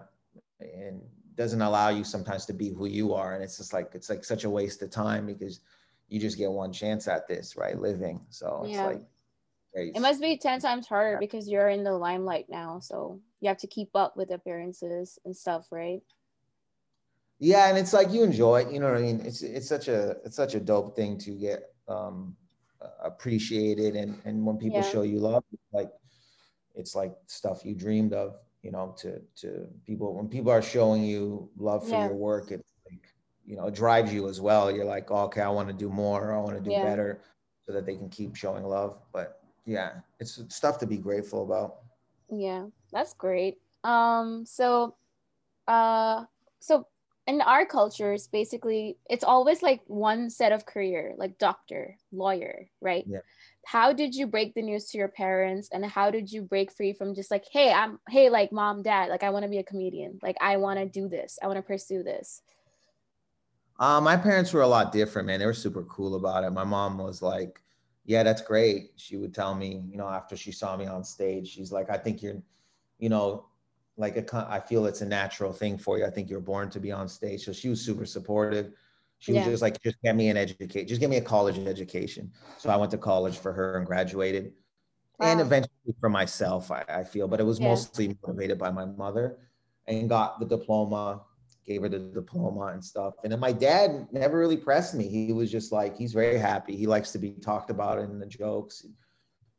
and 0.60 1.00
doesn't 1.36 1.62
allow 1.62 1.88
you 1.88 2.04
sometimes 2.04 2.44
to 2.46 2.52
be 2.52 2.68
who 2.68 2.86
you 2.86 3.14
are 3.14 3.34
and 3.34 3.42
it's 3.42 3.56
just 3.56 3.72
like 3.72 3.90
it's 3.94 4.10
like 4.10 4.24
such 4.24 4.44
a 4.44 4.50
waste 4.50 4.82
of 4.82 4.90
time 4.90 5.24
because 5.24 5.60
you 6.08 6.20
just 6.20 6.36
get 6.36 6.50
one 6.50 6.70
chance 6.70 7.08
at 7.08 7.26
this 7.26 7.56
right 7.56 7.80
living 7.80 8.20
so 8.28 8.60
it's 8.64 8.74
yeah. 8.74 8.84
like 8.84 9.02
it 9.74 10.00
must 10.00 10.20
be 10.20 10.36
10 10.36 10.60
times 10.60 10.86
harder 10.86 11.18
because 11.18 11.48
you're 11.48 11.68
in 11.68 11.84
the 11.84 11.92
limelight 11.92 12.46
now 12.48 12.80
so 12.80 13.20
you 13.40 13.48
have 13.48 13.58
to 13.58 13.66
keep 13.66 13.90
up 13.94 14.16
with 14.16 14.30
appearances 14.30 15.18
and 15.24 15.36
stuff 15.36 15.66
right 15.70 16.02
yeah 17.38 17.68
and 17.68 17.78
it's 17.78 17.92
like 17.92 18.10
you 18.10 18.22
enjoy 18.22 18.60
it 18.60 18.72
you 18.72 18.80
know 18.80 18.86
what 18.86 18.98
i 18.98 19.02
mean 19.02 19.20
it's 19.24 19.42
it's 19.42 19.68
such 19.68 19.88
a 19.88 20.16
it's 20.24 20.36
such 20.36 20.54
a 20.54 20.60
dope 20.60 20.96
thing 20.96 21.16
to 21.18 21.30
get 21.32 21.72
um 21.88 22.36
appreciated 23.02 23.94
and 23.94 24.20
and 24.24 24.44
when 24.44 24.56
people 24.56 24.80
yeah. 24.80 24.90
show 24.90 25.02
you 25.02 25.18
love 25.18 25.44
like 25.72 25.90
it's 26.74 26.94
like 26.94 27.12
stuff 27.26 27.64
you 27.64 27.74
dreamed 27.74 28.12
of 28.12 28.36
you 28.62 28.70
know 28.70 28.94
to 28.96 29.20
to 29.36 29.66
people 29.86 30.14
when 30.14 30.28
people 30.28 30.50
are 30.50 30.62
showing 30.62 31.02
you 31.04 31.48
love 31.56 31.84
for 31.84 31.90
yeah. 31.90 32.04
your 32.06 32.14
work 32.14 32.50
it's 32.50 32.72
like 32.90 33.12
you 33.44 33.56
know 33.56 33.66
it 33.66 33.74
drives 33.74 34.12
you 34.12 34.28
as 34.28 34.40
well 34.40 34.70
you're 34.70 34.84
like 34.84 35.10
oh, 35.10 35.24
okay 35.24 35.42
i 35.42 35.48
want 35.48 35.68
to 35.68 35.74
do 35.74 35.88
more 35.88 36.34
i 36.34 36.38
want 36.38 36.56
to 36.56 36.62
do 36.62 36.70
yeah. 36.70 36.84
better 36.84 37.22
so 37.66 37.72
that 37.72 37.84
they 37.84 37.96
can 37.96 38.08
keep 38.08 38.34
showing 38.34 38.64
love 38.64 38.98
but 39.12 39.39
yeah 39.64 39.92
it's 40.18 40.42
stuff 40.48 40.78
to 40.78 40.86
be 40.86 40.96
grateful 40.96 41.42
about. 41.42 41.76
Yeah 42.30 42.66
that's 42.92 43.14
great. 43.14 43.58
Um 43.84 44.44
so 44.46 44.96
uh 45.68 46.24
so 46.60 46.86
in 47.26 47.40
our 47.42 47.64
cultures 47.64 48.26
basically 48.26 48.96
it's 49.08 49.24
always 49.24 49.62
like 49.62 49.80
one 49.86 50.30
set 50.30 50.52
of 50.52 50.66
career 50.66 51.14
like 51.16 51.38
doctor 51.38 51.96
lawyer 52.12 52.68
right? 52.80 53.04
Yeah. 53.06 53.20
How 53.66 53.92
did 53.92 54.14
you 54.14 54.26
break 54.26 54.54
the 54.54 54.62
news 54.62 54.86
to 54.90 54.98
your 54.98 55.08
parents 55.08 55.68
and 55.72 55.84
how 55.84 56.10
did 56.10 56.32
you 56.32 56.42
break 56.42 56.72
free 56.72 56.92
from 56.92 57.14
just 57.14 57.30
like 57.30 57.44
hey 57.52 57.70
i'm 57.70 58.00
hey 58.08 58.30
like 58.30 58.50
mom 58.52 58.82
dad 58.82 59.10
like 59.10 59.22
i 59.22 59.30
want 59.30 59.44
to 59.44 59.50
be 59.50 59.58
a 59.58 59.62
comedian 59.62 60.18
like 60.22 60.36
i 60.40 60.56
want 60.56 60.78
to 60.78 60.86
do 60.86 61.08
this 61.08 61.38
i 61.42 61.46
want 61.46 61.58
to 61.58 61.62
pursue 61.62 62.02
this? 62.02 62.42
Uh, 63.80 63.98
my 63.98 64.14
parents 64.14 64.52
were 64.52 64.60
a 64.60 64.68
lot 64.68 64.92
different, 64.92 65.26
man. 65.26 65.40
They 65.40 65.46
were 65.46 65.54
super 65.54 65.84
cool 65.84 66.14
about 66.14 66.44
it. 66.44 66.50
My 66.50 66.64
mom 66.64 66.98
was 66.98 67.22
like, 67.22 67.62
"Yeah, 68.04 68.22
that's 68.22 68.42
great." 68.42 68.92
She 68.96 69.16
would 69.16 69.34
tell 69.34 69.54
me, 69.54 69.82
you 69.88 69.96
know, 69.96 70.08
after 70.08 70.36
she 70.36 70.52
saw 70.52 70.76
me 70.76 70.86
on 70.86 71.04
stage, 71.04 71.48
she's 71.48 71.72
like, 71.72 71.90
"I 71.90 71.96
think 71.96 72.22
you're, 72.22 72.42
you 72.98 73.08
know, 73.08 73.46
like 73.96 74.16
a, 74.16 74.46
I 74.48 74.60
feel 74.60 74.86
it's 74.86 75.02
a 75.02 75.06
natural 75.06 75.52
thing 75.52 75.78
for 75.78 75.98
you. 75.98 76.06
I 76.06 76.10
think 76.10 76.30
you're 76.30 76.40
born 76.40 76.70
to 76.70 76.80
be 76.80 76.92
on 76.92 77.08
stage." 77.08 77.44
So 77.44 77.52
she 77.52 77.68
was 77.68 77.80
super 77.80 78.06
supportive. 78.06 78.72
She 79.18 79.32
yeah. 79.32 79.40
was 79.40 79.52
just 79.54 79.62
like, 79.62 79.80
"Just 79.82 80.00
get 80.02 80.16
me 80.16 80.28
an 80.28 80.36
educate, 80.36 80.84
just 80.84 81.00
get 81.00 81.10
me 81.10 81.16
a 81.16 81.22
college 81.22 81.58
education." 81.58 82.32
So 82.58 82.70
I 82.70 82.76
went 82.76 82.90
to 82.92 82.98
college 82.98 83.38
for 83.38 83.52
her 83.52 83.78
and 83.78 83.86
graduated 83.86 84.52
and 85.20 85.40
eventually 85.40 85.94
for 86.00 86.08
myself, 86.08 86.70
I, 86.70 86.84
I 86.88 87.04
feel, 87.04 87.28
but 87.28 87.40
it 87.40 87.44
was 87.44 87.60
yeah. 87.60 87.68
mostly 87.68 88.16
motivated 88.22 88.58
by 88.58 88.70
my 88.70 88.86
mother 88.86 89.38
and 89.86 90.08
got 90.08 90.40
the 90.40 90.46
diploma, 90.46 91.22
gave 91.70 91.82
her 91.82 91.88
the 91.88 91.98
diploma 91.98 92.66
and 92.72 92.84
stuff. 92.84 93.14
And 93.22 93.32
then 93.32 93.40
my 93.40 93.52
dad 93.52 94.08
never 94.12 94.38
really 94.38 94.56
pressed 94.56 94.94
me. 94.94 95.06
He 95.06 95.32
was 95.32 95.50
just 95.50 95.70
like, 95.72 95.96
he's 95.96 96.12
very 96.12 96.38
happy. 96.38 96.76
He 96.76 96.86
likes 96.86 97.12
to 97.12 97.18
be 97.18 97.30
talked 97.32 97.70
about 97.70 97.98
in 97.98 98.18
the 98.18 98.26
jokes. 98.26 98.84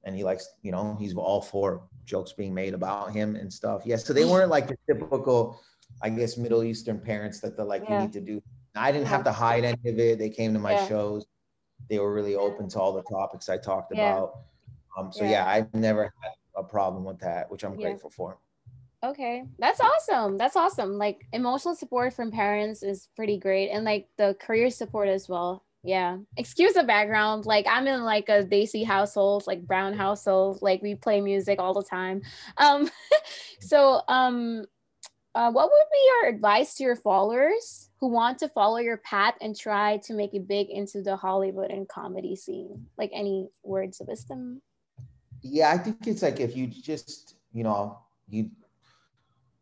And 0.04 0.16
he 0.16 0.24
likes, 0.24 0.50
you 0.62 0.72
know, 0.72 0.98
he's 1.00 1.16
all 1.16 1.42
for 1.42 1.88
jokes 2.06 2.34
being 2.34 2.54
made 2.54 2.74
about 2.74 3.12
him 3.12 3.36
and 3.36 3.52
stuff. 3.52 3.84
Yeah. 3.86 3.96
So 3.96 4.14
they 4.14 4.26
weren't 4.26 4.50
like 4.50 4.68
the 4.68 4.78
typical, 4.88 5.62
I 6.02 6.10
guess, 6.10 6.38
Middle 6.38 6.64
Eastern 6.64 7.00
parents 7.00 7.40
that 7.42 7.56
they're 7.56 7.66
like, 7.66 7.84
yeah. 7.84 7.94
you 7.96 8.02
need 8.08 8.14
to 8.14 8.22
do. 8.22 8.42
I 8.76 8.92
didn't 8.92 9.08
have 9.08 9.24
to 9.26 9.32
hide 9.32 9.64
any 9.64 9.90
of 9.90 10.00
it. 10.00 10.20
They 10.20 10.30
came 10.30 10.54
to 10.54 10.60
my 10.60 10.74
yeah. 10.74 10.88
shows. 10.88 11.26
They 11.90 12.00
were 12.00 12.14
really 12.14 12.36
open 12.36 12.70
to 12.70 12.80
all 12.80 12.94
the 12.94 13.04
topics 13.04 13.50
I 13.50 13.58
talked 13.58 13.94
about 13.94 14.34
um, 14.98 15.12
so 15.12 15.24
yeah. 15.24 15.32
yeah. 15.32 15.50
I've 15.50 15.74
never 15.74 16.04
had 16.04 16.32
a 16.56 16.64
problem 16.64 17.04
with 17.04 17.20
that, 17.20 17.50
which 17.50 17.64
I'm 17.64 17.76
yeah. 17.80 17.88
grateful 17.88 18.10
for. 18.10 18.38
Okay, 19.04 19.44
that's 19.58 19.80
awesome. 19.80 20.38
That's 20.38 20.56
awesome. 20.56 20.98
Like 20.98 21.26
emotional 21.34 21.76
support 21.76 22.14
from 22.14 22.32
parents 22.32 22.84
is 22.84 23.08
pretty 23.16 23.38
great, 23.38 23.70
and 23.70 23.84
like 23.84 24.08
the 24.18 24.36
career 24.40 24.70
support 24.70 25.08
as 25.08 25.28
well. 25.28 25.64
Yeah. 25.84 26.18
Excuse 26.38 26.74
the 26.74 26.84
background. 26.84 27.46
Like 27.48 27.66
I'm 27.68 27.88
in 27.88 28.04
like 28.04 28.30
a 28.30 28.44
Desi 28.44 28.86
household, 28.86 29.46
like 29.48 29.66
Brown 29.66 29.94
household. 29.94 30.60
Like 30.62 30.84
we 30.84 30.94
play 30.94 31.22
music 31.22 31.60
all 31.60 31.74
the 31.74 31.84
time. 31.84 32.22
Um, 32.58 32.90
so 33.60 34.02
um, 34.08 34.66
uh, 35.34 35.52
what 35.52 35.66
would 35.72 35.88
be 35.92 36.08
your 36.08 36.36
advice 36.36 36.76
to 36.76 36.84
your 36.84 36.96
followers 36.96 37.90
who 38.00 38.10
want 38.10 38.38
to 38.40 38.50
follow 38.50 38.78
your 38.78 38.98
path 38.98 39.34
and 39.42 39.58
try 39.58 39.98
to 40.06 40.14
make 40.14 40.36
it 40.36 40.48
big 40.48 40.70
into 40.70 41.02
the 41.02 41.16
Hollywood 41.16 41.72
and 41.72 41.90
comedy 41.90 42.36
scene? 42.36 42.86
Like 43.00 43.10
any 43.12 43.50
words 43.64 44.02
of 44.02 44.08
wisdom? 44.08 44.62
yeah, 45.42 45.72
I 45.72 45.78
think 45.78 46.06
it's 46.06 46.22
like 46.22 46.40
if 46.40 46.56
you 46.56 46.68
just, 46.68 47.36
you 47.54 47.64
know, 47.64 48.00
you 48.30 48.50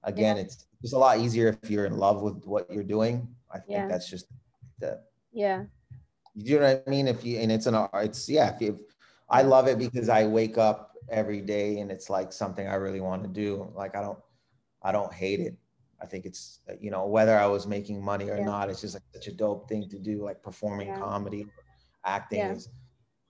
again, 0.04 0.38
yeah. 0.38 0.44
it's 0.44 0.66
it's 0.82 0.94
a 0.94 0.98
lot 0.98 1.20
easier 1.20 1.58
if 1.62 1.70
you're 1.70 1.86
in 1.86 1.98
love 1.98 2.22
with 2.22 2.46
what 2.46 2.72
you're 2.72 2.84
doing. 2.84 3.28
I 3.52 3.60
think 3.60 3.72
yeah. 3.72 3.88
that's 3.88 4.10
just 4.10 4.28
the 4.80 5.02
yeah. 5.32 5.64
You 6.36 6.60
know 6.60 6.74
what 6.74 6.84
I 6.88 6.90
mean? 6.90 7.08
If 7.08 7.26
you 7.26 7.40
and 7.40 7.52
it's 7.52 7.66
an 7.66 7.88
it's 7.94 8.30
yeah, 8.30 8.54
if 8.54 8.62
you 8.62 8.80
I 9.30 9.42
love 9.42 9.68
it 9.68 9.78
because 9.78 10.10
I 10.10 10.26
wake 10.26 10.58
up 10.58 10.96
every 11.10 11.42
day 11.42 11.80
and 11.80 11.92
it's 11.92 12.10
like 12.10 12.32
something 12.32 12.68
I 12.68 12.76
really 12.76 13.02
want 13.02 13.24
to 13.24 13.30
do. 13.30 13.72
Like 13.76 13.96
I 13.96 14.02
don't 14.02 14.20
I 14.82 14.92
don't 14.92 15.14
hate 15.14 15.40
it. 15.40 15.56
I 16.02 16.06
think 16.06 16.26
it's 16.26 16.60
you 16.80 16.92
know 16.92 17.06
whether 17.06 17.38
I 17.38 17.46
was 17.46 17.68
making 17.68 18.04
money 18.04 18.30
or 18.30 18.38
yeah. 18.38 18.46
not, 18.46 18.70
it's 18.70 18.82
just 18.82 18.96
like 18.96 19.04
such 19.14 19.28
a 19.28 19.34
dope 19.34 19.68
thing 19.68 19.90
to 19.90 20.00
do, 20.00 20.24
like 20.24 20.42
performing 20.42 20.96
comedy, 20.98 21.48
acting 22.06 22.40
yeah. 22.40 22.54
is. 22.54 22.70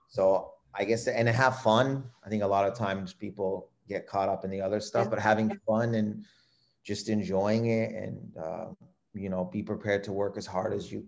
So 0.07 0.53
I 0.75 0.85
guess, 0.85 1.07
and 1.07 1.27
have 1.27 1.61
fun. 1.61 2.03
I 2.23 2.29
think 2.29 2.43
a 2.43 2.47
lot 2.47 2.67
of 2.67 2.75
times 2.75 3.13
people 3.13 3.69
get 3.87 4.07
caught 4.07 4.29
up 4.29 4.45
in 4.45 4.51
the 4.51 4.61
other 4.61 4.79
stuff, 4.79 5.09
but 5.09 5.19
having 5.19 5.59
fun 5.67 5.95
and 5.95 6.25
just 6.83 7.09
enjoying 7.09 7.67
it 7.67 7.91
and, 7.91 8.37
uh, 8.37 8.65
you 9.13 9.29
know, 9.29 9.45
be 9.45 9.63
prepared 9.63 10.03
to 10.05 10.11
work 10.11 10.37
as 10.37 10.45
hard 10.45 10.73
as 10.73 10.91
you, 10.91 11.05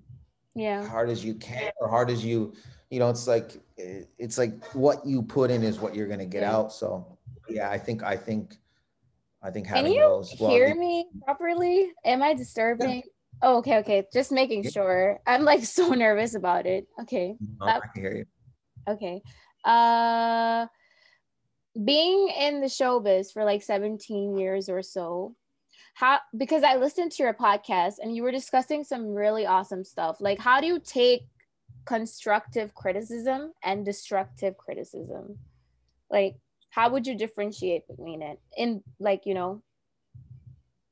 yeah, 0.56 0.86
hard 0.88 1.10
as 1.10 1.24
you 1.24 1.36
can 1.36 1.72
or 1.80 1.88
hard 1.88 2.10
as 2.10 2.24
you, 2.24 2.54
you 2.90 3.00
know, 3.00 3.10
it's 3.10 3.28
like, 3.28 3.62
it's 3.78 4.38
like 4.38 4.64
what 4.74 5.06
you 5.06 5.22
put 5.22 5.50
in 5.50 5.64
is 5.64 5.80
what 5.80 5.96
you're 5.96 6.08
going 6.08 6.20
to 6.20 6.26
get 6.26 6.42
yeah. 6.42 6.56
out. 6.56 6.74
So 6.74 7.18
yeah, 7.50 7.70
I 7.70 7.78
think, 7.78 8.04
I 8.04 8.18
think, 8.18 8.58
I 9.42 9.50
think 9.50 9.66
having 9.68 9.86
Can 9.86 9.94
you 9.94 10.02
those, 10.02 10.36
well, 10.40 10.52
hear 10.52 10.76
me 10.76 11.08
properly? 11.26 11.92
Am 12.06 12.22
I 12.22 12.34
disturbing? 12.34 12.98
Yeah. 12.98 13.02
Oh, 13.44 13.58
okay, 13.58 13.78
okay. 13.78 14.04
Just 14.14 14.32
making 14.32 14.70
sure. 14.70 15.20
I'm 15.26 15.44
like 15.44 15.64
so 15.64 15.90
nervous 15.96 16.36
about 16.36 16.68
it. 16.68 16.86
Okay. 17.02 17.38
No, 17.60 17.66
I 17.66 17.80
can 17.80 18.02
hear 18.02 18.16
you. 18.16 18.26
Okay 18.88 19.22
uh 19.64 20.66
being 21.86 22.30
in 22.30 22.60
the 22.60 22.68
showbiz 22.68 23.32
for 23.32 23.46
like 23.46 23.62
17 23.62 24.38
years 24.38 24.70
or 24.70 24.82
so 24.82 25.36
how 25.94 26.20
because 26.38 26.64
i 26.64 26.76
listened 26.76 27.12
to 27.12 27.24
your 27.24 27.34
podcast 27.34 27.96
and 28.02 28.16
you 28.16 28.24
were 28.24 28.32
discussing 28.32 28.84
some 28.84 29.14
really 29.14 29.46
awesome 29.46 29.84
stuff. 29.84 30.18
Like 30.20 30.40
how 30.40 30.62
do 30.62 30.68
you 30.68 30.80
take 30.80 31.24
constructive 31.86 32.74
criticism 32.76 33.54
and 33.64 33.86
destructive 33.86 34.58
criticism? 34.58 35.38
Like 36.10 36.36
how 36.70 36.90
would 36.90 37.06
you 37.06 37.16
differentiate 37.18 37.88
between 37.88 38.22
it 38.22 38.40
in 38.58 38.84
like 39.00 39.26
you 39.26 39.34
know 39.34 39.62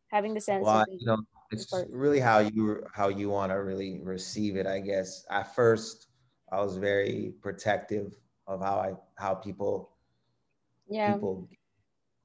having 0.10 0.34
the 0.34 0.42
sense 0.42 0.66
well, 0.66 0.82
of 0.82 0.88
you 0.90 1.06
know 1.06 1.18
it's 1.52 1.74
really 1.90 2.20
how 2.20 2.40
you 2.40 2.84
how 2.94 3.10
you 3.10 3.30
want 3.30 3.52
to 3.52 3.56
really 3.56 4.00
receive 4.04 4.56
it 4.56 4.68
i 4.68 4.80
guess. 4.80 5.26
At 5.30 5.56
first 5.56 6.08
i 6.52 6.60
was 6.60 6.78
very 6.78 7.34
protective 7.42 8.16
of 8.50 8.62
how 8.62 8.80
I 8.80 8.94
how 9.16 9.36
people 9.36 9.92
yeah. 10.90 11.14
people 11.14 11.48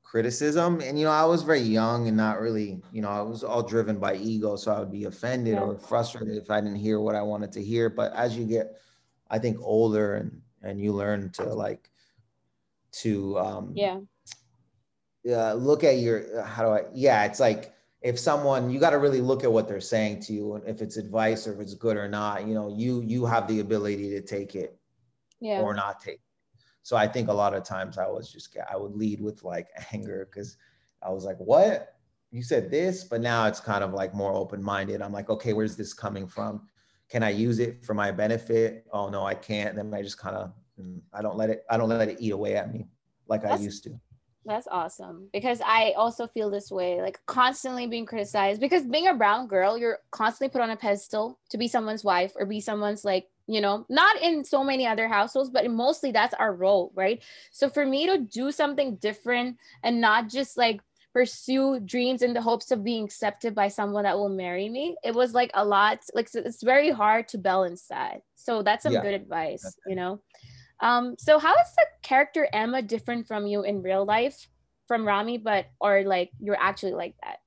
criticism 0.05 0.81
and 0.81 0.99
you 0.99 1.05
know 1.05 1.11
I 1.11 1.25
was 1.25 1.43
very 1.43 1.61
young 1.61 2.07
and 2.07 2.17
not 2.17 2.41
really 2.41 2.81
you 2.93 3.03
know 3.03 3.09
I 3.09 3.21
was 3.21 3.43
all 3.43 3.63
driven 3.63 3.99
by 3.99 4.15
ego 4.15 4.55
so 4.55 4.73
I 4.73 4.79
would 4.79 4.93
be 4.93 5.05
offended 5.05 5.55
yeah. 5.55 5.61
or 5.61 5.77
frustrated 5.77 6.37
if 6.37 6.51
I 6.51 6.61
didn't 6.61 6.77
hear 6.77 7.01
what 7.01 7.17
I 7.17 7.23
wanted 7.23 7.51
to 7.53 7.63
hear 7.63 7.91
but 7.91 8.13
as 8.13 8.37
you 8.37 8.45
get 8.45 8.77
I 9.31 9.39
think 9.39 9.59
older 9.61 10.17
and 10.17 10.41
and 10.63 10.81
you 10.81 10.93
learn 10.93 11.31
to 11.31 11.45
like 11.45 11.91
to 12.93 13.39
um 13.39 13.73
yeah 13.75 13.99
uh, 15.29 15.55
look 15.55 15.83
at 15.83 15.99
your 15.99 16.45
how 16.45 16.63
do 16.63 16.69
I 16.69 16.83
yeah 16.95 17.25
it's 17.25 17.41
like 17.41 17.75
if 18.03 18.19
someone 18.19 18.71
you 18.71 18.79
got 18.79 18.91
to 18.91 18.99
really 18.99 19.23
look 19.23 19.43
at 19.43 19.51
what 19.51 19.67
they're 19.67 19.81
saying 19.81 20.21
to 20.21 20.33
you 20.35 20.55
and 20.55 20.69
if 20.69 20.83
it's 20.83 20.99
advice 20.99 21.47
or 21.49 21.55
if 21.55 21.61
it's 21.61 21.75
good 21.75 21.97
or 21.97 22.07
not 22.07 22.47
you 22.47 22.55
know 22.55 22.69
you 22.69 23.01
you 23.01 23.25
have 23.25 23.49
the 23.49 23.61
ability 23.61 24.11
to 24.11 24.21
take 24.21 24.55
it 24.55 24.79
yeah. 25.41 25.61
or 25.61 25.75
not 25.75 26.01
take. 26.01 26.21
So 26.85 26.97
I 26.97 27.09
think 27.09 27.29
a 27.29 27.33
lot 27.33 27.55
of 27.55 27.65
times 27.65 27.97
I 27.97 28.07
was 28.07 28.31
just 28.31 28.57
I 28.71 28.77
would 28.77 28.95
lead 28.95 29.21
with 29.21 29.43
like 29.43 29.69
anger 29.93 30.29
because 30.31 30.59
I 31.03 31.11
was 31.11 31.25
like, 31.25 31.39
what? 31.39 31.97
You 32.31 32.43
said 32.43 32.71
this, 32.71 33.05
but 33.05 33.21
now 33.21 33.47
it's 33.47 33.59
kind 33.59 33.83
of 33.83 33.93
like 33.93 34.15
more 34.15 34.35
open-minded. 34.35 35.01
I'm 35.01 35.13
like, 35.13 35.31
okay, 35.31 35.55
where's 35.55 35.77
this 35.77 35.95
coming 35.95 36.27
from? 36.27 36.69
Can 37.09 37.23
I 37.23 37.31
use 37.31 37.59
it 37.59 37.85
for 37.85 37.95
my 37.95 38.11
benefit? 38.11 38.87
Oh 38.93 39.09
no, 39.09 39.25
I 39.25 39.35
can't. 39.35 39.75
Then 39.75 39.95
I 39.95 40.03
just 40.03 40.19
kind 40.19 40.37
of 40.37 40.53
mm, 40.79 41.01
I 41.13 41.23
don't 41.23 41.37
let 41.37 41.49
it 41.49 41.65
I 41.71 41.79
don't 41.79 41.89
let 41.89 42.09
it 42.09 42.19
eat 42.21 42.33
away 42.33 42.55
at 42.57 42.73
me 42.73 42.87
like 43.29 43.43
That's- 43.43 43.61
I 43.61 43.65
used 43.65 43.83
to. 43.85 43.99
That's 44.47 44.69
awesome 44.71 45.31
because 45.33 45.63
I 45.65 45.95
also 45.97 46.27
feel 46.27 46.51
this 46.51 46.71
way, 46.71 47.01
like 47.01 47.19
constantly 47.25 47.87
being 47.87 48.05
criticized. 48.05 48.61
Because 48.61 48.83
being 48.85 49.09
a 49.09 49.15
brown 49.15 49.47
girl, 49.47 49.79
you're 49.79 50.01
constantly 50.11 50.53
put 50.53 50.61
on 50.61 50.69
a 50.69 50.77
pedestal 50.77 51.41
to 51.49 51.57
be 51.57 51.67
someone's 51.67 52.05
wife 52.05 52.35
or 52.37 52.45
be 52.45 52.61
someone's 52.61 53.07
like 53.07 53.27
you 53.47 53.61
know 53.61 53.85
not 53.89 54.21
in 54.23 54.45
so 54.45 54.65
many 54.65 54.87
other 54.87 55.07
households 55.07 55.51
but 55.51 55.71
mostly 55.71 56.11
that's 56.13 56.35
our 56.35 56.55
role 56.55 56.93
right? 56.95 57.23
So 57.51 57.69
for 57.69 57.85
me 57.85 58.07
to 58.07 58.19
do 58.19 58.51
something 58.53 58.97
different 58.97 59.59
and 59.83 60.01
not 60.01 60.29
just 60.29 60.57
like 60.57 60.81
pursue 61.13 61.79
dreams 61.81 62.23
in 62.23 62.35
the 62.35 62.43
hopes 62.43 62.71
of 62.73 62.83
being 62.83 63.05
accepted 63.05 63.55
by 63.55 63.69
someone 63.69 64.03
that 64.03 64.17
will 64.17 64.29
marry 64.29 64.69
me 64.69 64.97
it 65.05 65.15
was 65.15 65.33
like 65.33 65.51
a 65.55 65.65
lot 65.65 66.01
like 66.15 66.29
it's 66.35 66.63
very 66.63 66.91
hard 66.91 67.29
to 67.29 67.39
balance 67.39 67.87
that. 67.89 68.23
So 68.35 68.63
that's 68.63 68.83
some 68.83 68.93
yeah. 68.93 69.03
good 69.03 69.15
advice 69.15 69.77
you 69.87 69.95
know? 69.95 70.21
Um 70.81 71.15
so 71.19 71.39
how 71.39 71.53
is 71.53 71.69
the 71.77 71.87
character 72.03 72.49
ahmed 72.53 72.89
different 72.89 73.27
from 73.27 73.47
you 73.47 73.63
in 73.63 73.83
real 73.83 74.05
life 74.05 74.49
from 74.89 75.07
ramy 75.07 75.39
but 75.39 75.67
or 75.81 76.03
like 76.05 76.31
you're 76.41 76.61
actually 76.61 76.93
like 76.93 77.15
that? 77.23 77.39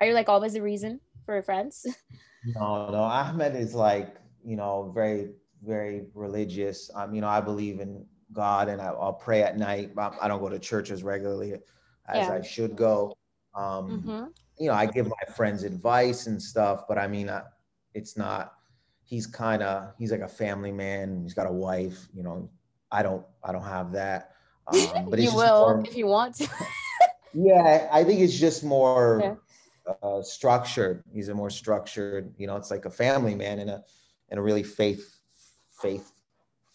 Are 0.00 0.06
you 0.06 0.14
like 0.14 0.28
always 0.28 0.54
a 0.54 0.62
reason 0.62 1.00
for 1.26 1.42
friends? 1.42 1.86
No 2.44 2.88
no 2.90 3.02
ahmed 3.02 3.56
is 3.56 3.74
like 3.74 4.14
you 4.44 4.56
know, 4.56 4.92
very, 4.94 5.30
very 5.64 6.06
religious. 6.14 6.90
Um, 6.94 7.14
you 7.14 7.20
know, 7.20 7.28
I 7.28 7.40
believe 7.40 7.80
in 7.80 8.04
God 8.32 8.68
and 8.68 8.80
I, 8.80 8.92
will 8.92 9.12
pray 9.12 9.42
at 9.42 9.56
night. 9.56 9.92
I 9.96 10.28
don't 10.28 10.40
go 10.40 10.48
to 10.48 10.58
church 10.58 10.90
as 10.90 11.02
regularly 11.02 11.54
as 12.08 12.26
yeah. 12.26 12.32
I 12.32 12.42
should 12.42 12.76
go. 12.76 13.16
Um, 13.54 14.02
mm-hmm. 14.02 14.24
You 14.58 14.68
know, 14.68 14.74
I 14.74 14.86
give 14.86 15.06
my 15.06 15.34
friends 15.34 15.62
advice 15.62 16.26
and 16.26 16.40
stuff, 16.40 16.84
but 16.88 16.98
I 16.98 17.06
mean, 17.06 17.28
uh, 17.28 17.44
it's 17.94 18.16
not, 18.16 18.54
he's 19.04 19.26
kind 19.26 19.62
of, 19.62 19.92
he's 19.98 20.12
like 20.12 20.20
a 20.20 20.28
family 20.28 20.72
man. 20.72 21.22
He's 21.22 21.34
got 21.34 21.46
a 21.46 21.52
wife, 21.52 22.08
you 22.12 22.22
know, 22.22 22.50
I 22.90 23.02
don't, 23.02 23.24
I 23.42 23.52
don't 23.52 23.64
have 23.64 23.92
that. 23.92 24.32
Um, 24.66 25.08
but 25.08 25.18
you 25.18 25.34
will 25.34 25.74
more, 25.74 25.84
if 25.86 25.96
you 25.96 26.06
want 26.06 26.36
to. 26.36 26.48
yeah, 27.34 27.88
I 27.92 28.04
think 28.04 28.20
it's 28.20 28.38
just 28.38 28.64
more 28.64 29.38
yeah. 29.86 29.94
uh, 30.02 30.22
structured. 30.22 31.02
He's 31.12 31.28
a 31.28 31.34
more 31.34 31.50
structured, 31.50 32.34
you 32.36 32.46
know, 32.46 32.56
it's 32.56 32.70
like 32.70 32.84
a 32.84 32.90
family 32.90 33.34
man 33.34 33.60
and 33.60 33.70
a, 33.70 33.84
and 34.30 34.38
a 34.38 34.42
really 34.42 34.62
faith 34.62 35.18
faith 35.80 36.12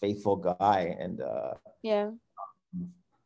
faithful 0.00 0.36
guy 0.36 0.96
and 0.98 1.20
uh 1.20 1.54
yeah 1.82 2.10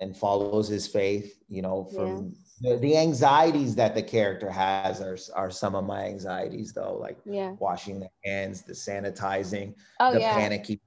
and 0.01 0.17
follows 0.17 0.69
his 0.69 0.87
faith 0.87 1.43
you 1.49 1.63
know 1.63 1.85
from 1.95 2.35
the, 2.61 2.77
the 2.79 2.97
anxieties 2.97 3.75
that 3.75 3.95
the 3.95 4.03
character 4.03 4.51
has 4.51 5.01
are, 5.01 5.19
are 5.35 5.51
some 5.51 5.75
of 5.75 5.85
my 5.85 6.05
anxieties 6.05 6.73
though 6.73 6.97
like 6.97 7.19
yeah 7.25 7.53
washing 7.59 8.01
the 8.01 8.09
hands 8.25 8.63
the 8.63 8.73
sanitizing 8.73 9.75
oh 10.01 10.13
the 10.13 10.21
yeah 10.21 10.35
panicky 10.35 10.81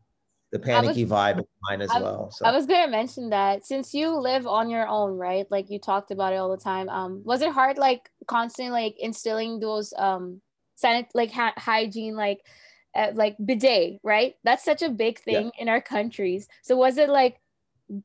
the 0.51 0.59
panicky 0.59 1.05
vibe 1.05 1.39
is 1.39 1.45
mine 1.63 1.81
as 1.81 1.89
I- 1.91 2.01
well 2.01 2.29
so 2.31 2.45
I 2.45 2.51
was 2.51 2.65
gonna 2.65 2.91
mention 2.91 3.29
that 3.29 3.65
since 3.65 3.93
you 3.93 4.09
live 4.15 4.47
on 4.47 4.69
your 4.69 4.87
own, 4.87 5.17
right? 5.17 5.45
Like 5.49 5.69
you 5.69 5.79
talked 5.79 6.11
about 6.11 6.33
it 6.33 6.37
all 6.37 6.49
the 6.49 6.57
time. 6.57 6.89
Um, 6.89 7.21
was 7.23 7.41
it 7.41 7.51
hard, 7.51 7.77
like 7.77 8.09
constantly, 8.27 8.71
like 8.71 8.95
instilling 8.99 9.59
those 9.59 9.93
um, 9.95 10.41
sanit 10.81 11.07
like 11.13 11.31
ha- 11.31 11.53
hygiene, 11.55 12.15
like, 12.15 12.39
uh, 12.95 13.11
like 13.13 13.35
bidet, 13.43 13.99
right? 14.03 14.35
That's 14.43 14.63
such 14.63 14.81
a 14.81 14.89
big 14.89 15.19
thing 15.19 15.51
in 15.57 15.69
our 15.69 15.81
countries. 15.81 16.47
So 16.61 16.75
was 16.75 16.97
it 16.97 17.09
like, 17.09 17.39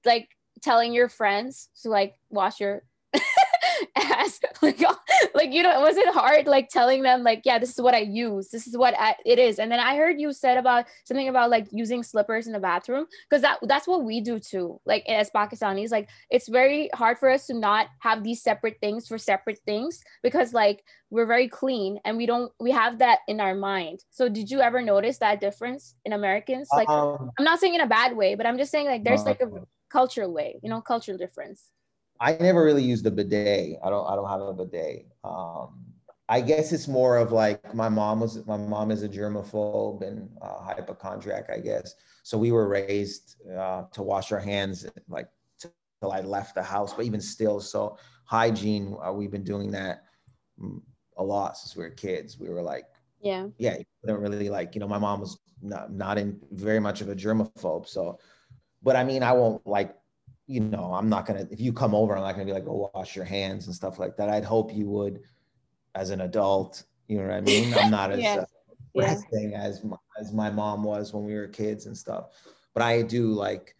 like 0.04 0.28
telling 0.62 0.92
your 0.92 1.08
friends 1.08 1.68
to 1.82 1.90
like 1.90 2.14
wash 2.30 2.60
your 2.60 2.82
ass, 4.26 4.40
like, 4.62 4.80
like 5.34 5.52
you 5.52 5.62
know, 5.62 5.80
was 5.80 5.96
it 5.96 6.12
hard, 6.12 6.46
like 6.46 6.68
telling 6.68 7.02
them, 7.02 7.22
like, 7.22 7.42
yeah, 7.44 7.58
this 7.58 7.70
is 7.70 7.80
what 7.80 7.94
I 7.94 8.00
use, 8.00 8.48
this 8.48 8.66
is 8.66 8.76
what 8.76 8.94
I, 8.98 9.14
it 9.24 9.38
is, 9.38 9.58
and 9.58 9.70
then 9.70 9.80
I 9.80 9.96
heard 9.96 10.20
you 10.20 10.32
said 10.32 10.58
about 10.58 10.86
something 11.04 11.28
about 11.28 11.50
like 11.50 11.66
using 11.70 12.02
slippers 12.02 12.46
in 12.46 12.52
the 12.52 12.60
bathroom 12.60 13.06
because 13.28 13.42
that 13.42 13.58
that's 13.62 13.86
what 13.86 14.04
we 14.04 14.20
do 14.20 14.38
too 14.38 14.80
like 14.86 15.04
as 15.08 15.30
pakistanis 15.30 15.90
like 15.90 16.08
it's 16.30 16.48
very 16.48 16.88
hard 16.94 17.18
for 17.18 17.30
us 17.30 17.46
to 17.46 17.54
not 17.54 17.86
have 18.00 18.22
these 18.22 18.42
separate 18.42 18.76
things 18.80 19.06
for 19.06 19.18
separate 19.18 19.58
things 19.66 20.02
because 20.22 20.52
like 20.52 20.84
we're 21.10 21.26
very 21.26 21.48
clean 21.48 21.98
and 22.04 22.16
we 22.16 22.26
don't 22.26 22.52
we 22.58 22.70
have 22.72 22.98
that 22.98 23.20
in 23.28 23.40
our 23.40 23.54
mind. 23.54 24.00
So 24.10 24.28
did 24.28 24.50
you 24.50 24.60
ever 24.60 24.82
notice 24.82 25.18
that 25.18 25.40
difference 25.40 25.94
in 26.04 26.12
americans? 26.12 26.68
Like 26.72 26.88
um, 26.88 27.30
i'm 27.38 27.44
not 27.44 27.60
saying 27.60 27.74
in 27.74 27.80
a 27.80 27.86
bad 27.86 28.16
way 28.16 28.34
but 28.34 28.46
i'm 28.46 28.58
just 28.58 28.70
saying 28.70 28.86
like 28.86 29.04
there's 29.04 29.24
like 29.24 29.40
a 29.40 29.46
uh, 29.46 29.60
cultural 29.90 30.32
way 30.32 30.58
you 30.62 30.70
know 30.70 30.80
cultural 30.80 31.16
difference 31.16 31.70
I 32.20 32.36
never 32.40 32.64
really 32.64 32.82
used 32.82 33.06
a 33.06 33.10
bidet. 33.10 33.78
I 33.84 33.90
don't. 33.90 34.06
I 34.06 34.14
don't 34.14 34.28
have 34.28 34.40
a 34.40 34.52
bidet. 34.52 35.06
Um, 35.24 35.84
I 36.28 36.40
guess 36.40 36.72
it's 36.72 36.88
more 36.88 37.16
of 37.18 37.32
like 37.32 37.74
my 37.74 37.88
mom 37.88 38.20
was. 38.20 38.44
My 38.46 38.56
mom 38.56 38.90
is 38.90 39.02
a 39.02 39.08
germaphobe 39.08 40.06
and 40.06 40.28
uh, 40.42 40.60
hypochondriac. 40.60 41.50
I 41.50 41.58
guess 41.58 41.94
so. 42.22 42.38
We 42.38 42.52
were 42.52 42.68
raised 42.68 43.36
uh, 43.50 43.84
to 43.92 44.02
wash 44.02 44.32
our 44.32 44.40
hands 44.40 44.86
like 45.08 45.28
till 45.60 46.12
I 46.12 46.20
left 46.20 46.54
the 46.54 46.62
house. 46.62 46.94
But 46.94 47.04
even 47.04 47.20
still, 47.20 47.60
so 47.60 47.98
hygiene. 48.24 48.96
Uh, 49.04 49.12
we've 49.12 49.30
been 49.30 49.44
doing 49.44 49.70
that 49.72 50.04
mm, 50.60 50.80
a 51.18 51.22
lot 51.22 51.56
since 51.56 51.76
we 51.76 51.84
were 51.84 51.90
kids. 51.90 52.38
We 52.38 52.48
were 52.48 52.62
like, 52.62 52.86
yeah 53.20 53.48
yeah, 53.58 53.76
you 53.78 53.84
don't 54.06 54.20
really 54.20 54.48
like. 54.48 54.74
You 54.74 54.80
know, 54.80 54.88
my 54.88 54.98
mom 54.98 55.20
was 55.20 55.38
not 55.62 55.92
not 55.92 56.18
in 56.18 56.40
very 56.52 56.80
much 56.80 57.00
of 57.00 57.08
a 57.08 57.14
germaphobe. 57.14 57.86
So, 57.86 58.18
but 58.82 58.96
I 58.96 59.04
mean, 59.04 59.22
I 59.22 59.32
won't 59.32 59.66
like 59.66 59.94
you 60.46 60.60
know, 60.60 60.92
I'm 60.94 61.08
not 61.08 61.26
gonna 61.26 61.46
if 61.50 61.60
you 61.60 61.72
come 61.72 61.94
over, 61.94 62.16
I'm 62.16 62.22
not 62.22 62.32
gonna 62.32 62.44
be 62.44 62.52
like, 62.52 62.64
go 62.64 62.90
wash 62.94 63.16
your 63.16 63.24
hands 63.24 63.66
and 63.66 63.74
stuff 63.74 63.98
like 63.98 64.16
that. 64.16 64.28
I'd 64.28 64.44
hope 64.44 64.72
you 64.72 64.86
would 64.86 65.20
as 65.94 66.10
an 66.10 66.20
adult. 66.20 66.84
You 67.08 67.18
know 67.18 67.24
what 67.24 67.34
I 67.34 67.40
mean? 67.40 67.74
I'm 67.74 67.90
not 67.90 68.10
as 68.12 68.20
Yeah. 68.20 68.36
uh, 68.36 68.44
yeah 68.94 69.18
as 69.54 69.84
my, 69.84 69.96
as 70.18 70.32
my 70.32 70.50
mom 70.50 70.82
was 70.84 71.12
when 71.12 71.24
we 71.24 71.34
were 71.34 71.48
kids 71.48 71.86
and 71.86 71.96
stuff. 71.96 72.30
But 72.74 72.82
I 72.82 73.02
do 73.02 73.28
like, 73.32 73.74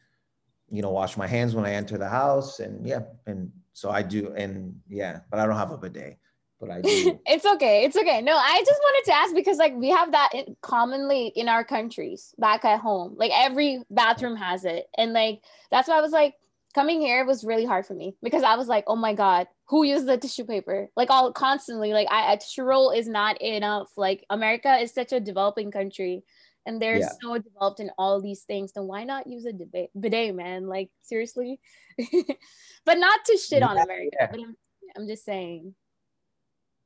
you 0.71 0.83
know, 0.83 0.91
wash 0.91 1.17
my 1.17 1.27
hands 1.27 1.55
when 1.55 1.65
I 1.65 1.73
enter 1.73 1.99
the 1.99 2.09
house, 2.09 2.61
and 2.61 2.85
yeah, 2.87 3.01
and 3.27 3.51
so 3.73 3.91
I 3.91 4.03
do, 4.03 4.33
and 4.35 4.75
yeah, 4.89 5.21
but 5.31 5.39
I 5.39 5.47
don't 5.47 5.57
have 5.57 5.71
a 5.71 5.79
bidet, 5.79 6.19
but 6.61 6.71
I 6.71 6.81
do. 6.81 7.21
it's 7.27 7.45
okay 7.45 7.85
it's 7.85 7.97
okay 7.97 8.23
no 8.23 8.35
i 8.37 8.63
just 8.67 8.81
wanted 8.83 9.11
to 9.11 9.15
ask 9.15 9.35
because 9.35 9.59
like 9.59 9.75
we 9.77 9.89
have 9.89 10.13
that 10.13 10.31
in, 10.35 10.57
commonly 10.63 11.29
in 11.37 11.49
our 11.49 11.63
countries 11.63 12.35
back 12.39 12.65
at 12.65 12.81
home 12.81 13.15
like 13.17 13.31
every 13.35 13.83
bathroom 13.91 14.37
has 14.37 14.65
it 14.65 14.87
and 14.97 15.13
like 15.13 15.41
that's 15.71 15.89
why 15.89 15.99
i 15.99 16.01
was 16.01 16.13
like 16.13 16.35
coming 16.77 17.01
here 17.01 17.25
was 17.25 17.43
really 17.43 17.65
hard 17.65 17.87
for 17.87 17.95
me 17.95 18.15
because 18.23 18.43
i 18.43 18.55
was 18.55 18.69
like 18.69 18.85
oh 18.87 18.95
my 18.95 19.15
god 19.15 19.49
who 19.67 19.83
uses 19.83 20.05
the 20.07 20.19
tissue 20.19 20.45
paper 20.45 20.89
like 20.95 21.09
all 21.09 21.33
constantly 21.33 21.95
like 21.95 22.07
i 22.11 22.35
a 22.35 22.37
tissue 22.37 22.63
roll 22.63 22.91
is 22.91 23.09
not 23.09 23.41
enough 23.41 23.89
like 23.97 24.23
america 24.29 24.77
is 24.77 24.93
such 24.93 25.11
a 25.15 25.19
developing 25.19 25.71
country 25.71 26.23
and 26.67 26.83
they're 26.83 26.99
Yeah. 26.99 27.09
so 27.23 27.39
developed 27.39 27.81
in 27.81 27.91
all 27.97 28.21
these 28.21 28.43
things 28.43 28.73
then 28.75 28.85
why 28.85 29.05
not 29.05 29.27
use 29.27 29.47
a 29.47 29.55
debate 29.55 29.89
bidet 29.99 30.35
man 30.35 30.67
like 30.69 30.91
seriously 31.01 31.59
but 32.85 32.99
not 32.99 33.25
to 33.25 33.39
shit 33.39 33.63
on 33.63 33.77
Yeah, 33.77 33.83
america 33.85 34.17
yeah. 34.21 34.29
but 34.31 34.41
I'm, 34.41 34.55
I'm 34.97 35.07
just 35.09 35.25
saying 35.25 35.75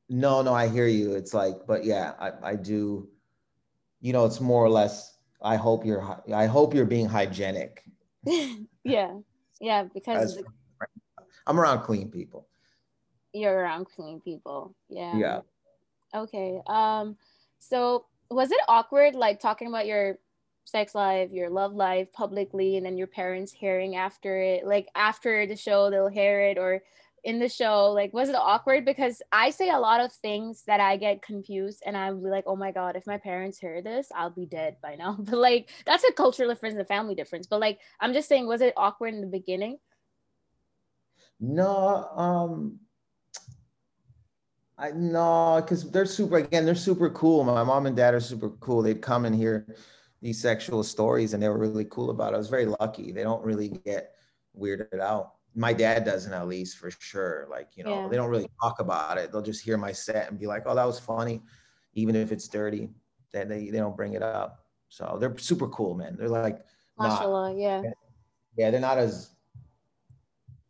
No, 0.08 0.42
no, 0.42 0.52
I 0.52 0.66
hear 0.68 0.88
you. 0.88 1.14
It's 1.14 1.32
like, 1.34 1.54
but 1.70 1.84
yeah, 1.84 2.14
I, 2.18 2.30
I 2.50 2.54
do. 2.56 3.06
You 4.00 4.12
know, 4.12 4.24
it's 4.26 4.40
more 4.40 4.64
or 4.64 4.68
less. 4.68 5.18
I 5.40 5.54
hope 5.54 5.86
you're. 5.86 6.02
I 6.34 6.46
hope 6.46 6.74
you're 6.74 6.84
being 6.96 7.06
hygienic. 7.06 7.84
yeah 8.82 9.12
yeah 9.60 9.84
because 9.94 10.36
the- 10.36 10.44
I'm 11.46 11.58
around 11.58 11.80
clean 11.82 12.10
people. 12.10 12.48
you're 13.32 13.54
around 13.54 13.86
clean 13.86 14.20
people 14.20 14.74
yeah 14.88 15.16
Yeah. 15.16 15.40
okay 16.14 16.60
um 16.66 17.16
so 17.58 18.06
was 18.30 18.50
it 18.50 18.60
awkward 18.68 19.14
like 19.14 19.40
talking 19.40 19.68
about 19.68 19.86
your 19.86 20.18
sex 20.64 20.94
life 20.94 21.30
your 21.32 21.50
love 21.50 21.74
life 21.74 22.12
publicly 22.12 22.76
and 22.76 22.84
then 22.86 22.96
your 22.96 23.06
parents 23.06 23.52
hearing 23.52 23.96
after 23.96 24.40
it 24.40 24.66
like 24.66 24.88
after 24.94 25.46
the 25.46 25.56
show 25.56 25.90
they'll 25.90 26.08
hear 26.08 26.40
it 26.40 26.58
or 26.58 26.82
in 27.24 27.38
the 27.38 27.48
show 27.48 27.92
like 27.92 28.12
was 28.12 28.28
it 28.28 28.34
awkward 28.34 28.84
because 28.84 29.20
i 29.32 29.50
say 29.50 29.70
a 29.70 29.78
lot 29.78 30.00
of 30.00 30.12
things 30.12 30.62
that 30.66 30.80
i 30.80 30.96
get 30.96 31.22
confused 31.22 31.82
and 31.84 31.96
i'm 31.96 32.22
like 32.22 32.44
oh 32.46 32.56
my 32.56 32.70
god 32.72 32.96
if 32.96 33.06
my 33.06 33.18
parents 33.18 33.58
hear 33.58 33.82
this 33.82 34.08
i'll 34.14 34.30
be 34.30 34.46
dead 34.46 34.76
by 34.82 34.94
now 34.94 35.16
but 35.18 35.36
like 35.36 35.70
that's 35.86 36.04
a 36.04 36.12
cultural 36.12 36.48
difference 36.48 36.72
and 36.72 36.82
a 36.82 36.86
family 36.86 37.14
difference 37.14 37.46
but 37.46 37.60
like 37.60 37.78
i'm 38.00 38.12
just 38.12 38.28
saying 38.28 38.46
was 38.46 38.60
it 38.60 38.74
awkward 38.76 39.14
in 39.14 39.20
the 39.20 39.26
beginning 39.26 39.78
No, 41.40 42.04
um, 42.16 42.78
I 44.76 44.90
no, 44.90 45.60
because 45.62 45.90
they're 45.90 46.06
super. 46.06 46.36
Again, 46.36 46.66
they're 46.66 46.74
super 46.74 47.08
cool. 47.10 47.44
My 47.44 47.64
mom 47.64 47.86
and 47.86 47.96
dad 47.96 48.14
are 48.14 48.20
super 48.20 48.50
cool. 48.60 48.82
They'd 48.82 49.00
come 49.00 49.24
and 49.24 49.34
hear 49.34 49.74
these 50.20 50.40
sexual 50.40 50.84
stories, 50.84 51.32
and 51.32 51.42
they 51.42 51.48
were 51.48 51.58
really 51.58 51.86
cool 51.86 52.10
about 52.10 52.32
it. 52.32 52.36
I 52.36 52.38
was 52.38 52.50
very 52.50 52.66
lucky. 52.66 53.10
They 53.10 53.22
don't 53.22 53.44
really 53.44 53.68
get 53.68 54.14
weirded 54.58 55.00
out. 55.00 55.32
My 55.54 55.72
dad 55.72 56.04
doesn't, 56.04 56.32
at 56.32 56.46
least 56.46 56.78
for 56.78 56.90
sure. 56.90 57.46
Like 57.50 57.76
you 57.76 57.84
know, 57.84 58.02
Yeah. 58.02 58.08
they 58.08 58.16
don't 58.16 58.30
really 58.30 58.48
talk 58.62 58.78
about 58.80 59.18
it. 59.18 59.32
They'll 59.32 59.42
just 59.42 59.62
hear 59.64 59.76
my 59.76 59.92
set 59.92 60.30
and 60.30 60.38
be 60.38 60.46
like, 60.46 60.62
"Oh, 60.66 60.74
that 60.74 60.84
was 60.86 60.98
funny," 61.00 61.42
even 61.94 62.14
if 62.16 62.30
it's 62.32 62.46
dirty. 62.48 62.90
Then 63.32 63.48
they 63.48 63.70
they 63.70 63.78
don't 63.78 63.96
bring 63.96 64.14
it 64.14 64.22
up. 64.22 64.64
So 64.88 65.16
they're 65.20 65.36
super 65.38 65.68
cool, 65.68 65.94
man. 65.94 66.16
They're 66.16 66.28
like, 66.28 66.58
Not- 66.98 67.08
mashallah 67.10 67.54
yeah 67.56 67.82
yeah, 68.56 68.70
they're 68.70 68.80
not 68.80 68.98
as 68.98 69.30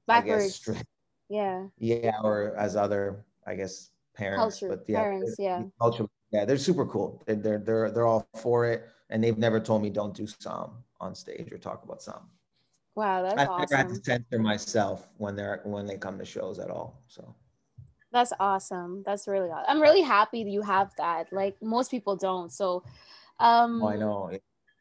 I 0.09 0.21
guess 0.23 0.55
strict 0.55 0.85
yeah 1.29 1.67
yeah 1.79 2.17
or 2.23 2.55
as 2.57 2.77
other 2.77 3.25
i 3.47 3.55
guess 3.55 3.91
parents 4.15 4.59
Culture, 4.61 4.77
but 4.77 4.85
yeah 4.89 5.01
parents, 5.01 5.37
yeah. 5.39 5.63
culture 5.81 6.07
yeah 6.33 6.45
they're 6.45 6.59
super 6.59 6.85
cool 6.85 7.23
they're, 7.27 7.37
they're 7.37 7.59
they're 7.59 7.91
they're 7.91 8.07
all 8.07 8.29
for 8.43 8.67
it 8.67 8.89
and 9.11 9.23
they've 9.23 9.39
never 9.39 9.59
told 9.61 9.83
me 9.83 9.91
don't 9.91 10.15
do 10.15 10.27
some 10.27 10.83
on 11.01 11.15
stage 11.15 11.51
or 11.53 11.59
talk 11.59 11.85
about 11.85 12.03
some 12.03 12.29
wow 12.95 13.23
that's 13.23 13.41
i've 13.41 13.59
never 13.59 13.77
had 13.77 13.89
to 13.89 13.95
censor 13.97 14.39
myself 14.39 15.09
when 15.19 15.37
they're 15.37 15.61
when 15.65 15.87
they 15.87 15.97
come 15.97 16.19
to 16.19 16.25
shows 16.25 16.59
at 16.59 16.71
all 16.71 17.03
so 17.07 17.35
That's 18.13 18.33
awesome. 18.41 19.05
That's 19.07 19.29
really 19.29 19.51
awesome. 19.51 19.67
I'm 19.69 19.81
really 19.81 20.03
happy 20.03 20.43
that 20.43 20.51
you 20.51 20.63
have 20.63 20.91
that. 20.99 21.33
Like 21.33 21.55
most 21.63 21.91
people 21.91 22.17
don't. 22.17 22.51
So 22.53 22.83
um 23.39 23.81
oh, 23.83 23.89
i 23.89 23.97
know 23.97 24.31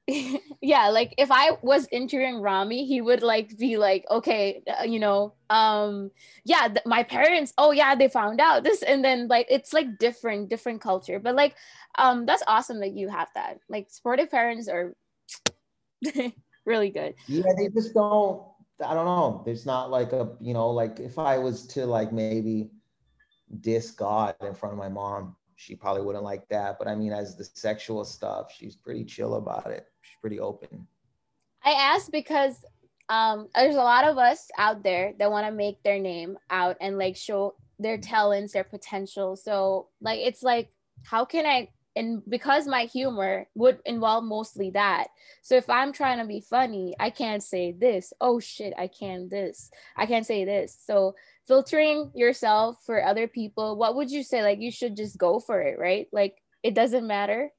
yeah, 0.62 0.90
like 0.90 1.14
if 1.18 1.30
I 1.32 1.52
was 1.62 1.88
interviewing 1.92 2.42
Ramy, 2.42 2.86
he 2.86 3.00
would 3.00 3.22
like 3.22 3.56
be 3.58 3.78
like, 3.78 4.06
okay, 4.10 4.64
uh, 4.68 4.84
you 4.84 5.00
know, 5.00 5.34
um 5.50 6.10
yeah, 6.46 6.68
th- 6.68 6.86
my 6.86 7.04
parents, 7.04 7.54
oh 7.58 7.72
yeah, 7.72 7.94
they 7.94 8.08
found 8.08 8.42
out 8.42 8.64
this 8.64 8.82
and 8.82 9.04
then 9.04 9.28
like 9.28 9.46
it's 9.50 9.72
like 9.72 10.00
different 10.00 10.50
different 10.50 10.82
culture. 10.82 11.20
But 11.20 11.36
like 11.36 11.56
um 11.98 12.26
that's 12.26 12.44
awesome 12.48 12.80
that 12.80 12.94
you 12.94 13.08
have 13.10 13.30
that. 13.36 13.60
Like 13.70 13.92
supportive 13.92 14.32
parents 14.32 14.68
are 14.68 14.96
really 16.66 16.90
good. 16.90 17.16
yeah 17.28 17.44
they 17.58 17.70
just 17.70 17.94
don't 17.94 18.44
i 18.86 18.94
don't 18.94 19.06
know 19.06 19.42
there's 19.46 19.66
not 19.66 19.90
like 19.90 20.14
a 20.14 20.30
you 20.40 20.54
know 20.54 20.70
like 20.70 21.00
if 21.00 21.20
i 21.20 21.38
was 21.38 21.66
to 21.68 21.86
like 21.86 22.14
maybe 22.14 22.70
diss 23.62 23.92
god 23.92 24.36
in 24.42 24.54
front 24.54 24.74
of 24.74 24.80
my 24.80 24.90
mom 24.90 25.36
she 25.56 25.76
probably 25.76 26.02
wouldn't 26.02 26.24
like 26.24 26.48
that 26.50 26.78
but 26.80 26.88
i 26.88 26.96
mean 26.96 27.12
as 27.12 27.36
the 27.36 27.44
sexual 27.44 28.06
stuff 28.06 28.54
she's 28.56 28.76
pretty 28.76 29.04
chill 29.04 29.36
about 29.36 29.68
it 29.68 29.88
she's 30.02 30.18
pretty 30.22 30.40
open 30.40 30.88
I 31.64 31.72
asked 31.72 32.12
because 32.12 32.64
um, 33.10 33.48
there's 33.56 33.76
a 33.76 33.80
lot 33.80 34.06
of 34.06 34.18
us 34.18 34.48
out 34.58 34.84
there 34.84 35.14
that 35.20 35.32
want 35.32 35.48
to 35.48 35.52
make 35.52 35.82
their 35.84 36.00
name 36.00 36.38
out 36.50 36.78
and 36.80 36.98
like 36.98 37.16
show 37.16 37.56
their 37.80 37.98
talents, 37.98 38.54
their 38.54 38.64
potential. 38.64 39.36
So 39.36 39.90
like 40.02 40.20
it's 40.20 40.44
like, 40.44 40.72
how 41.04 41.26
can 41.26 41.46
I? 41.46 41.70
And 42.00 42.24
because 42.30 42.66
my 42.66 42.84
humor 42.86 43.50
would 43.56 43.80
involve 43.86 44.24
mostly 44.24 44.70
that. 44.70 45.08
So 45.42 45.56
if 45.56 45.70
I'm 45.70 45.92
trying 45.92 46.20
to 46.20 46.26
be 46.26 46.40
funny, 46.40 46.96
I 46.98 47.10
can't 47.10 47.44
say 47.44 47.74
this. 47.74 48.14
Oh 48.22 48.40
shit, 48.40 48.74
I 48.78 48.88
can 48.88 49.28
this. 49.28 49.70
I 49.98 50.06
can't 50.06 50.26
say 50.26 50.46
this. 50.46 50.80
So 50.82 51.16
filtering 51.46 52.12
yourself 52.16 52.78
for 52.86 53.04
other 53.04 53.28
people, 53.28 53.76
what 53.76 53.98
would 53.98 54.10
you 54.10 54.24
say? 54.24 54.42
Like 54.42 54.62
you 54.62 54.72
should 54.72 54.96
just 54.96 55.18
go 55.18 55.42
for 55.42 55.60
it, 55.60 55.78
right? 55.78 56.08
Like 56.14 56.38
it 56.64 56.74
doesn't 56.74 57.06
matter. 57.06 57.52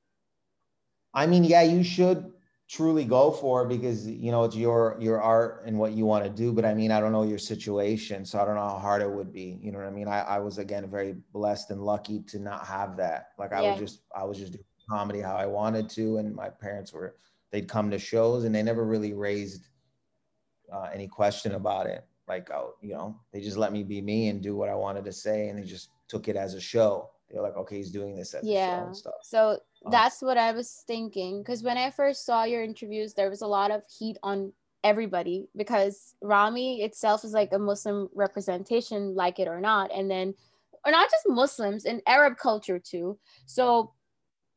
I 1.13 1.27
mean, 1.27 1.45
yeah, 1.45 1.63
you 1.63 1.85
should 1.85 2.33
truly 2.71 3.05
go 3.05 3.33
for 3.33 3.63
it 3.63 3.69
because 3.69 4.07
you 4.07 4.31
know 4.31 4.45
it's 4.45 4.55
your 4.55 4.97
your 5.01 5.21
art 5.21 5.65
and 5.67 5.77
what 5.77 5.91
you 5.91 6.07
want 6.07 6.23
to 6.23 6.31
do 6.31 6.53
but 6.53 6.65
i 6.65 6.73
mean 6.73 6.93
i 6.93 7.01
don't 7.01 7.11
know 7.11 7.25
your 7.25 7.39
situation 7.39 8.25
so 8.25 8.41
i 8.41 8.45
don't 8.45 8.55
know 8.55 8.61
how 8.61 8.79
hard 8.79 9.03
it 9.03 9.11
would 9.11 9.33
be 9.33 9.59
you 9.61 9.73
know 9.73 9.79
what 9.79 9.89
i 9.89 9.91
mean 9.91 10.07
i, 10.07 10.21
I 10.21 10.39
was 10.39 10.59
again 10.59 10.89
very 10.89 11.17
blessed 11.33 11.73
and 11.73 11.83
lucky 11.83 12.21
to 12.29 12.39
not 12.39 12.65
have 12.67 12.97
that 12.99 13.31
like 13.39 13.53
i 13.53 13.61
yeah. 13.61 13.73
was 13.73 13.81
just 13.81 14.03
i 14.15 14.23
was 14.23 14.39
just 14.39 14.53
doing 14.53 14.65
comedy 14.89 15.21
how 15.21 15.35
i 15.35 15.47
wanted 15.47 15.89
to 15.91 16.19
and 16.19 16.33
my 16.33 16.49
parents 16.49 16.93
were 16.93 17.17
they'd 17.51 17.69
come 17.69 17.91
to 17.91 17.99
shows 17.99 18.45
and 18.45 18.55
they 18.55 18.63
never 18.63 18.85
really 18.85 19.15
raised 19.15 19.67
uh, 20.73 20.89
any 20.95 21.09
question 21.09 21.57
about 21.57 21.87
it 21.87 22.07
like 22.29 22.53
oh 22.53 22.75
you 22.81 22.93
know 22.93 23.19
they 23.33 23.41
just 23.41 23.57
let 23.57 23.73
me 23.73 23.83
be 23.83 24.01
me 24.01 24.29
and 24.29 24.43
do 24.43 24.55
what 24.55 24.69
i 24.69 24.75
wanted 24.77 25.05
to 25.05 25.13
say 25.13 25.49
and 25.49 25.59
they 25.59 25.67
just 25.67 25.91
took 26.07 26.29
it 26.29 26.37
as 26.37 26.55
a 26.55 26.61
show 26.61 27.11
they're 27.31 27.43
like 27.43 27.57
okay 27.57 27.77
he's 27.77 27.91
doing 27.91 28.17
this 28.17 28.35
as 28.35 28.45
yeah. 28.45 28.77
a 28.77 28.81
show 28.81 28.87
and 28.87 28.97
stuff 28.97 29.15
so. 29.23 29.59
That's 29.91 30.21
what 30.21 30.37
I 30.37 30.53
was 30.53 30.85
thinking. 30.87 31.39
Because 31.39 31.63
when 31.63 31.79
I 31.79 31.91
first 31.91 32.27
saw 32.27 32.45
your 32.45 32.63
interviews, 32.63 33.15
there 33.15 33.31
was 33.31 33.43
a 33.43 33.47
lot 33.47 33.71
of 33.71 33.83
heat 33.99 34.19
on 34.23 34.53
everybody 34.85 35.49
because 35.57 36.15
Ramy 36.23 36.83
itself 36.83 37.25
is 37.25 37.33
like 37.33 37.53
a 37.53 37.59
Muslim 37.59 38.09
representation, 38.15 39.15
like 39.15 39.39
it 39.39 39.49
or 39.49 39.61
not. 39.61 39.91
And 39.93 40.11
then, 40.11 40.35
or 40.85 40.93
not 40.93 41.11
just 41.11 41.25
Muslims, 41.29 41.85
in 41.85 42.03
Arab 42.07 42.37
culture 42.37 42.79
too. 42.79 43.19
So 43.47 43.93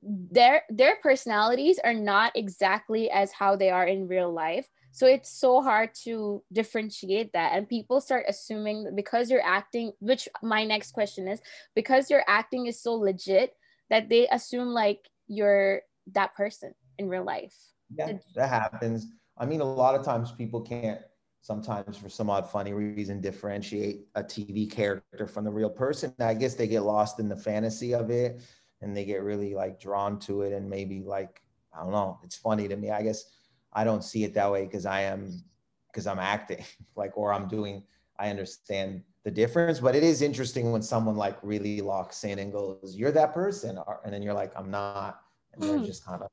their 0.02 0.64
their 0.70 0.98
personalities 1.02 1.80
are 1.84 1.94
not 1.94 2.34
exactly 2.36 3.10
as 3.10 3.32
how 3.32 3.56
they 3.56 3.70
are 3.70 3.86
in 3.86 4.08
real 4.08 4.32
life. 4.32 4.70
So 4.94 5.08
it's 5.08 5.30
so 5.30 5.62
hard 5.62 5.90
to 6.04 6.44
differentiate 6.54 7.34
that. 7.34 7.54
And 7.58 7.68
people 7.68 8.00
start 8.00 8.26
assuming 8.30 8.84
that 8.84 8.96
because 8.96 9.30
you're 9.30 9.46
acting, 9.46 9.92
which 10.00 10.30
my 10.44 10.64
next 10.64 10.92
question 10.92 11.28
is, 11.28 11.42
because 11.76 12.12
your 12.12 12.24
acting 12.28 12.68
is 12.68 12.82
so 12.82 12.94
legit, 12.94 13.56
that 13.90 14.08
they 14.08 14.28
assume 14.30 14.70
like 14.70 15.10
you're 15.28 15.82
that 16.14 16.36
person 16.36 16.74
in 16.98 17.10
real 17.10 17.26
life. 17.26 17.56
Yeah, 17.96 18.14
that 18.36 18.50
happens. 18.50 19.08
I 19.38 19.46
mean, 19.46 19.62
a 19.62 19.66
lot 19.66 19.96
of 19.96 20.06
times 20.06 20.32
people 20.32 20.62
can't 20.62 21.02
sometimes 21.42 21.98
for 21.98 22.08
some 22.08 22.30
odd 22.30 22.50
funny 22.50 22.72
reason 22.72 23.20
differentiate 23.20 24.06
a 24.16 24.24
TV 24.24 24.72
character 24.72 25.28
from 25.28 25.44
the 25.44 25.52
real 25.52 25.70
person. 25.70 26.14
I 26.20 26.34
guess 26.34 26.56
they 26.56 26.68
get 26.68 26.84
lost 26.84 27.20
in 27.20 27.28
the 27.28 27.36
fantasy 27.36 27.94
of 27.94 28.10
it 28.10 28.42
and 28.82 28.96
they 28.96 29.06
get 29.06 29.24
really 29.24 29.54
like 29.54 29.80
drawn 29.80 30.20
to 30.20 30.44
it 30.44 30.54
and 30.54 30.70
maybe 30.70 31.02
like 31.02 31.42
I 31.76 31.82
don't 31.82 31.92
know, 31.92 32.20
it's 32.24 32.38
funny 32.38 32.68
to 32.68 32.76
me. 32.76 32.92
I 32.92 33.02
guess 33.02 33.26
I 33.74 33.84
don't 33.84 34.04
see 34.04 34.24
it 34.24 34.34
that 34.36 34.52
way 34.52 34.66
because 34.66 34.86
I 34.86 35.02
am 35.02 35.44
because 35.92 36.08
I'm 36.08 36.20
acting 36.20 36.64
like 36.96 37.18
or 37.18 37.34
I'm 37.34 37.48
doing 37.48 37.84
I 38.20 38.30
understand 38.30 39.04
the 39.24 39.32
difference, 39.32 39.80
but 39.80 39.96
it 39.96 40.04
is 40.04 40.22
interesting 40.22 40.72
when 40.72 40.82
someone 40.82 41.16
like 41.16 41.38
really 41.42 41.82
locks 41.82 42.24
in 42.24 42.40
and 42.40 42.52
goes, 42.52 42.96
"You're 42.96 43.12
that 43.12 43.34
person," 43.34 43.80
and 44.04 44.14
then 44.14 44.22
you're 44.22 44.34
like, 44.34 44.52
"I'm 44.56 44.70
not," 44.70 45.22
and 45.54 45.64
they're 45.64 45.78
hmm. 45.78 45.86
just 45.86 46.06
kind 46.06 46.22
of 46.22 46.30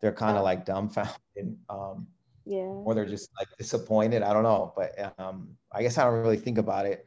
they're 0.00 0.12
kind 0.12 0.36
of 0.36 0.44
like 0.44 0.64
dumbfounded, 0.64 1.56
um, 1.68 2.06
yeah, 2.44 2.60
or 2.60 2.94
they're 2.94 3.06
just 3.06 3.30
like 3.38 3.48
disappointed. 3.58 4.22
I 4.22 4.32
don't 4.32 4.44
know, 4.44 4.72
but 4.76 5.14
um, 5.18 5.56
I 5.72 5.82
guess 5.82 5.98
I 5.98 6.04
don't 6.04 6.14
really 6.14 6.36
think 6.36 6.58
about 6.58 6.86
it 6.86 7.06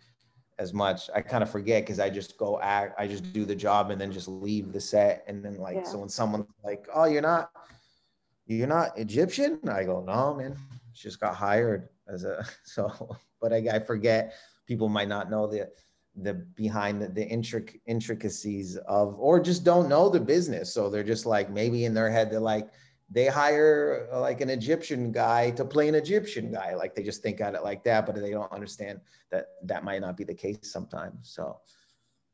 as 0.59 0.73
much. 0.73 1.09
I 1.15 1.21
kind 1.21 1.43
of 1.43 1.49
forget 1.49 1.83
because 1.83 1.99
I 1.99 2.09
just 2.09 2.37
go 2.37 2.59
act, 2.59 2.99
I 2.99 3.07
just 3.07 3.31
do 3.31 3.45
the 3.45 3.55
job 3.55 3.91
and 3.91 4.01
then 4.01 4.11
just 4.11 4.27
leave 4.27 4.73
the 4.73 4.81
set, 4.81 5.23
and 5.27 5.43
then 5.43 5.57
like 5.57 5.77
yeah. 5.77 5.83
so 5.83 5.99
when 5.99 6.09
someone's 6.09 6.47
like, 6.63 6.87
"Oh, 6.93 7.05
you're 7.05 7.21
not." 7.21 7.51
You're 8.47 8.67
not 8.67 8.97
Egyptian? 8.97 9.60
I 9.69 9.83
go, 9.83 10.03
no, 10.05 10.33
man. 10.33 10.55
Just 10.93 11.19
got 11.19 11.36
hired 11.36 11.89
as 12.07 12.23
a 12.23 12.45
so, 12.63 13.17
but 13.41 13.53
I, 13.53 13.57
I 13.71 13.79
forget 13.79 14.33
people 14.65 14.89
might 14.89 15.07
not 15.07 15.29
know 15.29 15.47
the 15.47 15.69
the 16.19 16.33
behind 16.33 17.01
the, 17.01 17.07
the 17.07 17.25
intric- 17.25 17.79
intricacies 17.86 18.75
of 18.88 19.15
or 19.19 19.39
just 19.39 19.63
don't 19.63 19.88
know 19.88 20.10
the 20.10 20.19
business 20.19 20.73
so 20.73 20.89
they're 20.89 21.03
just 21.03 21.27
like 21.27 21.51
maybe 21.51 21.86
in 21.86 21.93
their 21.93 22.10
head 22.10 22.31
they're 22.31 22.39
like 22.39 22.69
they 23.10 23.27
hire 23.27 24.10
uh, 24.12 24.19
like 24.19 24.41
an 24.41 24.49
egyptian 24.49 25.12
guy 25.12 25.51
to 25.51 25.63
play 25.63 25.88
an 25.88 25.93
egyptian 25.93 26.51
guy 26.51 26.73
like 26.73 26.95
they 26.95 27.03
just 27.03 27.21
think 27.21 27.39
at 27.39 27.53
it 27.53 27.63
like 27.63 27.83
that 27.83 28.07
but 28.07 28.15
they 28.15 28.31
don't 28.31 28.51
understand 28.51 28.99
that 29.29 29.49
that 29.62 29.83
might 29.83 30.01
not 30.01 30.17
be 30.17 30.23
the 30.23 30.33
case 30.33 30.57
sometimes 30.63 31.19
so 31.21 31.60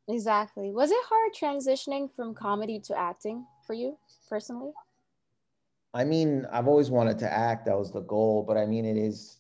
exactly 0.08 0.72
was 0.72 0.90
it 0.90 0.98
hard 1.10 1.34
transitioning 1.34 2.10
from 2.16 2.34
comedy 2.34 2.80
to 2.80 2.98
acting 2.98 3.46
for 3.68 3.74
you 3.74 3.98
personally 4.30 4.72
i 5.94 6.04
mean 6.04 6.46
i've 6.52 6.68
always 6.68 6.90
wanted 6.90 7.18
to 7.20 7.32
act 7.32 7.66
that 7.66 7.78
was 7.78 7.92
the 7.92 8.02
goal 8.02 8.44
but 8.48 8.58
i 8.58 8.66
mean 8.66 8.86
it 8.86 8.98
is 8.98 9.40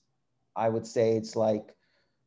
i 0.55 0.69
would 0.69 0.85
say 0.85 1.15
it's 1.15 1.35
like 1.35 1.73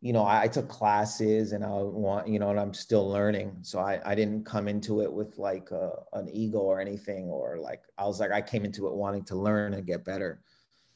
you 0.00 0.12
know, 0.12 0.22
I, 0.22 0.42
I, 0.42 0.48
took 0.48 0.68
classes 0.68 1.52
and 1.52 1.64
I 1.64 1.68
want, 1.68 2.28
you 2.28 2.38
know, 2.38 2.50
and 2.50 2.60
I'm 2.60 2.74
still 2.74 3.08
learning. 3.08 3.56
So 3.62 3.78
I, 3.78 4.00
I 4.04 4.14
didn't 4.14 4.44
come 4.44 4.68
into 4.68 5.00
it 5.00 5.12
with 5.12 5.38
like 5.38 5.70
a, 5.70 5.90
an 6.12 6.28
ego 6.32 6.58
or 6.58 6.80
anything, 6.80 7.24
or 7.24 7.58
like, 7.58 7.82
I 7.96 8.04
was 8.04 8.20
like, 8.20 8.30
I 8.30 8.42
came 8.42 8.64
into 8.64 8.86
it 8.88 8.94
wanting 8.94 9.24
to 9.24 9.36
learn 9.36 9.74
and 9.74 9.86
get 9.86 10.04
better. 10.04 10.42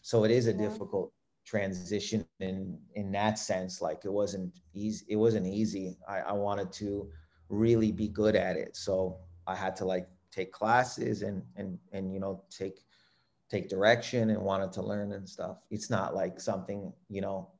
So 0.03 0.25
it 0.25 0.31
is 0.31 0.47
a 0.47 0.53
yeah. 0.53 0.59
difficult 0.59 1.13
transition 1.47 2.27
in, 2.41 2.79
in 2.95 3.11
that 3.13 3.39
sense. 3.39 3.81
Like 3.81 4.05
it 4.05 4.13
wasn't 4.13 4.53
easy. 4.75 5.07
It 5.09 5.17
wasn't 5.17 5.47
easy. 5.47 5.97
I, 6.07 6.19
I 6.21 6.33
wanted 6.33 6.71
to 6.75 7.09
really 7.49 7.93
be 7.93 8.09
good 8.09 8.37
at 8.37 8.57
it. 8.57 8.77
So 8.77 9.17
I 9.47 9.57
had 9.57 9.75
to 9.77 9.87
like 9.87 10.09
take 10.31 10.53
classes 10.53 11.23
and, 11.23 11.43
and, 11.57 11.79
and, 11.93 12.13
you 12.13 12.21
know, 12.21 12.45
take, 12.51 12.81
take 13.51 13.69
direction 13.69 14.31
and 14.31 14.41
wanted 14.41 14.73
to 14.73 14.83
learn 14.83 15.13
and 15.13 15.29
stuff. 15.29 15.59
It's 15.71 15.91
not 15.91 16.15
like 16.15 16.41
something, 16.41 16.93
you 17.09 17.21
know, 17.21 17.51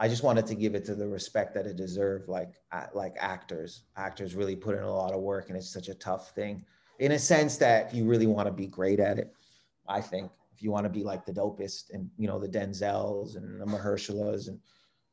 I 0.00 0.08
just 0.08 0.22
wanted 0.22 0.46
to 0.46 0.54
give 0.54 0.74
it 0.74 0.86
to 0.86 0.94
the 0.94 1.06
respect 1.06 1.54
that 1.54 1.66
it 1.66 1.76
deserved. 1.76 2.26
Like 2.26 2.54
like 2.94 3.16
actors, 3.20 3.82
actors 3.96 4.34
really 4.34 4.56
put 4.56 4.74
in 4.74 4.82
a 4.82 4.90
lot 4.90 5.12
of 5.12 5.20
work, 5.20 5.48
and 5.48 5.58
it's 5.58 5.70
such 5.70 5.88
a 5.88 5.94
tough 5.94 6.30
thing. 6.30 6.64
In 7.00 7.12
a 7.12 7.18
sense 7.18 7.58
that 7.58 7.94
you 7.94 8.06
really 8.06 8.26
want 8.26 8.46
to 8.46 8.52
be 8.52 8.66
great 8.66 8.98
at 8.98 9.18
it, 9.18 9.30
I 9.86 10.00
think 10.00 10.30
if 10.54 10.62
you 10.62 10.70
want 10.70 10.84
to 10.84 10.90
be 10.90 11.04
like 11.04 11.26
the 11.26 11.32
dopest, 11.32 11.92
and 11.92 12.08
you 12.16 12.28
know 12.28 12.38
the 12.38 12.48
Denzels 12.48 13.36
and 13.36 13.60
the 13.60 13.66
Mahershalas 13.66 14.48
and 14.48 14.58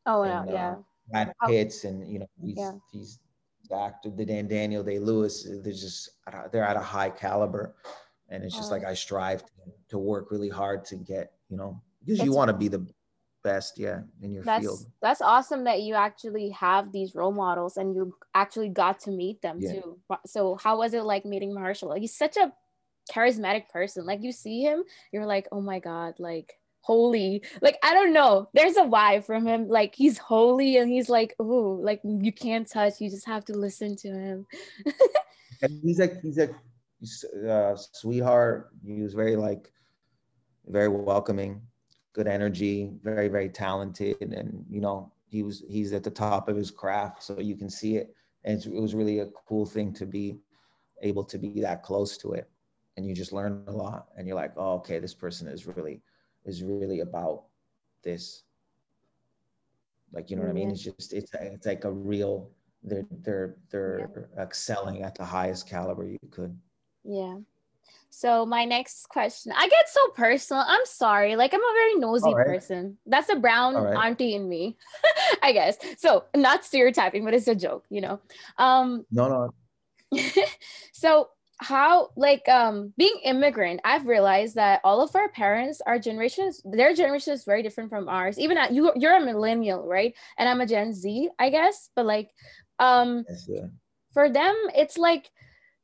oh 0.05 0.21
and, 0.21 0.49
yeah, 0.49 0.71
uh, 0.71 0.75
Brad 1.11 1.33
Pitts 1.45 1.83
and 1.83 2.09
you 2.09 2.19
know 2.19 2.29
these 2.41 2.55
yeah. 2.57 2.71
these 2.93 3.19
actors, 3.75 4.13
the 4.15 4.25
Dan 4.25 4.47
Daniel 4.47 4.83
Day 4.83 4.99
Lewis, 4.99 5.45
they're 5.63 5.73
just 5.73 6.11
they're 6.53 6.63
at 6.63 6.77
a 6.77 6.81
high 6.81 7.09
caliber, 7.09 7.75
and 8.29 8.43
it's 8.43 8.55
just 8.55 8.71
oh. 8.71 8.75
like 8.75 8.85
I 8.85 8.93
strive 8.93 9.45
to, 9.45 9.51
to 9.89 9.97
work 9.97 10.31
really 10.31 10.49
hard 10.49 10.85
to 10.85 10.95
get 10.95 11.31
you 11.49 11.57
know 11.57 11.81
because 12.05 12.23
you 12.23 12.31
want 12.31 12.49
to 12.49 12.57
be 12.57 12.67
the 12.67 12.85
best 13.43 13.77
yeah 13.77 14.01
in 14.21 14.31
your 14.31 14.43
that's, 14.43 14.63
field. 14.63 14.85
that's 15.01 15.21
awesome 15.21 15.63
that 15.63 15.81
you 15.81 15.93
actually 15.93 16.49
have 16.49 16.91
these 16.91 17.15
role 17.15 17.31
models 17.31 17.77
and 17.77 17.95
you 17.95 18.13
actually 18.33 18.69
got 18.69 18.99
to 18.99 19.11
meet 19.11 19.41
them 19.41 19.57
yeah. 19.59 19.73
too. 19.73 19.99
So 20.25 20.55
how 20.55 20.77
was 20.79 20.93
it 20.93 21.03
like 21.03 21.25
meeting 21.25 21.51
Mahershala 21.51 21.99
he's 21.99 22.15
such 22.15 22.37
a 22.37 22.51
charismatic 23.11 23.69
person. 23.69 24.05
Like 24.05 24.21
you 24.21 24.31
see 24.31 24.61
him 24.61 24.83
you're 25.11 25.25
like 25.25 25.47
oh 25.51 25.61
my 25.61 25.79
god 25.79 26.15
like 26.19 26.59
holy 26.81 27.43
like 27.61 27.77
i 27.83 27.93
don't 27.93 28.13
know. 28.13 28.49
There's 28.53 28.75
a 28.75 28.81
vibe 28.81 29.25
from 29.25 29.45
him. 29.45 29.69
Like 29.69 29.95
he's 29.95 30.17
holy 30.17 30.77
and 30.77 30.89
he's 30.89 31.09
like 31.09 31.35
oh 31.39 31.79
like 31.81 32.01
you 32.03 32.33
can't 32.33 32.69
touch 32.69 32.99
you 32.99 33.09
just 33.09 33.27
have 33.27 33.45
to 33.45 33.53
listen 33.53 33.95
to 33.97 34.09
him. 34.09 34.47
And 35.59 35.79
he's 35.81 35.99
like 35.99 36.21
he's 36.21 36.37
a 36.37 36.49
uh, 37.47 37.75
sweetheart 37.75 38.69
he 38.83 39.01
was 39.01 39.13
very 39.13 39.35
like 39.35 39.71
very 40.67 40.87
welcoming 40.87 41.61
good 42.17 42.27
energy, 42.27 42.89
very, 43.03 43.27
very 43.27 43.47
talented. 43.47 44.19
And, 44.19 44.65
you 44.67 44.81
know, 44.81 45.13
he 45.29 45.43
was, 45.43 45.63
he's 45.69 45.93
at 45.93 46.03
the 46.03 46.09
top 46.09 46.49
of 46.49 46.57
his 46.57 46.71
craft. 46.71 47.21
So 47.21 47.39
you 47.39 47.55
can 47.55 47.69
see 47.69 47.95
it. 47.95 48.15
And 48.43 48.59
it 48.65 48.81
was 48.81 48.95
really 48.95 49.19
a 49.19 49.27
cool 49.47 49.67
thing 49.67 49.93
to 49.93 50.05
be 50.07 50.39
able 51.03 51.23
to 51.25 51.37
be 51.37 51.61
that 51.61 51.83
close 51.83 52.17
to 52.17 52.33
it. 52.33 52.49
And 52.97 53.05
you 53.05 53.13
just 53.13 53.33
learn 53.33 53.63
a 53.67 53.71
lot. 53.71 54.07
And 54.17 54.27
you're 54.27 54.35
like, 54.35 54.53
oh, 54.57 54.73
okay, 54.77 54.97
this 54.97 55.13
person 55.13 55.47
is 55.47 55.67
really, 55.67 56.01
is 56.43 56.63
really 56.63 57.01
about 57.01 57.43
this. 58.01 58.41
Like, 60.11 60.31
you 60.31 60.37
know 60.37 60.41
what 60.41 60.49
I 60.49 60.53
mean? 60.53 60.71
It's 60.71 60.83
just, 60.83 61.13
it's, 61.13 61.31
it's 61.35 61.67
like 61.67 61.83
a 61.83 61.91
real, 61.91 62.49
they're, 62.81 63.05
they're, 63.21 63.57
they're 63.69 64.27
yeah. 64.35 64.41
excelling 64.41 65.03
at 65.03 65.13
the 65.13 65.25
highest 65.25 65.69
caliber 65.69 66.03
you 66.07 66.17
could. 66.31 66.57
Yeah. 67.07 67.37
So 68.09 68.45
my 68.45 68.65
next 68.65 69.09
question, 69.09 69.53
I 69.55 69.67
get 69.67 69.89
so 69.89 70.07
personal. 70.15 70.63
I'm 70.65 70.85
sorry. 70.85 71.35
Like 71.35 71.53
I'm 71.53 71.61
a 71.61 71.73
very 71.73 71.95
nosy 71.95 72.33
right. 72.33 72.45
person. 72.45 72.97
That's 73.05 73.27
the 73.27 73.35
brown 73.35 73.75
right. 73.75 74.07
auntie 74.07 74.33
in 74.33 74.47
me, 74.47 74.77
I 75.43 75.51
guess. 75.51 75.77
So 75.97 76.25
not 76.35 76.65
stereotyping, 76.65 77.23
but 77.23 77.33
it's 77.33 77.47
a 77.47 77.55
joke, 77.55 77.85
you 77.89 78.01
know. 78.01 78.19
Um 78.57 79.05
No, 79.11 79.49
no. 80.11 80.19
so 80.93 81.29
how 81.59 82.09
like 82.15 82.47
um 82.47 82.93
being 82.97 83.19
immigrant 83.23 83.81
i've 83.83 84.05
realized 84.05 84.53
that 84.53 84.79
all 84.83 85.01
of 85.01 85.15
our 85.15 85.27
parents 85.29 85.81
our 85.87 85.97
generations 85.97 86.61
their 86.63 86.93
generation 86.93 87.33
is 87.33 87.45
very 87.45 87.63
different 87.63 87.89
from 87.89 88.07
ours 88.07 88.37
even 88.37 88.57
at, 88.57 88.71
you 88.71 88.91
you're 88.95 89.17
a 89.17 89.25
millennial 89.25 89.87
right 89.87 90.13
and 90.37 90.47
i'm 90.47 90.61
a 90.61 90.67
gen 90.67 90.93
z 90.93 91.29
i 91.39 91.49
guess 91.49 91.89
but 91.95 92.05
like 92.05 92.29
um 92.77 93.25
yes, 93.27 93.49
for 94.13 94.29
them 94.29 94.55
it's 94.75 94.99
like 94.99 95.31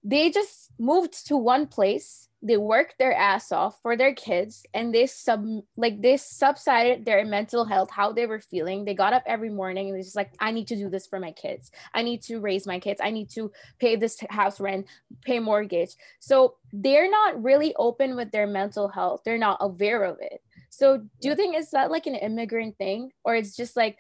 they 0.04 0.30
just 0.30 0.72
moved 0.78 1.28
to 1.28 1.38
one 1.38 1.68
place. 1.68 2.28
They 2.41 2.58
worked 2.58 2.97
their 2.99 3.14
ass 3.14 3.54
off 3.54 3.80
for 3.82 3.95
their 3.95 4.14
kids 4.14 4.66
and 4.74 4.93
they 4.93 5.06
sub 5.06 5.45
like 5.78 6.01
they 6.01 6.18
subsided 6.18 7.06
their 7.06 7.24
mental 7.24 7.64
health 7.64 7.89
how 7.89 8.12
they 8.12 8.26
were 8.26 8.41
feeling. 8.41 8.84
They 8.84 8.95
got 8.95 9.14
up 9.14 9.24
every 9.26 9.49
morning 9.49 9.88
and 9.88 9.95
was 9.95 10.08
just 10.08 10.18
like 10.18 10.34
i 10.41 10.51
need 10.51 10.68
to 10.68 10.76
do 10.76 10.89
this 10.89 11.08
for 11.08 11.20
my 11.20 11.32
kids. 11.32 11.72
I 11.93 12.01
need 12.01 12.22
to 12.24 12.41
raise 12.41 12.68
my 12.68 12.80
kids. 12.80 12.99
I 13.01 13.12
need 13.12 13.30
to 13.32 13.49
pay 13.80 13.95
this 13.95 14.18
house 14.30 14.60
rent 14.60 14.88
pay 15.22 15.39
mortgage. 15.39 15.95
So 16.20 16.56
they're 16.74 17.10
not 17.10 17.41
really 17.41 17.74
open 17.78 18.18
with 18.18 18.32
their 18.32 18.47
mental 18.47 18.89
health. 18.89 19.22
They're 19.24 19.38
not 19.38 19.60
aware 19.62 20.04
of 20.04 20.18
it. 20.20 20.41
So 20.70 20.97
do 20.97 21.30
you 21.30 21.36
think 21.36 21.56
is 21.56 21.72
that 21.72 21.91
like 21.91 22.08
an 22.08 22.16
immigrant 22.16 22.78
thing 22.78 23.12
or 23.24 23.36
it's 23.36 23.56
just 23.56 23.78
like 23.78 23.99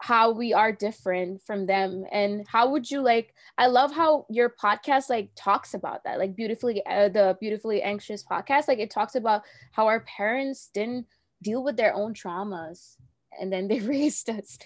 how 0.00 0.30
we 0.30 0.52
are 0.52 0.72
different 0.72 1.42
from 1.42 1.66
them. 1.66 2.04
And 2.12 2.46
how 2.46 2.70
would 2.70 2.90
you 2.90 3.00
like 3.00 3.34
i 3.56 3.66
love 3.66 3.92
how 3.92 4.26
your 4.30 4.54
podcast 4.62 5.10
like 5.10 5.30
talks 5.34 5.74
about 5.74 6.04
that 6.04 6.18
like 6.18 6.36
beautifully 6.36 6.84
uh, 6.86 7.08
the 7.08 7.36
beautifully 7.40 7.82
anxious 7.82 8.24
podcast 8.24 8.68
like 8.68 8.78
it 8.78 8.90
talks 8.90 9.14
about 9.14 9.42
how 9.72 9.86
our 9.86 10.00
parents 10.00 10.70
didn't 10.72 11.06
deal 11.42 11.62
with 11.62 11.76
their 11.76 11.94
own 11.94 12.14
traumas 12.14 12.96
and 13.40 13.52
then 13.52 13.68
they 13.68 13.80
raised 13.80 14.30
us. 14.30 14.58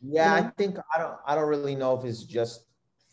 Yeah 0.00 0.34
i 0.34 0.42
think 0.56 0.76
i 0.94 0.98
don't 0.98 1.16
i 1.26 1.34
don't 1.34 1.48
really 1.48 1.74
know 1.74 1.98
if 1.98 2.04
it's 2.04 2.22
just 2.22 2.66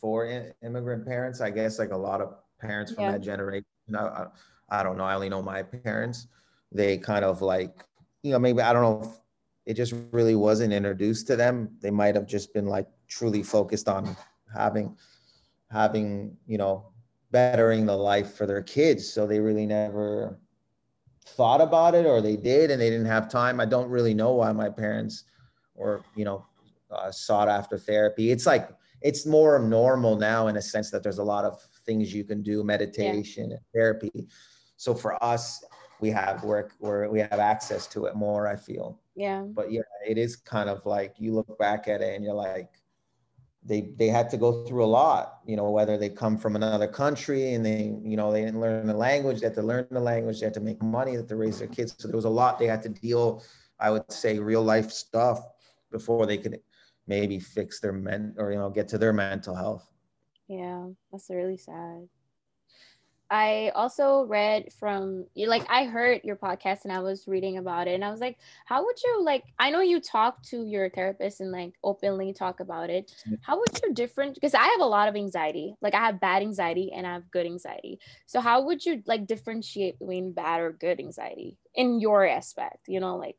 for 0.03 0.27
immigrant 0.61 1.05
parents. 1.05 1.39
I 1.39 1.49
guess 1.49 1.79
like 1.79 1.91
a 1.91 1.97
lot 1.97 2.19
of 2.19 2.35
parents 2.59 2.91
from 2.91 3.05
yeah. 3.05 3.11
that 3.13 3.21
generation 3.21 3.65
I, 3.97 4.25
I 4.69 4.83
don't 4.83 4.97
know. 4.97 5.05
I 5.05 5.15
only 5.15 5.29
know 5.29 5.41
my 5.41 5.63
parents. 5.63 6.27
They 6.73 6.97
kind 6.97 7.23
of 7.23 7.41
like 7.41 7.85
you 8.21 8.31
know 8.31 8.39
maybe 8.39 8.61
i 8.61 8.73
don't 8.73 8.81
know 8.81 9.13
it 9.66 9.76
just 9.76 9.93
really 10.11 10.36
wasn't 10.36 10.74
introduced 10.74 11.28
to 11.28 11.36
them. 11.36 11.70
They 11.82 11.91
might 11.91 12.16
have 12.16 12.26
just 12.26 12.53
been 12.53 12.66
like 12.66 12.88
truly 13.07 13.43
focused 13.43 13.88
on 13.88 14.16
having 14.53 14.97
having, 15.72 16.38
you 16.45 16.57
know, 16.57 16.91
bettering 17.32 17.86
the 17.86 17.95
life 17.95 18.36
for 18.36 18.45
their 18.45 18.61
kids. 18.61 19.11
So 19.11 19.26
they 19.26 19.39
really 19.39 19.66
never 19.66 20.39
thought 21.26 21.61
about 21.61 21.95
it 21.95 22.05
or 22.05 22.22
they 22.22 22.36
did 22.36 22.70
and 22.70 22.80
they 22.80 22.89
didn't 22.89 23.07
have 23.07 23.30
time. 23.30 23.59
I 23.59 23.66
don't 23.66 23.89
really 23.89 24.14
know 24.14 24.34
why 24.34 24.51
my 24.51 24.70
parents 24.70 25.24
or, 25.74 26.03
you 26.16 26.26
know, 26.26 26.45
uh, 26.91 27.11
sought 27.11 27.49
after 27.49 27.78
therapy. 27.78 28.30
It's 28.30 28.45
like 28.45 28.70
it's 29.01 29.26
more 29.26 29.57
normal 29.59 30.16
now 30.16 30.47
in 30.47 30.57
a 30.57 30.61
sense 30.61 30.91
that 30.91 31.01
there's 31.01 31.18
a 31.18 31.24
lot 31.24 31.43
of 31.43 31.59
things 31.86 32.14
you 32.14 32.24
can 32.24 32.43
do, 32.43 32.64
meditation 32.64 33.49
yeah. 33.49 33.55
and 33.57 33.66
therapy. 33.74 34.28
So 34.78 34.93
for 34.93 35.22
us, 35.24 35.64
we 35.99 36.09
have 36.09 36.43
work 36.43 36.74
where 36.80 37.09
we 37.09 37.20
have 37.20 37.39
access 37.39 37.88
to 37.88 38.05
it 38.05 38.16
more, 38.16 38.47
I 38.47 38.55
feel. 38.55 38.99
Yeah. 39.16 39.43
But 39.45 39.72
yeah, 39.72 39.82
it 40.07 40.18
is 40.18 40.36
kind 40.36 40.70
of 40.70 40.86
like 40.86 41.16
you 41.20 41.34
look 41.34 41.57
back 41.59 41.88
at 41.88 42.01
it 42.01 42.16
and 42.16 42.24
you're 42.24 42.34
like, 42.34 42.70
they 43.66 43.93
they 43.97 44.07
had 44.07 44.30
to 44.30 44.38
go 44.38 44.66
through 44.66 44.84
a 44.84 44.86
lot, 44.86 45.39
you 45.45 45.55
know, 45.55 45.70
whether 45.72 45.97
they 45.97 46.09
come 46.09 46.38
from 46.38 46.55
another 46.55 46.88
country 46.88 47.53
and 47.53 47.66
they, 47.66 47.95
you 48.03 48.18
know, 48.18 48.32
they 48.32 48.43
didn't 48.43 48.59
learn 48.59 48.88
the 48.88 48.93
language, 48.93 49.39
they 49.39 49.45
had 49.47 49.55
to 49.55 49.61
learn 49.64 49.88
the 49.89 49.99
language, 49.99 50.39
they 50.39 50.45
had 50.45 50.53
to 50.55 50.59
make 50.59 50.82
money, 50.84 51.11
they 51.11 51.18
had 51.18 51.30
to 51.30 51.38
raise 51.38 51.59
their 51.59 51.68
kids. 51.70 51.95
So 51.97 52.07
there 52.07 52.18
was 52.18 52.26
a 52.26 52.30
lot 52.30 52.59
they 52.59 52.68
had 52.68 52.84
to 52.84 52.89
deal, 52.89 53.43
I 53.80 53.91
would 53.91 54.11
say, 54.11 54.39
real 54.39 54.64
life 54.64 54.91
stuff 54.91 55.39
before 55.91 56.26
they 56.26 56.38
could 56.38 56.59
maybe 57.07 57.39
fix 57.39 57.80
their 57.80 57.93
men 57.93 58.34
or 58.38 58.51
you 58.51 58.57
know 58.57 58.70
get 58.70 58.88
to 58.89 58.97
their 58.97 59.14
mental 59.14 59.55
health. 59.55 59.89
Yeah, 60.47 60.89
that's 61.11 61.30
really 61.30 61.57
sad. 61.57 62.09
I 63.34 63.71
also 63.73 64.25
read 64.25 64.71
from 64.71 65.25
you 65.34 65.47
like 65.47 65.65
I 65.67 65.86
heard 65.86 66.21
your 66.23 66.36
podcast 66.36 66.84
and 66.84 66.93
I 66.93 66.99
was 66.99 67.27
reading 67.27 67.57
about 67.57 67.88
it 67.88 67.95
and 67.95 68.05
I 68.05 68.11
was 68.11 68.19
like, 68.19 68.38
how 68.67 68.86
would 68.86 69.01
you 69.03 69.23
like 69.23 69.43
I 69.57 69.71
know 69.71 69.81
you 69.81 69.99
talk 69.99 70.43
to 70.51 70.63
your 70.63 70.91
therapist 70.91 71.41
and 71.41 71.51
like 71.51 71.73
openly 71.84 72.31
talk 72.31 72.59
about 72.59 72.91
it. 72.91 73.11
How 73.41 73.57
would 73.57 73.81
you 73.81 73.91
different 73.91 74.36
because 74.36 74.53
I 74.53 74.65
have 74.65 74.81
a 74.81 74.86
lot 74.86 75.07
of 75.07 75.15
anxiety. 75.15 75.75
Like 75.81 75.95
I 75.95 76.05
have 76.05 76.19
bad 76.19 76.43
anxiety 76.43 76.91
and 76.95 77.07
I 77.07 77.13
have 77.13 77.31
good 77.31 77.47
anxiety. 77.47 77.99
So 78.27 78.39
how 78.39 78.61
would 78.65 78.86
you 78.86 79.01
like 79.07 79.25
differentiate 79.25 79.97
between 79.97 80.34
bad 80.34 80.61
or 80.61 80.71
good 80.71 80.99
anxiety 80.99 81.57
in 81.73 81.99
your 81.99 82.27
aspect, 82.27 82.88
you 82.88 82.99
know, 82.99 83.17
like 83.17 83.38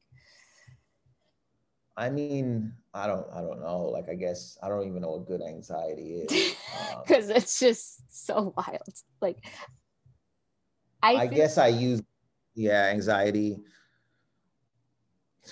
I 1.96 2.10
mean, 2.10 2.72
I 2.92 3.06
don't 3.06 3.26
I 3.32 3.40
don't 3.42 3.60
know. 3.60 3.82
Like 3.82 4.08
I 4.08 4.14
guess 4.14 4.58
I 4.60 4.68
don't 4.68 4.88
even 4.88 5.02
know 5.02 5.12
what 5.12 5.28
good 5.28 5.40
anxiety 5.40 6.24
is. 6.26 6.56
Because 7.06 7.30
um, 7.30 7.36
it's 7.36 7.60
just 7.60 8.02
so 8.10 8.52
wild. 8.56 8.82
Like 9.20 9.38
I, 11.04 11.22
I 11.22 11.26
guess 11.26 11.58
I 11.58 11.68
use 11.68 12.02
yeah, 12.54 12.86
anxiety. 12.86 13.58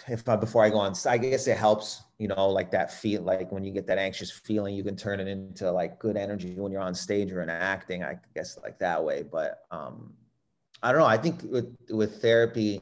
If 0.08 0.26
I 0.26 0.36
before 0.36 0.64
I 0.64 0.70
go 0.70 0.78
on, 0.78 0.94
I 1.06 1.18
guess 1.18 1.46
it 1.46 1.58
helps, 1.58 2.02
you 2.18 2.28
know, 2.28 2.48
like 2.48 2.70
that 2.70 2.90
feel 2.90 3.20
like 3.20 3.52
when 3.52 3.62
you 3.62 3.72
get 3.72 3.86
that 3.88 3.98
anxious 3.98 4.30
feeling, 4.30 4.74
you 4.74 4.82
can 4.82 4.96
turn 4.96 5.20
it 5.20 5.28
into 5.28 5.70
like 5.70 5.98
good 5.98 6.16
energy 6.16 6.54
when 6.54 6.72
you're 6.72 6.80
on 6.80 6.94
stage 6.94 7.30
or 7.30 7.42
in 7.42 7.50
acting, 7.50 8.02
I 8.02 8.16
guess 8.34 8.58
like 8.62 8.78
that 8.78 9.04
way. 9.04 9.22
But 9.22 9.64
um 9.70 10.14
I 10.82 10.90
don't 10.90 11.00
know. 11.00 11.06
I 11.06 11.18
think 11.18 11.42
with 11.42 11.76
with 11.90 12.22
therapy, 12.22 12.80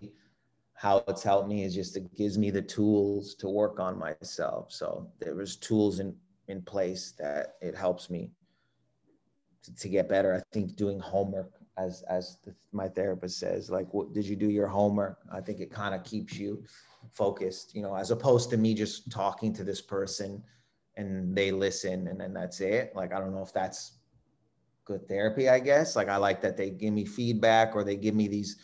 how 0.74 1.02
it's 1.08 1.24
helped 1.24 1.48
me 1.48 1.64
is 1.64 1.74
just 1.74 1.96
it 1.96 2.14
gives 2.14 2.38
me 2.38 2.50
the 2.50 2.62
tools 2.62 3.34
to 3.36 3.48
work 3.48 3.80
on 3.80 3.98
myself. 3.98 4.70
So 4.70 5.10
there 5.18 5.34
was 5.34 5.56
tools 5.56 5.98
in 5.98 6.14
in 6.46 6.62
place 6.62 7.12
that 7.18 7.56
it 7.60 7.74
helps 7.74 8.08
me 8.08 8.30
to, 9.64 9.74
to 9.74 9.88
get 9.88 10.08
better. 10.08 10.34
I 10.34 10.42
think 10.52 10.76
doing 10.76 11.00
homework, 11.00 11.50
as 11.78 12.02
as 12.08 12.38
the, 12.44 12.54
my 12.72 12.88
therapist 12.88 13.38
says, 13.38 13.70
like, 13.70 13.92
what 13.92 14.12
did 14.12 14.26
you 14.26 14.36
do 14.36 14.50
your 14.50 14.66
homework? 14.66 15.18
I 15.32 15.40
think 15.40 15.60
it 15.60 15.70
kind 15.70 15.94
of 15.94 16.04
keeps 16.04 16.36
you 16.36 16.62
focused, 17.12 17.74
you 17.74 17.82
know, 17.82 17.94
as 17.94 18.10
opposed 18.10 18.50
to 18.50 18.56
me 18.56 18.74
just 18.74 19.10
talking 19.10 19.52
to 19.54 19.64
this 19.64 19.80
person 19.80 20.42
and 20.96 21.34
they 21.34 21.50
listen 21.50 22.08
and 22.08 22.20
then 22.20 22.34
that's 22.34 22.60
it. 22.60 22.92
Like, 22.94 23.14
I 23.14 23.18
don't 23.18 23.34
know 23.34 23.42
if 23.42 23.52
that's 23.52 24.00
good 24.90 25.06
therapy. 25.08 25.48
I 25.48 25.60
guess 25.60 25.94
like 25.94 26.08
I 26.08 26.16
like 26.16 26.40
that 26.42 26.56
they 26.56 26.70
give 26.70 26.92
me 26.92 27.04
feedback 27.04 27.76
or 27.76 27.84
they 27.84 27.96
give 27.96 28.14
me 28.14 28.28
these 28.28 28.56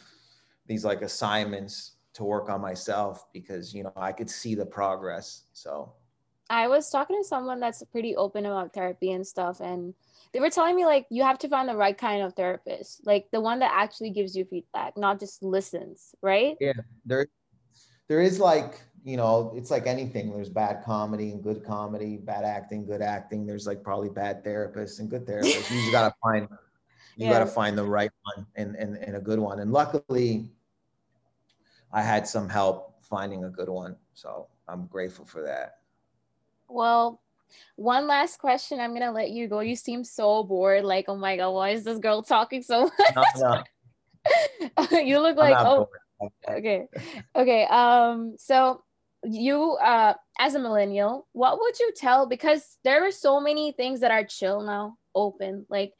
these 0.66 0.84
like 0.84 1.02
assignments 1.02 1.92
to 2.14 2.24
work 2.24 2.48
on 2.48 2.60
myself 2.60 3.26
because 3.32 3.72
you 3.72 3.84
know 3.84 3.92
I 3.96 4.12
could 4.12 4.28
see 4.28 4.54
the 4.54 4.66
progress. 4.66 5.44
So 5.52 5.92
I 6.50 6.66
was 6.68 6.90
talking 6.90 7.20
to 7.20 7.26
someone 7.26 7.60
that's 7.60 7.82
pretty 7.84 8.16
open 8.16 8.46
about 8.46 8.72
therapy 8.72 9.12
and 9.12 9.26
stuff 9.26 9.60
and 9.60 9.94
they 10.32 10.40
were 10.40 10.50
telling 10.50 10.76
me 10.76 10.84
like 10.84 11.06
you 11.10 11.22
have 11.22 11.38
to 11.40 11.48
find 11.48 11.68
the 11.68 11.76
right 11.76 11.96
kind 11.96 12.22
of 12.22 12.34
therapist, 12.34 13.06
like 13.06 13.26
the 13.32 13.40
one 13.40 13.60
that 13.60 13.72
actually 13.74 14.10
gives 14.10 14.36
you 14.36 14.44
feedback, 14.44 14.96
not 14.96 15.20
just 15.20 15.42
listens, 15.42 16.14
right? 16.22 16.56
Yeah, 16.60 16.72
there 17.04 17.26
there 18.08 18.20
is 18.20 18.38
like, 18.38 18.80
you 19.04 19.16
know, 19.16 19.52
it's 19.56 19.70
like 19.70 19.86
anything. 19.86 20.32
There's 20.32 20.48
bad 20.48 20.82
comedy 20.84 21.32
and 21.32 21.42
good 21.42 21.64
comedy, 21.64 22.16
bad 22.16 22.44
acting, 22.44 22.86
good 22.86 23.02
acting. 23.02 23.46
There's 23.46 23.66
like 23.66 23.82
probably 23.82 24.10
bad 24.10 24.44
therapists 24.44 25.00
and 25.00 25.08
good 25.10 25.26
therapists. 25.26 25.70
you 25.70 25.80
just 25.80 25.92
gotta 25.92 26.14
find 26.22 26.48
you 27.16 27.26
yeah. 27.26 27.32
gotta 27.32 27.46
find 27.46 27.76
the 27.76 27.84
right 27.84 28.10
one 28.34 28.46
and, 28.56 28.76
and, 28.76 28.96
and 28.96 29.16
a 29.16 29.20
good 29.20 29.38
one. 29.38 29.60
And 29.60 29.72
luckily 29.72 30.50
I 31.92 32.02
had 32.02 32.28
some 32.28 32.48
help 32.48 33.02
finding 33.02 33.44
a 33.44 33.50
good 33.50 33.68
one. 33.68 33.96
So 34.12 34.48
I'm 34.68 34.86
grateful 34.86 35.24
for 35.24 35.42
that. 35.42 35.78
Well, 36.68 37.22
one 37.76 38.06
last 38.06 38.38
question. 38.38 38.80
I'm 38.80 38.92
gonna 38.92 39.12
let 39.12 39.30
you 39.30 39.48
go. 39.48 39.60
You 39.60 39.76
seem 39.76 40.04
so 40.04 40.42
bored. 40.42 40.84
Like, 40.84 41.06
oh 41.08 41.16
my 41.16 41.36
god, 41.36 41.50
why 41.50 41.70
is 41.70 41.84
this 41.84 41.98
girl 41.98 42.22
talking 42.22 42.62
so 42.62 42.90
much? 43.16 43.36
No, 43.36 43.62
no. 44.90 44.98
you 44.98 45.20
look 45.20 45.36
like 45.36 45.56
oh 45.58 45.88
bored. 46.20 46.32
okay. 46.48 46.86
Okay. 47.34 47.64
Um, 47.64 48.36
so 48.38 48.82
you 49.24 49.72
uh 49.82 50.14
as 50.38 50.54
a 50.54 50.58
millennial, 50.58 51.26
what 51.32 51.58
would 51.60 51.78
you 51.78 51.92
tell? 51.96 52.26
Because 52.26 52.78
there 52.84 53.06
are 53.06 53.12
so 53.12 53.40
many 53.40 53.72
things 53.72 54.00
that 54.00 54.10
are 54.10 54.24
chill 54.24 54.60
now, 54.62 54.96
open. 55.14 55.66
Like 55.68 55.94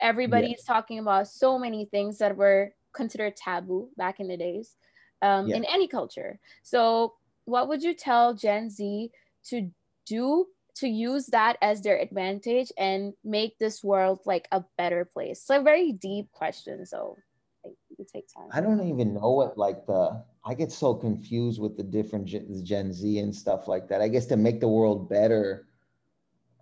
everybody's 0.00 0.64
yeah. 0.66 0.74
talking 0.74 0.98
about 0.98 1.28
so 1.28 1.58
many 1.58 1.86
things 1.86 2.18
that 2.18 2.36
were 2.36 2.72
considered 2.92 3.36
taboo 3.36 3.88
back 3.96 4.20
in 4.20 4.28
the 4.28 4.36
days 4.36 4.74
um, 5.22 5.50
in 5.50 5.64
any 5.64 5.88
culture. 5.88 6.38
So, 6.62 7.14
what 7.44 7.68
would 7.68 7.82
you 7.82 7.94
tell 7.94 8.34
Gen 8.34 8.70
Z 8.70 9.10
to 9.46 9.70
do 10.06 10.46
to 10.80 10.88
use 10.88 11.26
that 11.26 11.56
as 11.62 11.82
their 11.82 11.98
advantage 11.98 12.72
and 12.78 13.12
make 13.24 13.58
this 13.58 13.82
world 13.82 14.20
like 14.24 14.48
a 14.52 14.64
better 14.76 15.04
place? 15.04 15.40
It's 15.40 15.50
a 15.50 15.62
very 15.62 15.92
deep 15.92 16.30
question. 16.32 16.86
So, 16.86 17.16
it 17.64 18.08
take 18.12 18.26
time. 18.34 18.48
I 18.52 18.60
don't 18.60 18.86
even 18.86 19.14
know 19.14 19.30
what 19.32 19.58
like 19.58 19.86
the. 19.86 20.22
I 20.44 20.54
get 20.54 20.72
so 20.72 20.94
confused 20.94 21.60
with 21.60 21.76
the 21.76 21.82
different 21.82 22.26
Gen, 22.26 22.64
Gen 22.64 22.92
Z 22.92 23.18
and 23.18 23.34
stuff 23.34 23.68
like 23.68 23.88
that. 23.88 24.00
I 24.00 24.08
guess 24.08 24.26
to 24.26 24.36
make 24.36 24.60
the 24.60 24.68
world 24.68 25.08
better. 25.08 25.66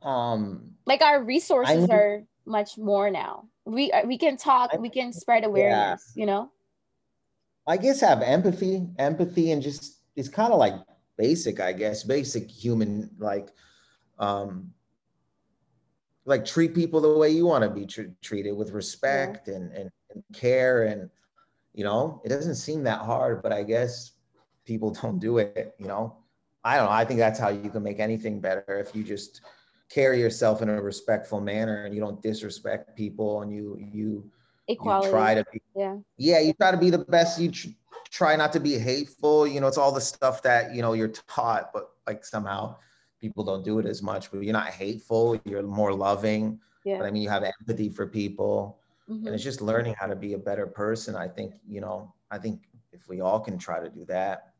Um, 0.02 0.72
like 0.86 1.02
our 1.02 1.22
resources 1.22 1.88
are 1.90 2.22
much 2.46 2.78
more 2.78 3.10
now. 3.10 3.48
We 3.64 3.92
uh, 3.92 4.06
we 4.06 4.18
can 4.18 4.36
talk. 4.36 4.70
I, 4.72 4.78
we 4.78 4.88
can 4.88 5.12
spread 5.12 5.44
awareness. 5.44 6.12
Yeah. 6.14 6.20
You 6.20 6.26
know 6.26 6.50
I 7.66 7.76
guess 7.76 8.00
have 8.00 8.22
empathy, 8.22 8.86
empathy, 8.98 9.50
and 9.50 9.60
just 9.60 9.98
it's 10.14 10.28
kind 10.28 10.52
of 10.52 10.58
like 10.58 10.74
basic, 11.16 11.60
I 11.60 11.72
guess, 11.72 12.04
basic 12.04 12.48
human 12.48 13.10
like, 13.18 13.48
um, 14.18 14.72
like 16.24 16.44
treat 16.44 16.74
people 16.74 17.00
the 17.00 17.16
way 17.16 17.30
you 17.30 17.46
want 17.46 17.64
to 17.64 17.70
be 17.70 17.86
tr- 17.86 18.12
treated 18.20 18.52
with 18.52 18.70
respect 18.70 19.48
yeah. 19.48 19.54
and, 19.54 19.72
and, 19.72 19.90
and 20.12 20.24
care, 20.34 20.84
and 20.84 21.08
you 21.72 21.84
know, 21.84 22.20
it 22.24 22.28
doesn't 22.28 22.56
seem 22.56 22.82
that 22.84 23.00
hard, 23.00 23.42
but 23.42 23.52
I 23.52 23.62
guess 23.62 24.12
people 24.64 24.90
don't 25.02 25.18
do 25.18 25.38
it. 25.38 25.74
You 25.78 25.86
know, 25.86 26.16
I 26.64 26.76
don't 26.76 26.86
know. 26.86 26.92
I 26.92 27.04
think 27.04 27.18
that's 27.18 27.38
how 27.38 27.48
you 27.48 27.70
can 27.70 27.82
make 27.82 28.00
anything 28.00 28.40
better 28.40 28.78
if 28.78 28.94
you 28.94 29.04
just 29.04 29.40
carry 29.88 30.18
yourself 30.20 30.62
in 30.62 30.68
a 30.68 30.82
respectful 30.82 31.40
manner 31.40 31.84
and 31.84 31.94
you 31.94 32.00
don't 32.00 32.20
disrespect 32.20 32.96
people 32.96 33.42
and 33.42 33.52
you 33.52 33.78
you 33.92 34.30
equality. 34.68 35.06
You 35.06 35.12
try 35.12 35.34
to 35.34 35.44
be, 35.52 35.62
yeah. 35.74 35.96
Yeah, 36.16 36.40
you 36.40 36.52
try 36.54 36.70
to 36.70 36.76
be 36.76 36.90
the 36.90 36.98
best. 36.98 37.40
You 37.40 37.50
tr- 37.50 37.68
try 38.10 38.36
not 38.36 38.52
to 38.54 38.60
be 38.60 38.78
hateful. 38.78 39.46
You 39.46 39.60
know, 39.60 39.68
it's 39.68 39.78
all 39.78 39.92
the 39.92 40.00
stuff 40.00 40.42
that 40.42 40.74
you 40.74 40.82
know 40.82 40.92
you're 40.92 41.08
taught, 41.28 41.72
but 41.72 41.90
like 42.06 42.24
somehow 42.24 42.76
people 43.20 43.44
don't 43.44 43.64
do 43.64 43.78
it 43.78 43.86
as 43.86 44.02
much. 44.02 44.30
But 44.30 44.42
you're 44.42 44.52
not 44.52 44.68
hateful. 44.68 45.40
You're 45.44 45.62
more 45.62 45.92
loving. 45.92 46.60
Yeah. 46.84 46.98
But 46.98 47.06
I 47.06 47.10
mean, 47.10 47.22
you 47.22 47.28
have 47.30 47.42
empathy 47.44 47.88
for 47.88 48.06
people, 48.06 48.78
Mhm. 49.08 49.26
and 49.26 49.28
it's 49.34 49.42
just 49.44 49.60
learning 49.60 49.94
how 49.98 50.06
to 50.06 50.16
be 50.16 50.34
a 50.34 50.38
better 50.38 50.66
person. 50.66 51.16
I 51.16 51.28
think 51.28 51.54
you 51.68 51.80
know. 51.80 52.12
I 52.30 52.38
think 52.38 52.68
if 52.92 53.08
we 53.08 53.20
all 53.20 53.38
can 53.40 53.56
try 53.56 53.78
to 53.80 53.88
do 53.88 54.04
that, 54.06 54.52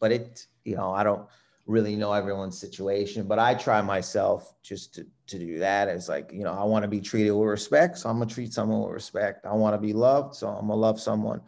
but 0.00 0.10
it, 0.10 0.46
you 0.64 0.74
know, 0.74 0.90
I 0.92 1.02
don't 1.04 1.26
really 1.66 1.96
know 1.96 2.12
everyone's 2.14 2.58
situation, 2.58 3.26
but 3.26 3.38
I 3.38 3.54
try 3.54 3.80
myself 3.82 4.54
just 4.62 4.94
to, 4.94 5.06
to 5.26 5.38
do 5.38 5.58
that. 5.58 5.88
It's 5.88 6.08
like, 6.08 6.30
you 6.32 6.44
know, 6.44 6.52
I 6.52 6.64
want 6.64 6.82
to 6.82 6.88
be 6.88 7.00
treated 7.00 7.32
with 7.32 7.48
respect. 7.48 7.98
So 7.98 8.08
I'm 8.08 8.16
going 8.16 8.28
to 8.28 8.34
treat 8.34 8.52
someone 8.54 8.82
with 8.82 8.92
respect. 8.92 9.44
I 9.46 9.52
want 9.54 9.74
to 9.74 9.78
be 9.80 9.92
loved. 9.92 10.34
So 10.34 10.48
I'm 10.48 10.66
going 10.66 10.76
to 10.76 10.76
love 10.76 11.00
someone. 11.00 11.40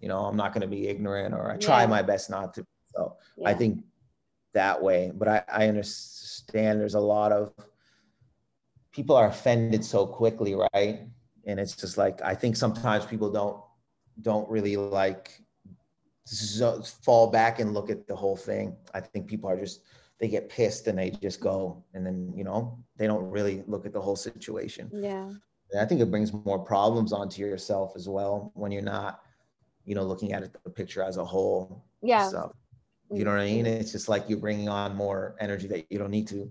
You 0.00 0.08
know, 0.08 0.18
I'm 0.24 0.36
not 0.36 0.52
going 0.52 0.62
to 0.62 0.66
be 0.68 0.88
ignorant 0.88 1.32
or 1.34 1.50
I 1.50 1.56
try 1.56 1.80
Yeah. 1.82 1.86
my 1.88 2.02
best 2.02 2.28
not 2.30 2.54
to. 2.54 2.66
So 2.94 3.16
I 3.44 3.54
think 3.54 3.84
that 4.54 4.82
way, 4.82 5.12
but 5.14 5.28
I, 5.28 5.42
I 5.48 5.68
understand 5.68 6.80
there's 6.80 6.94
a 6.94 7.00
lot 7.00 7.32
of 7.32 7.52
people 8.92 9.16
are 9.16 9.28
offended 9.28 9.84
so 9.84 10.06
quickly, 10.06 10.54
right? 10.54 11.00
And 11.46 11.58
it's 11.58 11.74
just 11.74 11.98
like, 11.98 12.20
I 12.22 12.34
think 12.34 12.56
sometimes 12.56 13.04
people 13.06 13.30
don't, 13.30 13.60
don't 14.20 14.48
really 14.48 14.76
like 14.76 15.42
so 16.24 16.82
fall 16.82 17.30
back 17.30 17.58
and 17.58 17.74
look 17.74 17.90
at 17.90 18.06
the 18.06 18.14
whole 18.14 18.36
thing. 18.36 18.76
I 18.94 19.00
think 19.00 19.26
people 19.26 19.50
are 19.50 19.58
just 19.58 19.82
they 20.20 20.28
get 20.28 20.48
pissed 20.48 20.86
and 20.86 20.98
they 20.98 21.10
just 21.10 21.40
go 21.40 21.82
and 21.94 22.06
then 22.06 22.32
you 22.36 22.44
know 22.44 22.78
they 22.96 23.08
don't 23.08 23.28
really 23.28 23.64
look 23.66 23.86
at 23.86 23.92
the 23.92 24.00
whole 24.00 24.16
situation. 24.16 24.90
Yeah. 24.92 25.30
And 25.72 25.80
I 25.80 25.84
think 25.86 26.00
it 26.00 26.10
brings 26.10 26.32
more 26.32 26.58
problems 26.58 27.12
onto 27.12 27.40
yourself 27.40 27.94
as 27.96 28.08
well 28.08 28.52
when 28.54 28.70
you're 28.70 28.82
not, 28.82 29.22
you 29.86 29.94
know, 29.94 30.04
looking 30.04 30.32
at 30.32 30.42
it, 30.42 30.56
the 30.64 30.70
picture 30.70 31.02
as 31.02 31.16
a 31.16 31.24
whole. 31.24 31.84
Yeah. 32.02 32.28
So 32.28 32.54
you 33.12 33.24
know 33.24 33.30
what 33.32 33.40
I 33.40 33.46
mean? 33.46 33.66
It's 33.66 33.92
just 33.92 34.08
like 34.08 34.24
you're 34.28 34.38
bringing 34.38 34.68
on 34.68 34.96
more 34.96 35.36
energy 35.40 35.66
that 35.68 35.90
you 35.90 35.98
don't 35.98 36.10
need 36.10 36.28
to, 36.28 36.50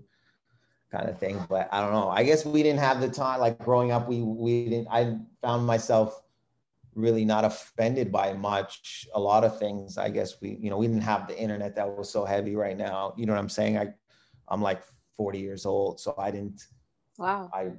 kind 0.90 1.08
of 1.08 1.18
thing. 1.18 1.44
But 1.48 1.68
I 1.72 1.80
don't 1.80 1.92
know. 1.92 2.08
I 2.08 2.22
guess 2.22 2.44
we 2.44 2.62
didn't 2.62 2.80
have 2.80 3.00
the 3.00 3.08
time. 3.08 3.40
Like 3.40 3.58
growing 3.58 3.90
up, 3.92 4.08
we 4.08 4.22
we 4.22 4.68
didn't. 4.68 4.88
I 4.90 5.18
found 5.42 5.66
myself 5.66 6.22
really 6.94 7.24
not 7.24 7.44
offended 7.44 8.12
by 8.12 8.32
much 8.34 9.06
a 9.14 9.18
lot 9.20 9.44
of 9.44 9.58
things 9.58 9.96
i 9.96 10.10
guess 10.10 10.42
we 10.42 10.58
you 10.60 10.68
know 10.68 10.76
we 10.76 10.86
didn't 10.86 11.00
have 11.02 11.26
the 11.26 11.38
internet 11.38 11.74
that 11.74 11.88
was 11.88 12.10
so 12.10 12.22
heavy 12.22 12.54
right 12.54 12.76
now 12.76 13.14
you 13.16 13.24
know 13.24 13.32
what 13.32 13.38
i'm 13.38 13.48
saying 13.48 13.78
i 13.78 13.88
i'm 14.48 14.60
like 14.60 14.82
40 15.16 15.38
years 15.38 15.64
old 15.64 15.98
so 16.00 16.14
i 16.18 16.30
didn't 16.30 16.60
Wow. 17.16 17.48
i 17.54 17.70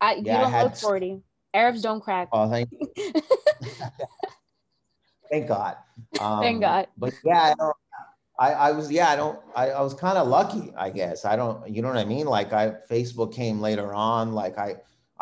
I, 0.00 0.14
you 0.16 0.22
Yeah, 0.24 0.38
I 0.38 0.40
don't 0.42 0.50
had 0.50 0.62
look 0.64 0.74
40. 0.74 1.22
Arabs 1.54 1.82
don't 1.82 2.00
crack. 2.00 2.28
oh 2.32 2.50
thank 2.50 2.68
you. 2.72 2.88
thank 5.30 5.46
god 5.46 5.76
um, 6.18 6.40
Thank 6.42 6.60
God. 6.62 6.88
but 6.98 7.14
yeah 7.24 7.42
i 7.42 7.54
don't 7.54 7.76
i, 8.46 8.48
I 8.68 8.70
was 8.78 8.86
yeah 8.98 9.08
i 9.14 9.16
don't 9.22 9.38
i, 9.62 9.64
I 9.78 9.80
was 9.86 9.94
kind 9.94 10.16
of 10.18 10.24
lucky 10.38 10.64
i 10.86 10.88
guess. 10.98 11.18
I 11.32 11.34
don't 11.40 11.56
you 11.74 11.80
know 11.82 11.88
what 11.92 11.98
i 11.98 12.04
mean? 12.14 12.26
Like 12.38 12.50
i 12.62 12.64
facebook 12.90 13.30
came 13.40 13.56
later 13.68 13.88
on 13.94 14.24
like 14.42 14.56
i 14.66 14.70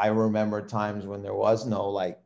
i 0.04 0.06
remember 0.24 0.58
times 0.80 1.02
when 1.10 1.20
there 1.26 1.34
was 1.46 1.58
no 1.76 1.82
like 2.02 2.16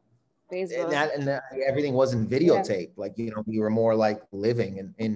Facebook. 0.53 0.83
and 0.85 0.93
that 0.93 1.09
and 1.17 1.23
that, 1.31 1.43
everything 1.71 1.95
wasn't 2.03 2.25
videotaped. 2.37 2.93
Like 3.03 3.15
you 3.19 3.31
know 3.33 3.43
we 3.47 3.59
were 3.63 3.71
more 3.83 3.95
like 4.07 4.21
living 4.47 4.73
in 4.81 4.95
in 5.05 5.13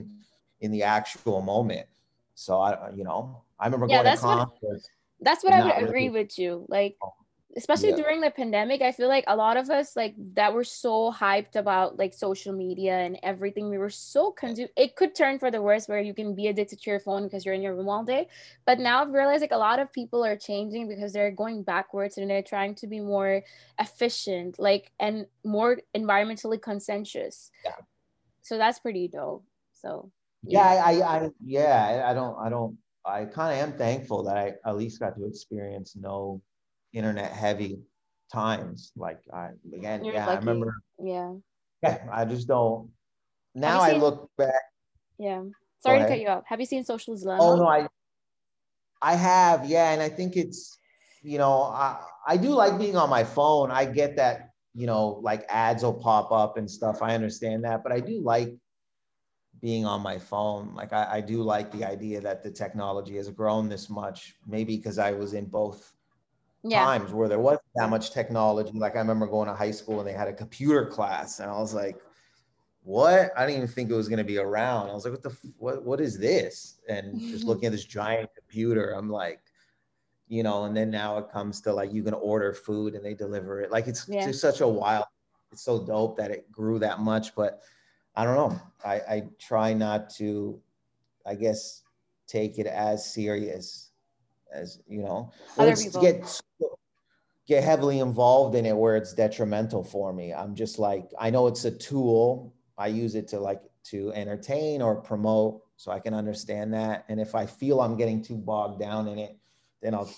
in 0.65 0.71
the 0.73 0.83
actual 0.83 1.41
moment. 1.55 1.87
So 2.35 2.53
i 2.69 2.71
you 2.99 3.05
know 3.09 3.21
i 3.61 3.65
remember 3.67 3.87
Yeah, 3.87 4.03
going 4.03 4.05
to 4.05 4.11
that's 4.11 4.23
what- 4.23 4.91
That's 5.27 5.43
what 5.45 5.53
I 5.53 5.61
would 5.65 5.75
really- 5.75 5.89
agree 5.89 6.11
with 6.21 6.33
you. 6.39 6.53
Like, 6.69 6.95
Oh, 7.03 7.13
especially 7.59 7.91
yeah. 7.91 7.97
during 7.97 8.21
the 8.21 8.31
pandemic, 8.31 8.81
I 8.81 8.93
feel 8.93 9.09
like 9.09 9.25
a 9.27 9.37
lot 9.37 9.57
of 9.57 9.69
us 9.69 9.97
like 9.97 10.15
that 10.35 10.55
were 10.55 10.65
so 10.65 11.13
hyped 11.13 11.57
about 11.57 11.99
like 11.99 12.15
social 12.15 12.55
media 12.55 12.97
and 12.97 13.19
everything. 13.23 13.69
We 13.69 13.77
were 13.77 13.91
so 13.91 14.31
consumed. 14.31 14.71
It 14.77 14.97
could 14.97 15.15
turn 15.15 15.39
for 15.39 15.51
the 15.51 15.61
worse 15.61 15.89
where 15.89 16.01
you 16.01 16.15
can 16.15 16.35
be 16.35 16.47
addicted 16.47 16.81
to 16.81 16.91
your 16.91 17.01
phone 17.01 17.25
because 17.25 17.45
you're 17.45 17.55
in 17.55 17.63
your 17.63 17.75
room 17.75 17.89
all 17.89 18.05
day. 18.05 18.29
But 18.65 18.79
now 18.79 19.03
I've 19.03 19.13
realized 19.13 19.43
like 19.43 19.53
a 19.53 19.59
lot 19.59 19.79
of 19.79 19.93
people 19.93 20.25
are 20.25 20.37
changing 20.37 20.89
because 20.89 21.13
they're 21.13 21.31
going 21.31 21.65
backwards 21.65 22.17
and 22.17 22.31
they're 22.31 22.43
trying 22.43 22.77
to 22.77 22.87
be 22.87 23.01
more 23.01 23.43
efficient, 23.79 24.59
like 24.59 24.93
and 24.99 25.27
more 25.45 25.79
environmentally 25.95 26.61
conscientious. 26.61 27.51
Yeah. 27.65 27.73
So 28.43 28.57
that's 28.57 28.79
pretty 28.79 29.09
dope. 29.09 29.45
So 29.75 30.11
yeah 30.47 30.83
I, 30.85 31.01
I 31.01 31.25
i 31.25 31.29
yeah 31.45 32.05
i 32.07 32.15
don't 32.15 32.37
i 32.39 32.49
don't 32.49 32.77
i 33.05 33.25
kind 33.25 33.53
of 33.53 33.69
am 33.69 33.77
thankful 33.77 34.23
that 34.25 34.37
i 34.37 34.55
at 34.65 34.77
least 34.77 35.01
got 35.01 35.17
to 35.17 35.27
experience 35.27 35.97
no 35.97 36.41
internet 36.93 37.33
heavy 37.33 37.81
times 38.33 38.93
like 38.97 39.21
i 39.33 39.51
again 39.75 40.05
You're 40.05 40.15
yeah 40.15 40.29
i 40.29 40.35
remember 40.37 40.75
yeah. 40.99 41.35
yeah 41.83 41.99
i 42.13 42.25
just 42.25 42.47
don't 42.49 42.91
now 43.55 43.81
i 43.81 43.93
seen- 43.93 44.01
look 44.01 44.31
back 44.37 44.63
Yeah. 45.19 45.43
Sorry 45.81 46.01
to 46.01 46.09
cut 46.09 46.21
you 46.21 46.27
off. 46.29 46.45
Have 46.47 46.59
you 46.59 46.67
seen 46.67 46.83
Social 46.85 47.15
Dilemma? 47.17 47.43
Oh 47.43 47.55
no, 47.57 47.67
I 47.67 47.87
I 49.01 49.15
have, 49.15 49.65
yeah, 49.67 49.93
and 49.93 50.03
I 50.03 50.09
think 50.09 50.37
it's 50.37 50.79
you 51.23 51.39
know, 51.39 51.63
I 51.63 51.99
I 52.27 52.37
do 52.37 52.51
like 52.51 52.79
being 52.79 52.97
on 52.97 53.09
my 53.11 53.23
phone. 53.25 53.71
I 53.71 53.85
get 53.85 54.17
that, 54.17 54.51
you 54.75 54.87
know, 54.87 55.21
like 55.23 55.47
ads 55.49 55.83
will 55.83 55.95
pop 55.95 56.33
up 56.33 56.57
and 56.59 56.69
stuff. 56.71 57.03
I 57.03 57.15
understand 57.15 57.63
that, 57.65 57.83
but 57.83 57.93
I 57.93 58.01
do 58.01 58.21
like 58.21 58.55
being 59.61 59.87
on 59.87 60.01
my 60.03 60.19
phone. 60.19 60.75
Like 60.75 60.93
I, 60.93 61.19
I 61.19 61.21
do 61.21 61.43
like 61.43 61.71
the 61.71 61.85
idea 61.85 62.21
that 62.21 62.43
the 62.43 62.51
technology 62.51 63.17
has 63.17 63.29
grown 63.31 63.69
this 63.69 63.89
much, 63.91 64.35
maybe 64.47 64.77
because 64.77 64.99
I 64.99 65.13
was 65.13 65.35
in 65.35 65.47
both 65.47 65.93
yeah. 66.63 66.85
times 66.85 67.13
where 67.13 67.29
there 67.29 67.39
wasn't 67.39 67.63
that 67.77 67.91
much 67.91 68.13
technology. 68.13 68.79
Like 68.79 68.97
I 68.97 68.99
remember 68.99 69.27
going 69.27 69.49
to 69.49 69.55
high 69.55 69.71
school 69.71 70.01
and 70.01 70.09
they 70.09 70.13
had 70.13 70.29
a 70.29 70.33
computer 70.33 70.87
class, 70.87 71.41
and 71.41 71.51
I 71.51 71.59
was 71.59 71.75
like, 71.75 72.01
"What? 72.83 73.31
I 73.37 73.47
didn't 73.47 73.59
even 73.63 73.69
think 73.69 73.91
it 73.91 73.95
was 73.95 74.09
going 74.09 74.19
to 74.19 74.25
be 74.25 74.39
around." 74.39 74.91
I 74.91 74.95
was 74.95 75.05
like, 75.05 75.13
"What 75.13 75.23
the? 75.23 75.37
What? 75.59 75.85
What 75.85 76.01
is 76.01 76.19
this?" 76.19 76.79
And 76.89 77.19
just 77.21 77.41
mm-hmm. 77.41 77.49
looking 77.49 77.67
at 77.67 77.73
this 77.73 77.85
giant 77.85 78.31
computer, 78.37 78.91
I'm 78.91 79.11
like, 79.11 79.41
you 80.29 80.43
know. 80.43 80.65
And 80.65 80.77
then 80.77 80.91
now 80.91 81.19
it 81.19 81.31
comes 81.31 81.61
to 81.63 81.73
like 81.73 81.93
you 81.93 82.03
can 82.03 82.15
order 82.15 82.53
food 82.53 82.95
and 82.95 83.05
they 83.05 83.15
deliver 83.15 83.61
it. 83.61 83.71
Like 83.71 83.87
it's 83.87 84.09
Yeah. 84.09 84.27
just 84.27 84.41
such 84.41 84.61
a 84.61 84.69
wild. 84.69 85.07
It's 85.53 85.63
so 85.63 85.85
dope 85.85 86.17
that 86.19 86.31
it 86.31 86.51
grew 86.53 86.79
that 86.81 87.01
much, 87.01 87.35
but 87.35 87.63
I 88.15 88.25
don't 88.25 88.35
know. 88.35 88.61
I, 88.85 88.95
I 88.95 89.23
try 89.39 89.73
not 89.73 90.11
to, 90.17 90.61
I 91.25 91.35
guess, 91.35 91.85
take 92.27 92.59
it 92.59 92.67
as 92.67 93.15
serious 93.15 93.88
as 94.53 94.81
you 94.89 95.03
know. 95.03 95.33
Other 95.57 95.77
people. 95.77 96.01
get 96.01 96.41
get 97.47 97.65
heavily 97.65 98.01
involved 98.01 98.55
in 98.55 98.67
it 98.67 98.77
where 98.77 98.97
it's 98.97 99.15
detrimental 99.15 99.83
for 99.83 100.13
me. 100.13 100.35
I'm 100.35 100.55
just 100.55 100.79
like, 100.79 101.11
I 101.19 101.31
know 101.31 101.47
it's 101.47 101.65
a 101.65 101.71
tool. 101.71 102.55
I 102.77 102.89
use 102.89 103.15
it 103.15 103.27
to 103.29 103.41
like 103.41 103.63
to 103.85 104.13
entertain 104.13 104.83
or 104.83 104.97
promote, 104.97 105.63
so 105.77 105.91
I 105.91 105.99
can 105.99 106.13
understand 106.13 106.73
that. 106.75 107.07
And 107.09 107.19
if 107.19 107.35
I 107.35 107.47
feel 107.47 107.81
I'm 107.81 107.97
getting 107.97 108.23
too 108.23 108.37
bogged 108.37 108.81
down 108.81 109.09
in 109.09 109.19
it, 109.19 109.37
then 109.83 109.95
I'll 109.95 110.11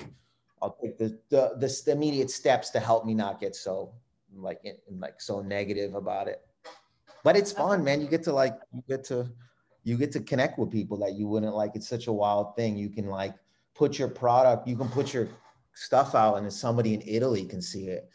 I'll 0.61 0.77
take 0.83 0.99
the 0.99 1.19
the, 1.29 1.53
the, 1.57 1.83
the 1.87 1.93
immediate 1.93 2.31
steps 2.31 2.71
to 2.71 2.81
help 2.81 3.07
me 3.07 3.15
not 3.15 3.41
get 3.41 3.55
so 3.55 3.93
like 4.35 4.61
in, 4.65 4.77
like 4.99 5.21
so 5.21 5.41
negative 5.41 5.95
about 5.95 6.29
it. 6.29 6.41
But 7.23 7.37
it's 7.37 7.53
fun, 7.53 7.85
man. 7.85 8.01
You 8.01 8.09
get 8.09 8.23
to 8.25 8.33
like 8.33 8.55
you 8.75 8.83
get 8.89 9.05
to 9.05 9.31
you 9.85 9.97
get 9.97 10.13
to 10.13 10.21
connect 10.21 10.59
with 10.59 10.71
people 10.71 10.99
that 10.99 11.15
you 11.15 11.27
wouldn't 11.27 11.55
like. 11.55 11.73
It's 11.75 11.89
such 11.89 12.07
a 12.07 12.13
wild 12.13 12.57
thing. 12.57 12.77
You 12.77 12.91
can 12.91 13.07
like 13.07 13.35
put 13.75 13.99
your 13.99 14.09
product, 14.09 14.67
you 14.69 14.77
can 14.77 14.89
put 14.89 15.13
your 15.15 15.29
stuff 15.75 16.15
out, 16.15 16.37
and 16.37 16.45
then 16.45 16.51
somebody 16.51 16.95
in 16.95 17.03
Italy 17.07 17.45
can 17.45 17.63
see 17.63 17.89
it. 17.89 18.09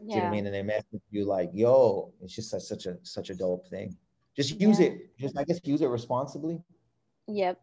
Do 0.00 0.06
you 0.06 0.16
know 0.16 0.22
what 0.22 0.28
I 0.28 0.30
mean? 0.30 0.46
And 0.46 0.54
they 0.54 0.62
message 0.62 1.02
you 1.10 1.24
like, 1.26 1.50
"Yo, 1.52 2.12
it's 2.22 2.34
just 2.34 2.50
such, 2.50 2.62
such 2.62 2.86
a 2.86 2.96
such 3.02 3.28
a 3.30 3.34
dope 3.34 3.66
thing." 3.68 3.96
Just 4.34 4.58
use 4.58 4.80
Yeah. 4.80 4.86
it. 4.86 5.16
Just 5.18 5.36
I 5.36 5.44
guess 5.44 5.60
use 5.64 5.82
it 5.82 5.88
responsibly. 5.88 6.62
Yep. 7.26 7.60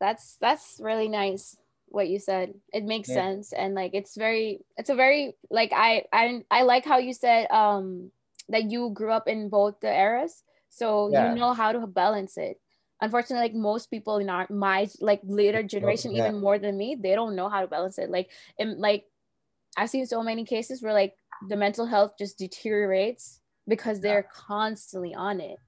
That's 0.00 0.36
that's 0.40 0.80
really 0.82 1.08
nice 1.08 1.56
what 1.86 2.08
you 2.08 2.18
said. 2.18 2.54
It 2.72 2.84
makes 2.84 3.08
Yeah. 3.08 3.16
sense 3.16 3.52
and 3.52 3.74
like 3.74 3.94
it's 3.94 4.16
very 4.16 4.64
it's 4.76 4.90
a 4.90 4.94
very 4.96 5.36
like 5.50 5.72
I 5.72 6.04
I 6.12 6.42
I 6.50 6.62
like 6.62 6.84
how 6.84 6.98
you 6.98 7.12
said 7.14 7.46
um 7.50 8.10
that 8.48 8.70
you 8.70 8.90
grew 8.90 9.12
up 9.12 9.28
in 9.28 9.48
both 9.48 9.78
the 9.80 9.92
eras 9.92 10.42
so 10.70 11.08
Yeah. 11.10 11.28
you 11.30 11.38
know 11.38 11.52
how 11.52 11.70
to 11.72 11.86
balance 11.86 12.36
it. 12.36 12.60
Unfortunately 13.02 13.48
like 13.48 13.54
most 13.54 13.90
people 13.90 14.18
in 14.18 14.28
our 14.28 14.46
my 14.50 14.88
like 15.00 15.20
later 15.24 15.62
generation 15.62 16.14
yeah. 16.14 16.28
even 16.28 16.40
more 16.40 16.58
than 16.58 16.76
me 16.76 16.96
they 17.00 17.14
don't 17.14 17.36
know 17.36 17.48
how 17.48 17.60
to 17.60 17.66
balance 17.66 17.98
it 17.98 18.10
like 18.10 18.30
and 18.58 18.78
like 18.78 19.04
I've 19.76 19.90
seen 19.90 20.06
so 20.06 20.22
many 20.22 20.44
cases 20.44 20.82
where 20.82 20.92
like 20.92 21.14
the 21.48 21.56
mental 21.56 21.86
health 21.86 22.12
just 22.18 22.38
deteriorates 22.38 23.40
because 23.68 24.00
they're 24.00 24.28
constantly 24.34 25.14
on 25.14 25.40
it 25.40 25.58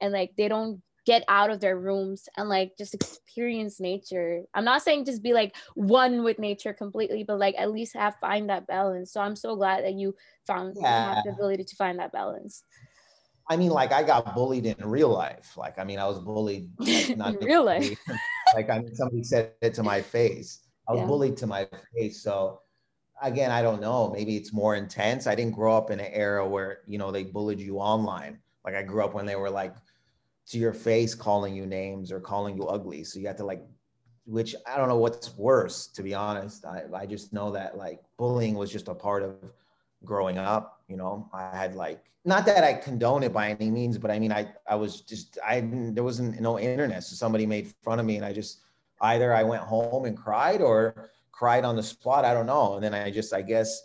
and 0.00 0.12
like 0.12 0.32
they 0.36 0.48
don't 0.48 0.82
get 1.04 1.24
out 1.28 1.50
of 1.50 1.60
their 1.60 1.78
rooms 1.78 2.28
and 2.36 2.48
like 2.48 2.72
just 2.78 2.94
experience 2.94 3.80
nature. 3.80 4.42
I'm 4.54 4.64
not 4.64 4.82
saying 4.82 5.04
just 5.04 5.22
be 5.22 5.32
like 5.32 5.56
one 5.74 6.22
with 6.22 6.38
nature 6.38 6.72
completely, 6.72 7.24
but 7.24 7.38
like 7.38 7.54
at 7.58 7.72
least 7.72 7.96
have 7.96 8.16
find 8.20 8.50
that 8.50 8.66
balance. 8.66 9.12
So 9.12 9.20
I'm 9.20 9.36
so 9.36 9.56
glad 9.56 9.84
that 9.84 9.94
you 9.94 10.14
found 10.46 10.76
you 10.76 10.84
have 10.84 11.24
the 11.24 11.30
ability 11.30 11.64
to 11.64 11.76
find 11.76 11.98
that 11.98 12.12
balance. 12.12 12.62
I 13.48 13.56
mean, 13.56 13.70
like 13.70 13.92
I 13.92 14.02
got 14.02 14.34
bullied 14.34 14.66
in 14.66 14.88
real 14.88 15.08
life. 15.10 15.56
Like 15.56 15.78
I 15.78 15.84
mean, 15.84 15.98
I 15.98 16.06
was 16.06 16.18
bullied. 16.20 16.70
Not 17.16 17.36
In 17.40 17.46
real 17.46 17.64
life. 17.64 17.98
like 18.54 18.70
I 18.70 18.78
mean, 18.78 18.94
somebody 18.94 19.22
said 19.24 19.54
it 19.60 19.74
to 19.74 19.82
my 19.82 20.02
face. 20.02 20.68
I 20.88 20.92
was 20.92 21.00
Yeah. 21.00 21.06
bullied 21.06 21.36
to 21.38 21.46
my 21.46 21.68
face. 21.96 22.22
So 22.22 22.60
again, 23.22 23.50
I 23.50 23.62
don't 23.62 23.80
know. 23.80 24.10
Maybe 24.10 24.36
it's 24.36 24.52
more 24.52 24.76
intense. 24.76 25.26
I 25.26 25.34
didn't 25.34 25.54
grow 25.54 25.76
up 25.76 25.90
in 25.90 26.00
an 26.00 26.12
era 26.12 26.46
where 26.48 26.82
you 26.86 26.98
know 26.98 27.10
they 27.12 27.24
bullied 27.24 27.60
you 27.60 27.78
online. 27.78 28.42
Like 28.64 28.74
I 28.74 28.82
grew 28.82 29.04
up 29.04 29.14
when 29.14 29.26
they 29.26 29.36
were 29.36 29.50
like 29.50 29.76
to 30.48 30.58
your 30.58 30.72
face 30.72 31.14
calling 31.14 31.54
you 31.54 31.66
names 31.66 32.12
or 32.12 32.20
calling 32.20 32.56
you 32.56 32.66
ugly. 32.66 33.04
So 33.04 33.18
you 33.20 33.26
had 33.26 33.38
to 33.38 33.44
like, 33.44 33.62
which 34.26 34.54
I 34.66 34.76
don't 34.76 34.88
know 34.88 34.98
what's 34.98 35.36
worse 35.36 35.88
to 35.88 36.02
be 36.02 36.14
honest. 36.14 36.64
I 36.64 36.84
I 36.94 37.06
just 37.06 37.32
know 37.32 37.52
that 37.52 37.76
like 37.76 38.02
bullying 38.18 38.54
was 38.54 38.70
just 38.72 38.88
a 38.88 38.94
part 38.94 39.22
of 39.22 39.52
growing 40.04 40.38
up. 40.38 40.82
You 40.88 40.96
know, 40.96 41.28
I 41.32 41.56
had 41.56 41.74
like 41.74 42.04
not 42.24 42.46
that 42.46 42.64
I 42.64 42.74
condone 42.74 43.22
it 43.22 43.32
by 43.32 43.50
any 43.50 43.70
means, 43.70 43.98
but 43.98 44.10
I 44.10 44.18
mean 44.18 44.32
I 44.32 44.52
I 44.66 44.74
was 44.76 45.00
just 45.00 45.38
I 45.46 45.60
there 45.60 46.04
wasn't 46.04 46.40
no 46.40 46.58
internet, 46.58 47.04
so 47.04 47.14
somebody 47.14 47.46
made 47.46 47.68
fun 47.82 48.00
of 48.00 48.06
me, 48.06 48.16
and 48.16 48.24
I 48.24 48.32
just 48.32 48.60
either 49.02 49.34
I 49.34 49.42
went 49.42 49.62
home 49.62 50.04
and 50.04 50.16
cried 50.16 50.60
or 50.60 51.10
cried 51.32 51.64
on 51.64 51.76
the 51.76 51.82
spot. 51.82 52.24
I 52.24 52.32
don't 52.32 52.46
know. 52.46 52.74
And 52.74 52.84
then 52.84 52.94
I 52.94 53.10
just, 53.10 53.34
I 53.34 53.42
guess 53.42 53.82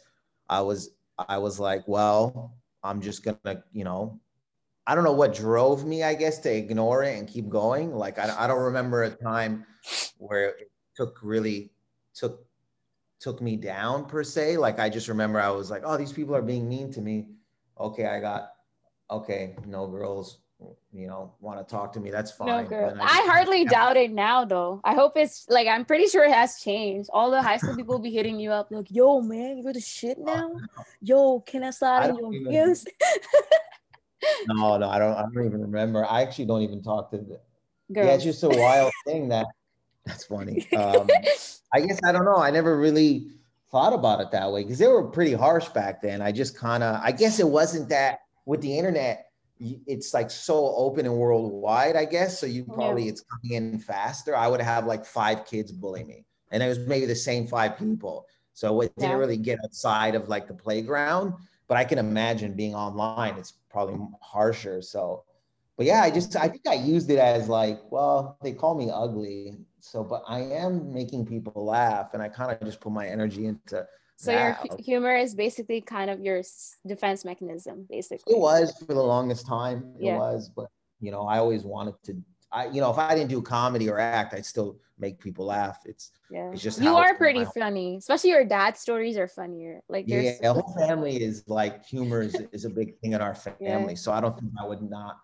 I 0.48 0.62
was, 0.62 0.92
I 1.18 1.40
was 1.40 1.60
like, 1.60 1.88
well, 1.88 2.56
I'm 2.84 3.02
just 3.02 3.24
gonna, 3.24 3.64
you 3.74 3.84
know, 3.84 4.20
I 4.86 4.96
don't 4.96 5.04
know 5.04 5.14
what 5.14 5.34
drove 5.34 5.86
me, 5.86 6.04
I 6.04 6.14
guess, 6.14 6.38
to 6.40 6.56
ignore 6.56 7.04
it 7.04 7.18
and 7.18 7.28
keep 7.28 7.50
going. 7.50 7.94
Like, 7.94 8.20
I, 8.20 8.34
I 8.38 8.48
don't 8.48 8.62
remember 8.62 9.04
a 9.04 9.10
time 9.10 9.66
where 10.18 10.50
it 10.50 10.72
took 10.96 11.20
really 11.24 11.72
took 12.14 12.47
took 13.20 13.42
me 13.42 13.56
down 13.56 14.06
per 14.06 14.24
se. 14.24 14.58
Like, 14.58 14.80
I 14.80 14.90
just 14.90 15.08
remember 15.08 15.40
I 15.40 15.50
was 15.50 15.70
like, 15.70 15.84
oh, 15.86 15.98
these 15.98 16.12
people 16.12 16.36
are 16.36 16.42
being 16.42 16.68
mean 16.68 16.92
to 16.94 17.02
me. 17.02 17.28
Okay, 17.80 18.06
I 18.06 18.20
got 18.20 18.52
okay, 19.10 19.56
no 19.66 19.88
girls, 19.88 20.40
you 20.92 21.08
know, 21.08 21.34
want 21.40 21.66
to 21.66 21.72
talk 21.72 21.94
to 21.94 22.00
me, 22.00 22.10
that's 22.10 22.32
fine. 22.32 22.48
No, 22.48 22.64
girl. 22.64 22.96
I, 23.00 23.04
I, 23.04 23.28
hardly 23.28 23.64
yeah. 23.64 23.70
doubt 23.70 23.98
it 23.98 24.12
now, 24.12 24.46
though. 24.46 24.82
I 24.84 24.96
hope 24.96 25.14
it's 25.16 25.46
like 25.50 25.68
I'm 25.68 25.86
pretty 25.86 26.08
sure 26.08 26.24
it 26.24 26.32
has 26.32 26.60
changed. 26.60 27.10
All 27.14 27.32
the 27.32 27.42
high 27.42 27.58
school 27.58 27.76
people 27.76 27.96
will 27.96 28.02
be 28.02 28.12
hitting 28.12 28.40
you 28.40 28.52
up 28.52 28.68
like, 28.72 28.90
"Yo, 28.90 29.22
man, 29.22 29.58
you 29.58 29.68
are 29.68 29.74
the 29.74 29.80
shit 29.80 30.18
oh, 30.20 30.24
now? 30.24 30.56
Yo, 31.02 31.40
can 31.42 31.64
I 31.64 31.70
slide 31.70 32.10
in 32.10 32.18
your 32.18 32.32
DMs?" 32.32 32.86
no, 34.48 34.78
no, 34.78 34.90
I 34.90 35.00
don't. 35.00 35.14
I 35.14 35.22
don't 35.34 35.46
even 35.46 35.62
remember. 35.62 36.06
I 36.06 36.22
actually 36.22 36.46
don't 36.46 36.62
even 36.62 36.82
talk 36.82 37.12
to 37.12 37.18
the. 37.18 37.40
Girl. 37.94 38.06
Yeah, 38.06 38.14
it's 38.14 38.24
just 38.24 38.44
a 38.44 38.50
wild 38.50 38.92
thing 39.06 39.30
that. 39.30 39.46
That's 40.08 40.26
funny. 40.26 40.68
Um, 40.76 41.08
I 41.74 41.82
guess 41.82 42.00
I 42.06 42.14
don't 42.14 42.26
know. 42.26 42.38
I 42.38 42.50
never 42.50 42.78
really 42.78 43.28
thought 43.72 43.92
about 43.92 44.22
it 44.22 44.32
that 44.32 44.52
way 44.52 44.64
because 44.64 44.80
they 44.80 44.88
were 44.88 45.04
pretty 45.04 45.34
harsh 45.34 45.68
back 45.70 46.02
then. 46.02 46.22
I 46.22 46.32
just 46.32 46.58
kind 46.58 46.82
of. 46.82 47.02
I 47.04 47.12
guess 47.12 47.40
it 47.40 47.48
wasn't 47.48 47.90
that 47.90 48.20
with 48.46 48.62
the 48.62 48.78
internet 48.78 49.28
it's 49.60 50.14
like 50.14 50.30
so 50.30 50.74
open 50.76 51.06
and 51.06 51.16
worldwide, 51.16 51.96
I 51.96 52.06
guess. 52.06 52.40
So 52.40 52.46
you 52.46 52.64
probably 52.64 53.04
yeah. 53.04 53.10
it's 53.10 53.22
coming 53.22 53.58
in 53.58 53.80
faster. 53.80 54.36
I 54.36 54.48
would 54.48 54.62
have 54.62 54.86
like 54.86 55.06
five 55.06 55.46
kids 55.46 55.72
bully 55.72 56.04
me, 56.04 56.26
and 56.52 56.62
it 56.62 56.68
was 56.68 56.80
maybe 56.80 57.06
the 57.06 57.16
same 57.16 57.48
five 57.48 57.78
people. 57.78 58.28
So 58.54 58.82
it 58.82 58.92
didn't 58.98 59.18
really 59.18 59.38
get 59.38 59.60
outside 59.64 60.16
of 60.16 60.30
like 60.30 60.48
the 60.48 60.54
playground. 60.54 61.34
But 61.68 61.78
I 61.78 61.84
can 61.84 61.98
imagine 61.98 62.54
being 62.54 62.76
online, 62.76 63.36
it's 63.36 63.54
probably 63.70 64.00
harsher. 64.22 64.82
So, 64.82 65.24
but 65.76 65.86
yeah, 65.86 66.02
I 66.02 66.12
just 66.12 66.36
I 66.36 66.48
think 66.48 66.68
I 66.68 66.76
used 66.76 67.10
it 67.10 67.20
as 67.20 67.50
like, 67.50 67.80
well, 67.92 68.38
they 68.42 68.54
call 68.54 68.76
me 68.76 68.90
ugly. 68.94 69.58
So, 69.92 70.04
but 70.04 70.24
I 70.28 70.40
am 70.40 70.94
making 70.94 71.26
people 71.26 71.66
laugh, 71.66 72.14
and 72.14 72.22
I 72.22 72.30
kind 72.30 72.52
of 72.52 72.60
just 72.66 72.80
put 72.80 72.92
my 72.92 73.08
energy 73.08 73.46
into 73.46 73.86
so 74.18 74.32
your 74.32 74.58
humor 74.80 75.16
is 75.16 75.36
basically 75.36 75.80
kind 75.80 76.10
of 76.10 76.20
your 76.20 76.42
defense 76.88 77.24
mechanism, 77.24 77.86
basically. 77.88 78.34
It 78.34 78.40
was 78.40 78.76
for 78.80 78.96
the 78.96 79.02
longest 79.02 79.46
time. 79.46 79.94
It 80.00 80.06
yeah. 80.06 80.18
was, 80.18 80.50
but 80.50 80.70
you 81.00 81.12
know, 81.12 81.28
I 81.28 81.38
always 81.38 81.64
wanted 81.64 81.94
to. 82.06 82.18
I, 82.52 82.66
you 82.68 82.82
know, 82.82 82.90
if 82.90 82.98
I 82.98 83.14
didn't 83.14 83.30
do 83.30 83.42
comedy 83.42 83.90
or 83.90 84.00
act, 84.00 84.34
I'd 84.34 84.46
still 84.46 84.80
make 84.98 85.20
people 85.20 85.46
laugh. 85.46 85.82
It's 85.86 86.12
yeah. 86.32 86.50
It's 86.52 86.64
just 86.64 86.82
you 86.82 86.96
are 86.96 87.14
pretty 87.16 87.46
funny, 87.46 87.98
especially 87.98 88.32
your 88.32 88.44
dad's 88.44 88.80
stories 88.80 89.18
are 89.18 89.28
funnier. 89.28 89.82
Like 89.88 90.06
yeah, 90.08 90.32
the 90.42 90.54
whole 90.54 90.74
family 90.88 91.22
is 91.22 91.44
like 91.48 91.86
humor 91.86 92.24
is, 92.24 92.36
is 92.52 92.66
a 92.66 92.72
big 92.72 92.98
thing 93.00 93.14
in 93.14 93.22
our 93.22 93.36
family. 93.36 93.94
Yeah. 93.94 93.96
So 93.96 94.12
I 94.12 94.20
don't 94.20 94.38
think 94.38 94.52
I 94.60 94.66
would 94.66 94.82
not. 94.82 95.18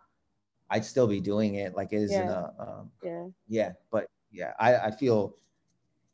I'd 0.69 0.85
still 0.85 1.07
be 1.07 1.19
doing 1.19 1.55
it 1.55 1.75
like 1.75 1.93
it 1.93 1.97
is 1.97 2.11
yeah. 2.11 2.21
in 2.21 2.27
a 2.29 2.53
um, 2.59 2.91
yeah 3.03 3.25
yeah. 3.47 3.71
But 3.91 4.07
yeah, 4.33 4.53
I 4.59 4.75
I 4.75 4.91
feel 4.91 5.37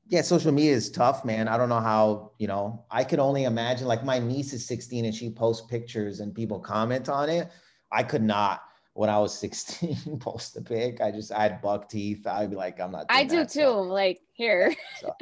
yeah, 0.10 0.22
social 0.22 0.52
media 0.52 0.74
is 0.74 0.90
tough, 0.90 1.24
man. 1.24 1.48
I 1.48 1.56
don't 1.56 1.70
know 1.70 1.80
how, 1.80 2.32
you 2.40 2.48
know, 2.48 2.84
I 2.90 3.04
could 3.04 3.20
only 3.20 3.44
imagine 3.44 3.88
like 3.88 4.04
my 4.04 4.18
niece 4.18 4.54
is 4.54 4.66
16 4.66 5.06
and 5.06 5.14
she 5.14 5.30
posts 5.30 5.68
pictures 5.68 6.20
and 6.20 6.34
people 6.34 6.60
comment 6.60 7.10
on 7.10 7.30
it. 7.30 7.52
I 7.92 8.02
could 8.02 8.24
not 8.24 8.64
when 8.94 9.10
I 9.10 9.20
was 9.20 9.38
16 9.38 10.18
post 10.20 10.58
a 10.58 10.62
pic. 10.62 11.00
I 11.00 11.12
just 11.12 11.32
I 11.32 11.44
had 11.44 11.62
buck 11.62 11.90
teeth. 11.90 12.26
I'd 12.26 12.50
be 12.50 12.56
like, 12.56 12.80
I'm 12.80 12.92
not. 12.92 13.06
I 13.10 13.24
do 13.24 13.38
that, 13.38 13.50
too. 13.50 13.62
So. 13.62 13.82
Like 13.82 14.20
here, 14.34 14.76
so. 15.00 15.14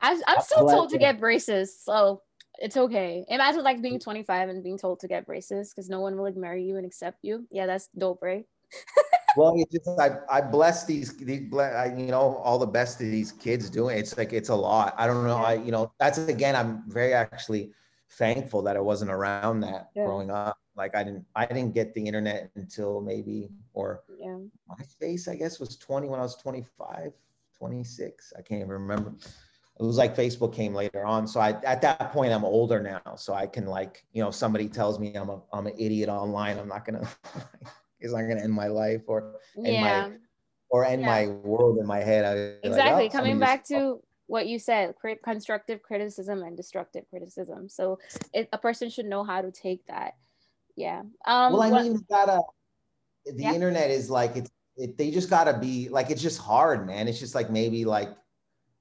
I'm, 0.00 0.20
I'm 0.26 0.40
still 0.40 0.66
told 0.66 0.90
to 0.90 0.98
get 0.98 1.20
braces, 1.20 1.78
so 1.78 2.22
it's 2.58 2.76
okay. 2.76 3.24
Imagine 3.28 3.62
like 3.62 3.82
being 3.82 3.94
mm-hmm. 3.94 4.10
25 4.10 4.48
and 4.48 4.64
being 4.64 4.78
told 4.78 5.00
to 5.00 5.08
get 5.08 5.26
braces 5.26 5.70
because 5.70 5.90
no 5.90 6.00
one 6.00 6.16
will 6.16 6.24
like 6.24 6.36
marry 6.36 6.64
you 6.64 6.78
and 6.78 6.86
accept 6.86 7.18
you. 7.22 7.46
Yeah, 7.50 7.66
that's 7.66 7.88
dope, 7.96 8.22
right? 8.22 8.46
well, 9.36 9.54
it's 9.56 9.72
just 9.72 9.98
I, 9.98 10.18
I 10.30 10.40
bless 10.40 10.84
these, 10.84 11.16
these 11.16 11.40
you 11.40 11.48
know, 11.50 12.40
all 12.42 12.58
the 12.58 12.66
best 12.66 13.00
of 13.00 13.10
these 13.10 13.32
kids 13.32 13.70
doing. 13.70 13.98
It's 13.98 14.16
like 14.16 14.32
it's 14.32 14.48
a 14.48 14.54
lot. 14.54 14.94
I 14.96 15.06
don't 15.06 15.24
know. 15.24 15.38
Yeah. 15.40 15.46
I 15.46 15.54
you 15.54 15.72
know 15.72 15.92
that's 15.98 16.18
again. 16.18 16.56
I'm 16.56 16.82
very 16.88 17.14
actually 17.14 17.72
thankful 18.10 18.62
that 18.62 18.76
I 18.76 18.80
wasn't 18.80 19.10
around 19.10 19.60
that 19.60 19.90
yeah. 19.94 20.04
growing 20.04 20.30
up. 20.30 20.58
Like 20.76 20.94
I 20.94 21.04
didn't 21.04 21.24
I 21.34 21.46
didn't 21.46 21.74
get 21.74 21.94
the 21.94 22.04
internet 22.04 22.50
until 22.56 23.00
maybe 23.00 23.50
or 23.74 24.02
yeah. 24.18 24.38
MySpace 24.70 25.28
I 25.28 25.36
guess 25.36 25.60
was 25.60 25.76
20 25.76 26.08
when 26.08 26.18
I 26.18 26.22
was 26.22 26.36
25, 26.36 27.12
26. 27.58 28.32
I 28.36 28.42
can't 28.42 28.60
even 28.60 28.70
remember. 28.70 29.14
It 29.80 29.82
was 29.82 29.96
like 29.96 30.14
Facebook 30.14 30.54
came 30.54 30.74
later 30.74 31.04
on. 31.04 31.26
So 31.26 31.40
I 31.40 31.50
at 31.64 31.82
that 31.82 32.12
point 32.12 32.32
I'm 32.32 32.44
older 32.44 32.80
now. 32.80 33.16
So 33.16 33.34
I 33.34 33.46
can 33.46 33.66
like, 33.66 34.04
you 34.12 34.22
know, 34.22 34.30
somebody 34.30 34.68
tells 34.68 34.98
me 34.98 35.14
I'm 35.14 35.30
a 35.30 35.40
I'm 35.52 35.66
an 35.66 35.74
idiot 35.78 36.08
online. 36.08 36.58
I'm 36.58 36.68
not 36.68 36.84
gonna 36.84 37.08
is 38.02 38.12
not 38.12 38.22
going 38.22 38.36
to 38.38 38.44
end 38.44 38.52
my 38.52 38.68
life 38.68 39.02
or 39.06 39.36
end 39.56 39.66
yeah. 39.66 40.08
my 40.08 40.16
or 40.70 40.84
end 40.84 41.02
yeah. 41.02 41.06
my 41.06 41.26
world 41.28 41.78
in 41.78 41.86
my 41.86 42.00
head. 42.00 42.58
exactly. 42.62 43.04
Like, 43.04 43.14
oh, 43.14 43.18
Coming 43.18 43.38
back 43.38 43.64
to 43.66 44.00
what 44.26 44.46
you 44.46 44.58
said, 44.58 44.94
constructive 45.22 45.82
criticism 45.82 46.42
and 46.42 46.56
destructive 46.56 47.04
criticism. 47.10 47.68
So 47.68 47.98
it, 48.32 48.48
a 48.52 48.58
person 48.58 48.88
should 48.88 49.06
know 49.06 49.24
how 49.24 49.42
to 49.42 49.50
take 49.50 49.86
that. 49.86 50.14
Yeah. 50.74 51.00
Um, 51.26 51.52
well, 51.52 51.62
I 51.62 51.70
what, 51.70 51.82
mean, 51.82 52.04
gotta, 52.08 52.40
the 53.26 53.42
yeah. 53.42 53.52
internet 53.52 53.90
is 53.90 54.08
like, 54.08 54.36
it's, 54.36 54.50
it, 54.76 54.96
they 54.96 55.10
just 55.10 55.28
gotta 55.28 55.58
be 55.58 55.90
like, 55.90 56.10
it's 56.10 56.22
just 56.22 56.38
hard, 56.38 56.86
man. 56.86 57.08
It's 57.08 57.20
just 57.20 57.34
like, 57.34 57.50
maybe 57.50 57.84
like, 57.84 58.08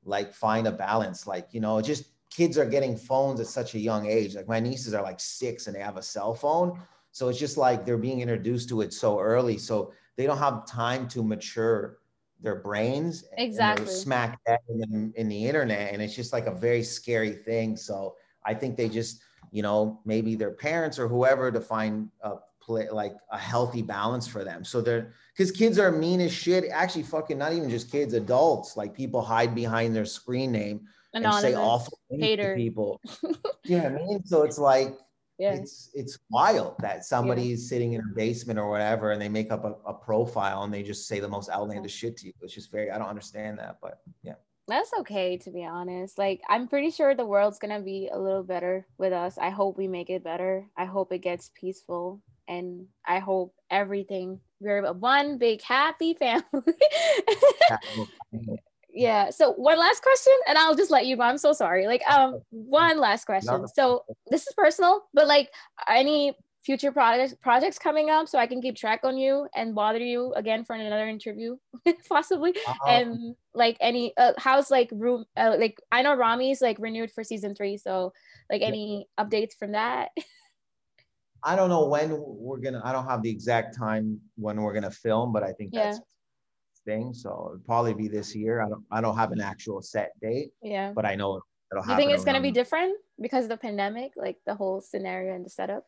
like 0.06 0.34
find 0.34 0.68
a 0.68 0.72
balance. 0.72 1.28
Like, 1.28 1.50
you 1.52 1.60
know, 1.60 1.82
just 1.82 2.06
kids 2.30 2.58
are 2.58 2.66
getting 2.66 2.96
phones 2.96 3.42
at 3.42 3.48
such 3.48 3.76
a 3.76 3.80
young 3.80 4.08
age. 4.08 4.36
Like 4.36 4.48
my 4.48 4.62
nieces 4.62 4.94
are 4.94 5.04
like 5.04 5.20
six 5.20 5.68
and 5.68 5.76
they 5.76 5.82
have 5.82 5.98
a 5.98 6.02
cell 6.02 6.34
phone. 6.34 6.80
So 7.12 7.30
it's 7.30 7.40
just 7.40 7.58
like 7.58 7.86
they're 7.86 7.98
being 7.98 8.22
introduced 8.22 8.70
to 8.70 8.82
it 8.82 8.94
so 8.94 9.20
early. 9.20 9.58
So 9.58 9.94
they 10.18 10.26
don't 10.26 10.38
have 10.38 10.66
time 10.66 11.08
to 11.10 11.24
mature 11.24 11.98
their 12.42 12.56
brains. 12.56 13.26
Exactly. 13.38 13.86
smack 13.86 14.40
that 14.46 14.62
in 14.70 14.80
the, 14.80 15.20
in 15.20 15.30
the 15.30 15.46
internet. 15.46 15.94
And 15.94 16.02
it's 16.02 16.16
just 16.16 16.34
like 16.34 16.48
a 16.48 16.56
very 16.56 16.84
scary 16.84 17.34
thing. 17.34 17.78
So 17.78 18.16
I 18.46 18.54
think 18.54 18.78
they 18.78 18.90
just, 18.90 19.22
you 19.52 19.62
know, 19.62 20.00
maybe 20.06 20.36
their 20.36 20.52
parents 20.52 20.98
or 20.98 21.08
whoever 21.08 21.52
to 21.52 21.62
find 21.62 22.10
a 22.22 22.36
play 22.62 22.88
like 22.90 23.14
a 23.32 23.38
healthy 23.38 23.82
balance 23.82 24.28
for 24.28 24.44
them. 24.44 24.64
So 24.64 24.82
they're 24.82 25.14
because 25.36 25.52
kids 25.52 25.80
are 25.80 25.92
mean 25.92 26.22
as 26.22 26.32
shit. 26.32 26.66
Actually, 26.72 27.04
fucking 27.04 27.38
not 27.38 27.54
even 27.54 27.70
just 27.70 27.92
kids, 27.92 28.14
adults. 28.14 28.78
Like 28.78 28.94
people 28.94 29.22
hide 29.22 29.54
behind 29.54 29.96
their 29.96 30.06
screen 30.06 30.52
name 30.52 30.88
Anonymous. 31.14 31.44
and 31.44 31.54
say 31.54 31.60
awful 31.60 32.00
things 32.10 32.40
to 32.40 32.56
people. 32.56 33.02
you 33.66 33.78
know 33.80 33.86
I 33.86 33.90
mean? 33.90 34.26
So 34.26 34.44
it's 34.44 34.58
like 34.58 34.96
yeah. 35.42 35.54
it's 35.54 35.90
it's 35.96 36.20
wild 36.30 36.76
that 36.80 37.04
somebody's 37.04 37.64
yeah. 37.64 37.70
sitting 37.70 37.94
in 37.94 38.02
a 38.02 38.16
basement 38.16 38.60
or 38.60 38.70
whatever 38.70 39.12
and 39.12 39.22
they 39.22 39.28
make 39.28 39.52
up 39.52 39.66
a, 39.66 39.74
a, 39.90 39.94
profile 39.94 40.62
and 40.64 40.72
they 40.72 40.84
just 40.84 41.08
say 41.08 41.20
the 41.20 41.28
most 41.28 41.50
outlandish 41.50 41.94
shit 41.94 42.16
to 42.18 42.28
you. 42.28 42.34
It's 42.42 42.54
just 42.54 42.72
very 42.72 42.92
i 42.92 42.98
don't 43.00 43.08
understand 43.08 43.58
that 43.58 43.78
but 43.82 44.02
yeah. 44.24 44.36
That's 44.68 44.94
okay 45.00 45.38
to 45.38 45.52
be 45.52 45.66
honest. 45.66 46.18
Like 46.20 46.42
i'm 46.48 46.68
pretty 46.68 46.92
sure 46.92 47.16
the 47.16 47.26
world's 47.26 47.58
gonna 47.58 47.82
be 47.82 48.10
a 48.14 48.20
little 48.20 48.44
better 48.44 48.86
with 49.00 49.14
us. 49.14 49.40
I 49.40 49.50
hope 49.50 49.78
we 49.78 49.88
make 49.88 50.12
it 50.12 50.24
better. 50.24 50.68
I 50.78 50.86
hope 50.86 51.12
it 51.12 51.20
gets 51.20 51.50
peaceful. 51.56 52.22
And 52.48 52.86
i 53.06 53.20
hope 53.20 53.56
everything 53.72 54.40
we're 54.60 54.94
one 54.94 55.40
big 55.40 55.64
happy 55.64 56.14
family 56.20 56.76
yeah 58.94 59.30
so 59.30 59.54
one 59.54 59.78
last 59.78 60.02
question 60.02 60.34
and 60.48 60.58
i'll 60.58 60.76
just 60.76 60.92
let 60.92 61.06
you 61.06 61.16
go 61.16 61.24
i'm 61.24 61.38
so 61.38 61.54
sorry 61.54 61.88
like 61.88 62.02
um 62.10 62.42
one 62.50 63.00
last 63.00 63.26
question 63.26 63.68
so 63.68 64.04
this 64.30 64.46
is 64.48 64.54
personal 64.56 65.04
but 65.14 65.28
like 65.28 65.50
any 65.88 66.34
future 66.64 66.92
projects 66.92 67.34
projects 67.42 67.80
coming 67.80 68.10
up 68.10 68.28
so 68.28 68.38
i 68.38 68.46
can 68.46 68.62
keep 68.62 68.76
track 68.76 69.00
on 69.04 69.18
you 69.18 69.48
and 69.56 69.74
bother 69.74 70.00
you 70.00 70.32
again 70.36 70.64
for 70.64 70.76
another 70.76 71.08
interview 71.08 71.56
possibly 72.10 72.52
uh-huh. 72.68 72.90
and 72.90 73.36
like 73.54 73.78
any 73.82 74.14
uh, 74.18 74.34
how's 74.38 74.70
like 74.70 74.90
room 74.92 75.26
uh, 75.38 75.56
like 75.58 75.80
i 75.92 76.02
know 76.02 76.16
ramy's 76.16 76.62
like 76.62 76.78
renewed 76.80 77.12
for 77.12 77.24
season 77.24 77.56
three 77.56 77.78
so 77.78 78.14
like 78.50 78.62
any 78.62 79.08
yeah. 79.18 79.24
updates 79.24 79.58
from 79.58 79.72
that 79.72 80.10
i 81.44 81.56
don't 81.56 81.70
know 81.70 81.88
when 81.88 82.14
we're 82.20 82.60
gonna 82.60 82.82
i 82.84 82.92
don't 82.92 83.08
have 83.08 83.24
the 83.24 83.30
exact 83.30 83.76
time 83.76 84.20
when 84.36 84.62
we're 84.62 84.74
gonna 84.74 84.92
film 84.92 85.34
but 85.34 85.42
i 85.42 85.52
think 85.54 85.72
yeah. 85.74 85.86
that's 85.86 86.00
thing. 86.86 87.14
So 87.14 87.30
it'll 87.54 87.64
probably 87.66 87.94
be 87.94 88.08
this 88.08 88.36
year. 88.36 88.62
I 88.62 88.70
don't 88.70 88.84
I 88.92 89.02
don't 89.02 89.16
have 89.18 89.32
an 89.32 89.42
actual 89.42 89.82
set 89.82 90.12
date. 90.22 90.52
Yeah. 90.62 90.92
But 90.94 91.06
I 91.06 91.16
know 91.16 91.42
that'll 91.72 91.84
Do 91.84 91.92
you 91.92 91.96
think 91.98 92.10
happen 92.10 92.16
it's 92.16 92.26
gonna 92.26 92.42
be 92.42 92.52
different 92.52 92.98
because 93.20 93.46
of 93.46 93.50
the 93.50 93.58
pandemic, 93.58 94.12
like 94.16 94.38
the 94.46 94.56
whole 94.56 94.82
scenario 94.82 95.36
and 95.36 95.46
the 95.46 95.50
setup? 95.50 95.84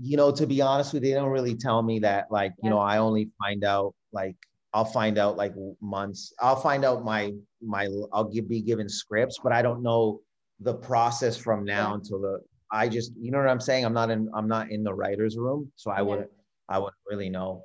you 0.00 0.16
know, 0.16 0.32
to 0.32 0.44
be 0.44 0.60
honest 0.60 0.92
with 0.92 1.04
you, 1.04 1.10
they 1.10 1.14
don't 1.14 1.30
really 1.30 1.54
tell 1.54 1.80
me 1.80 2.00
that. 2.00 2.26
Like, 2.28 2.52
you 2.64 2.68
know, 2.68 2.78
I 2.80 2.98
only 2.98 3.30
find 3.40 3.62
out 3.62 3.94
like 4.12 4.34
I'll 4.72 4.84
find 4.84 5.18
out 5.18 5.36
like 5.36 5.54
months. 5.80 6.32
I'll 6.40 6.56
find 6.56 6.84
out 6.84 7.04
my 7.04 7.32
my 7.62 7.88
I'll 8.12 8.24
give, 8.24 8.48
be 8.48 8.60
given 8.60 8.88
scripts, 8.88 9.38
but 9.42 9.52
I 9.52 9.62
don't 9.62 9.84
know 9.84 10.20
the 10.58 10.74
process 10.74 11.36
from 11.36 11.64
now 11.64 11.90
Yeah. 11.90 11.94
until 11.94 12.20
the. 12.20 12.40
I 12.72 12.88
just, 12.88 13.12
you 13.16 13.30
know 13.30 13.38
what 13.38 13.48
I'm 13.48 13.60
saying. 13.60 13.84
I'm 13.84 13.92
not 13.92 14.10
in. 14.10 14.28
I'm 14.34 14.48
not 14.48 14.72
in 14.72 14.82
the 14.82 14.92
writers' 14.92 15.36
room, 15.36 15.70
so 15.76 15.92
I 15.92 15.98
Yeah. 15.98 16.02
wouldn't. 16.02 16.30
I 16.68 16.78
wouldn't 16.78 16.96
really 17.08 17.28
know. 17.30 17.64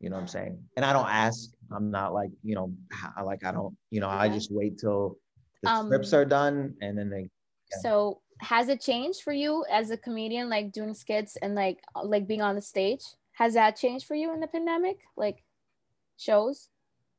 You 0.00 0.10
know 0.10 0.16
what 0.16 0.22
I'm 0.22 0.28
saying? 0.28 0.62
And 0.76 0.84
I 0.84 0.92
don't 0.92 1.08
ask. 1.08 1.52
I'm 1.74 1.90
not 1.90 2.12
like 2.14 2.30
you 2.42 2.54
know, 2.54 2.72
I 3.16 3.22
like 3.22 3.44
I 3.44 3.52
don't. 3.52 3.76
You 3.90 4.00
know, 4.00 4.08
I 4.08 4.28
just 4.28 4.52
wait 4.52 4.78
till 4.78 5.18
the 5.62 5.70
Um, 5.70 5.86
scripts 5.86 6.12
are 6.12 6.24
done, 6.24 6.74
and 6.80 6.96
then 6.96 7.08
they. 7.10 7.22
Yeah. 7.70 7.78
So 7.80 8.20
has 8.40 8.68
it 8.68 8.80
changed 8.80 9.22
for 9.22 9.32
you 9.32 9.64
as 9.70 9.90
a 9.90 9.96
comedian, 9.96 10.48
like 10.48 10.72
doing 10.72 10.94
skits 10.94 11.36
and 11.36 11.54
like 11.54 11.78
uh, 11.94 12.04
like 12.04 12.26
being 12.26 12.42
on 12.42 12.54
the 12.54 12.62
stage? 12.62 13.02
Has 13.32 13.54
that 13.54 13.76
changed 13.76 14.06
for 14.06 14.14
you 14.14 14.32
in 14.34 14.40
the 14.40 14.46
pandemic, 14.46 14.98
like 15.16 15.42
shows? 16.18 16.68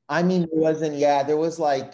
I 0.10 0.22
mean, 0.22 0.44
it 0.44 0.50
wasn't, 0.54 0.96
yeah, 0.96 1.24
there 1.24 1.38
was 1.38 1.60
like, 1.60 1.94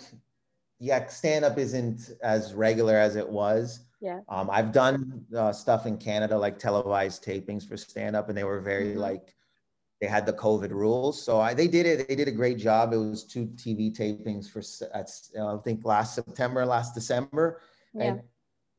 yeah, 0.80 1.07
stand 1.07 1.45
up 1.45 1.57
isn't 1.57 2.10
as 2.22 2.53
regular 2.53 2.95
as 2.95 3.16
it 3.16 3.28
was. 3.30 3.82
Yeah. 4.01 4.22
Um, 4.28 4.49
I've 4.51 4.72
done 4.72 5.24
uh, 5.36 5.53
stuff 5.53 5.86
in 5.86 5.97
Canada, 5.97 6.38
like 6.38 6.57
televised 6.57 7.24
tapings 7.24 7.68
for 7.68 7.78
stand 7.78 8.16
up, 8.16 8.28
and 8.30 8.38
they 8.38 8.43
were 8.43 8.60
very 8.62 8.95
Mhm. 8.95 8.97
like, 8.97 9.36
they 10.01 10.07
had 10.07 10.25
the 10.25 10.33
COVID 10.33 10.71
rules. 10.71 11.21
So 11.21 11.39
I, 11.39 11.53
they 11.53 11.67
did 11.67 11.85
it, 11.85 12.07
they 12.07 12.15
did 12.15 12.27
a 12.27 12.31
great 12.31 12.57
job. 12.57 12.93
It 12.93 12.97
was 12.97 13.23
two 13.23 13.47
TV 13.55 13.95
tapings 13.95 14.49
for, 14.49 14.61
uh, 14.93 15.57
I 15.57 15.61
think 15.61 15.85
last 15.85 16.15
September, 16.15 16.65
last 16.65 16.93
December. 16.93 17.61
Yeah. 17.93 18.03
And 18.03 18.21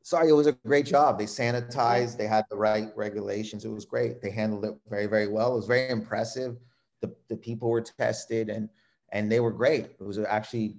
sorry, 0.01 0.29
it 0.29 0.33
was 0.33 0.47
a 0.47 0.53
great 0.65 0.85
job. 0.85 1.19
They 1.19 1.25
sanitized, 1.25 2.17
they 2.17 2.27
had 2.27 2.45
the 2.49 2.57
right 2.57 2.89
regulations. 2.95 3.65
It 3.65 3.69
was 3.69 3.85
great. 3.85 4.21
They 4.21 4.31
handled 4.31 4.65
it 4.65 4.75
very, 4.89 5.05
very 5.05 5.27
well. 5.27 5.53
It 5.53 5.57
was 5.57 5.67
very 5.67 5.89
impressive. 5.89 6.57
The, 7.01 7.13
the 7.29 7.37
people 7.37 7.69
were 7.69 7.81
tested 7.81 8.49
and 8.49 8.69
and 9.11 9.31
they 9.31 9.39
were 9.39 9.51
great. 9.51 9.85
It 9.99 10.03
was 10.03 10.17
actually 10.19 10.77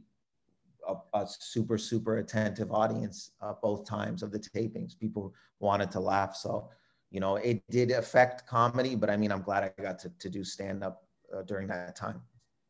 a, 0.88 0.94
a 1.14 1.26
super, 1.26 1.78
super 1.78 2.18
attentive 2.18 2.72
audience 2.72 3.32
uh, 3.40 3.54
both 3.62 3.86
times 3.86 4.22
of 4.22 4.32
the 4.32 4.38
tapings. 4.38 4.98
People 4.98 5.34
wanted 5.60 5.90
to 5.92 6.00
laugh. 6.00 6.34
So, 6.34 6.70
you 7.12 7.20
know, 7.20 7.36
it 7.36 7.62
did 7.70 7.90
affect 7.90 8.46
comedy, 8.46 8.96
but 8.96 9.10
I 9.10 9.18
mean, 9.18 9.30
I'm 9.30 9.42
glad 9.42 9.64
I 9.78 9.82
got 9.82 9.98
to, 10.00 10.08
to 10.18 10.30
do 10.30 10.42
stand 10.42 10.82
up 10.82 11.04
uh, 11.36 11.42
during 11.42 11.68
that 11.68 11.94
time. 11.94 12.22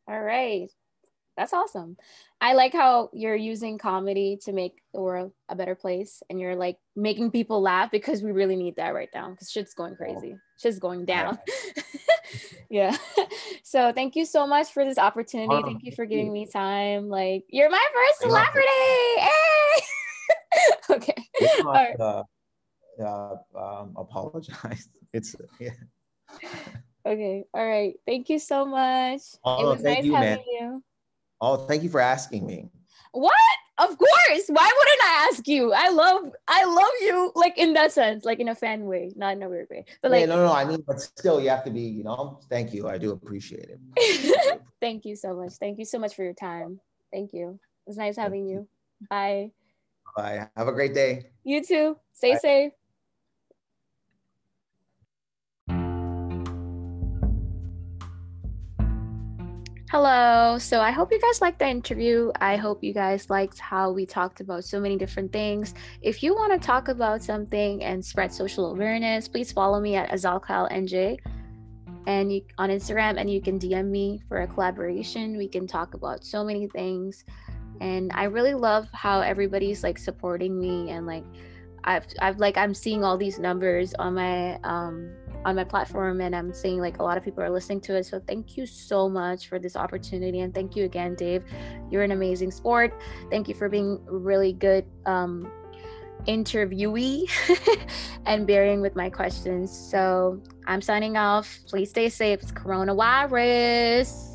All 0.09 0.20
right. 0.20 0.68
That's 1.36 1.53
awesome. 1.53 1.97
I 2.40 2.53
like 2.53 2.72
how 2.72 3.09
you're 3.14 3.36
using 3.36 3.78
comedy 3.78 4.38
to 4.43 4.53
make 4.53 4.82
the 4.93 5.01
world 5.01 5.32
a 5.49 5.55
better 5.55 5.74
place 5.74 6.22
and 6.28 6.40
you're 6.40 6.57
like 6.57 6.76
making 6.97 7.30
people 7.30 7.62
laugh 7.62 7.90
because 7.90 8.20
we 8.20 8.32
really 8.32 8.57
need 8.57 8.76
that 8.76 8.95
right 8.95 9.09
now 9.14 9.30
because 9.30 9.51
shit's 9.51 9.74
going 9.74 9.95
crazy. 9.95 10.36
Shit's 10.61 10.78
going 10.78 11.07
down. 11.07 11.38
yeah. 12.68 12.97
So 13.62 13.93
thank 13.95 14.16
you 14.16 14.26
so 14.26 14.47
much 14.47 14.72
for 14.72 14.84
this 14.84 14.99
opportunity. 14.99 15.55
Oh, 15.55 15.62
thank 15.62 15.84
you 15.84 15.93
for 15.93 16.05
giving 16.05 16.32
me 16.32 16.47
time. 16.47 17.09
Like 17.09 17.45
you're 17.49 17.70
my 17.70 17.86
first 17.95 18.20
celebrity. 18.20 18.68
Hey! 19.16 19.82
okay. 20.90 21.28
Not, 21.61 21.74
right. 21.74 22.01
uh, 22.01 22.22
uh, 23.03 23.36
um, 23.57 23.94
apologize. 23.96 24.88
It's, 25.12 25.36
yeah. 25.61 25.70
Okay. 27.07 27.44
All 27.53 27.66
right. 27.66 27.94
Thank 28.07 28.30
you 28.30 28.38
so 28.38 28.64
much. 28.64 29.20
it 29.20 29.38
Oh, 29.44 29.72
was 29.72 29.82
thank 29.82 29.98
nice 29.98 30.05
you, 30.07 30.14
having 30.14 30.28
man. 30.30 30.38
you. 30.48 30.82
Oh, 31.40 31.57
thank 31.66 31.82
you 31.82 31.90
for 31.90 32.00
asking 32.00 32.46
me. 32.46 32.70
What? 33.12 33.32
Of 33.78 33.98
course. 33.98 34.44
Why 34.48 34.70
wouldn't 34.78 35.03
I 35.03 35.28
ask 35.30 35.46
you? 35.48 35.72
I 35.74 35.88
love 35.90 36.30
I 36.48 36.64
love 36.64 36.92
you 37.03 37.32
like 37.34 37.59
in 37.59 37.74
that 37.74 37.92
sense, 37.92 38.24
like 38.24 38.38
in 38.38 38.48
a 38.48 38.55
fan 38.55 38.84
way, 38.86 39.12
not 39.16 39.32
in 39.34 39.42
a 39.42 39.48
weird 39.48 39.66
way. 39.70 39.84
But 40.00 40.12
yeah, 40.12 40.18
like 40.20 40.28
no, 40.28 40.36
no, 40.46 40.53
I 40.53 40.64
mean, 40.64 40.82
but 40.86 41.00
still, 41.00 41.40
you 41.42 41.48
have 41.50 41.64
to 41.64 41.70
be, 41.70 41.80
you 41.82 42.05
know, 42.05 42.40
thank 42.48 42.72
you. 42.72 42.88
I 42.88 42.96
do 42.96 43.11
appreciate 43.11 43.68
it. 43.68 44.61
thank 44.80 45.05
you 45.05 45.16
so 45.16 45.34
much. 45.34 45.55
Thank 45.55 45.78
you 45.78 45.84
so 45.84 45.98
much 45.98 46.14
for 46.14 46.22
your 46.22 46.34
time. 46.34 46.80
Thank 47.12 47.32
you. 47.34 47.59
It 47.86 47.88
was 47.90 47.96
nice 47.98 48.16
having 48.16 48.46
you. 48.46 48.68
you. 49.00 49.07
Bye. 49.11 49.50
Bye. 50.16 50.48
Have 50.57 50.68
a 50.68 50.72
great 50.72 50.94
day. 50.94 51.32
You 51.44 51.62
too. 51.64 51.96
Stay 52.12 52.32
Bye. 52.32 52.38
safe. 52.38 52.72
Hello. 59.93 60.57
So 60.57 60.80
I 60.80 60.90
hope 60.90 61.12
you 61.12 61.20
guys 61.20 61.43
liked 61.43 61.59
the 61.59 61.68
interview. 61.68 62.32
I 62.40 62.57
hope 62.57 62.82
you 62.82 62.95
guys 62.95 63.28
liked 63.28 63.59
how 63.59 63.93
we 63.93 64.07
talked 64.07 64.40
about 64.40 64.64
so 64.64 64.80
many 64.80 64.97
different 64.97 65.30
things. 65.30 65.74
If 66.01 66.22
you 66.22 66.34
want 66.34 66.51
to 66.55 66.66
talk 66.66 66.88
about 66.88 67.22
something 67.22 67.84
and 67.84 68.03
spread 68.03 68.32
social 68.32 68.72
awareness, 68.72 69.28
please 69.28 69.53
follow 69.53 69.80
me 69.80 69.97
at 69.97 70.09
AzalKyleNJ 70.09 71.18
and 72.07 72.32
you 72.32 72.40
on 72.57 72.70
Instagram 72.70 73.20
and 73.20 73.30
you 73.30 73.43
can 73.43 73.59
DM 73.59 73.90
me 73.90 74.22
for 74.30 74.40
a 74.40 74.47
collaboration. 74.47 75.36
We 75.36 75.47
can 75.47 75.66
talk 75.66 75.93
about 75.93 76.24
so 76.24 76.43
many 76.43 76.68
things. 76.68 77.26
And 77.82 78.12
I 78.14 78.24
really 78.24 78.55
love 78.55 78.88
how 78.95 79.20
everybody's 79.20 79.82
like 79.82 79.99
supporting 79.99 80.59
me 80.59 80.88
and 80.88 81.07
like 81.07 81.24
I've 81.84 82.07
I've 82.18 82.38
like 82.38 82.57
I'm 82.57 82.72
seeing 82.72 83.05
all 83.05 83.18
these 83.18 83.38
numbers 83.38 83.93
on 83.99 84.14
my 84.14 84.59
um 84.64 85.12
on 85.45 85.57
my 85.57 85.64
platform 85.64 86.20
and 86.20 86.34
I'm 86.34 86.53
seeing 86.53 86.80
like 86.80 86.99
a 86.99 87.03
lot 87.03 87.16
of 87.16 87.24
people 87.24 87.43
are 87.43 87.51
listening 87.51 87.80
to 87.82 87.97
it. 87.97 88.07
So 88.07 88.20
thank 88.26 88.57
you 88.57 88.66
so 88.66 89.09
much 89.09 89.49
for 89.49 89.59
this 89.59 89.76
opportunity 89.76 90.40
and 90.40 90.55
thank 90.55 90.76
you 90.76 90.84
again, 90.84 91.14
Dave. 91.14 91.45
You're 91.90 92.03
an 92.03 92.12
amazing 92.12 92.51
sport. 92.51 93.01
Thank 93.30 93.49
you 93.49 93.55
for 93.55 93.68
being 93.68 94.01
really 94.07 94.53
good 94.53 94.84
um 95.07 95.51
interviewee 96.26 97.28
and 98.26 98.47
bearing 98.47 98.80
with 98.80 98.95
my 98.95 99.11
questions. 99.11 99.76
So 99.76 100.40
I'm 100.66 100.80
signing 100.80 101.16
off. 101.16 101.59
Please 101.66 101.90
stay 101.90 102.09
safe. 102.09 102.43
It's 102.43 102.53
coronavirus. 102.53 104.32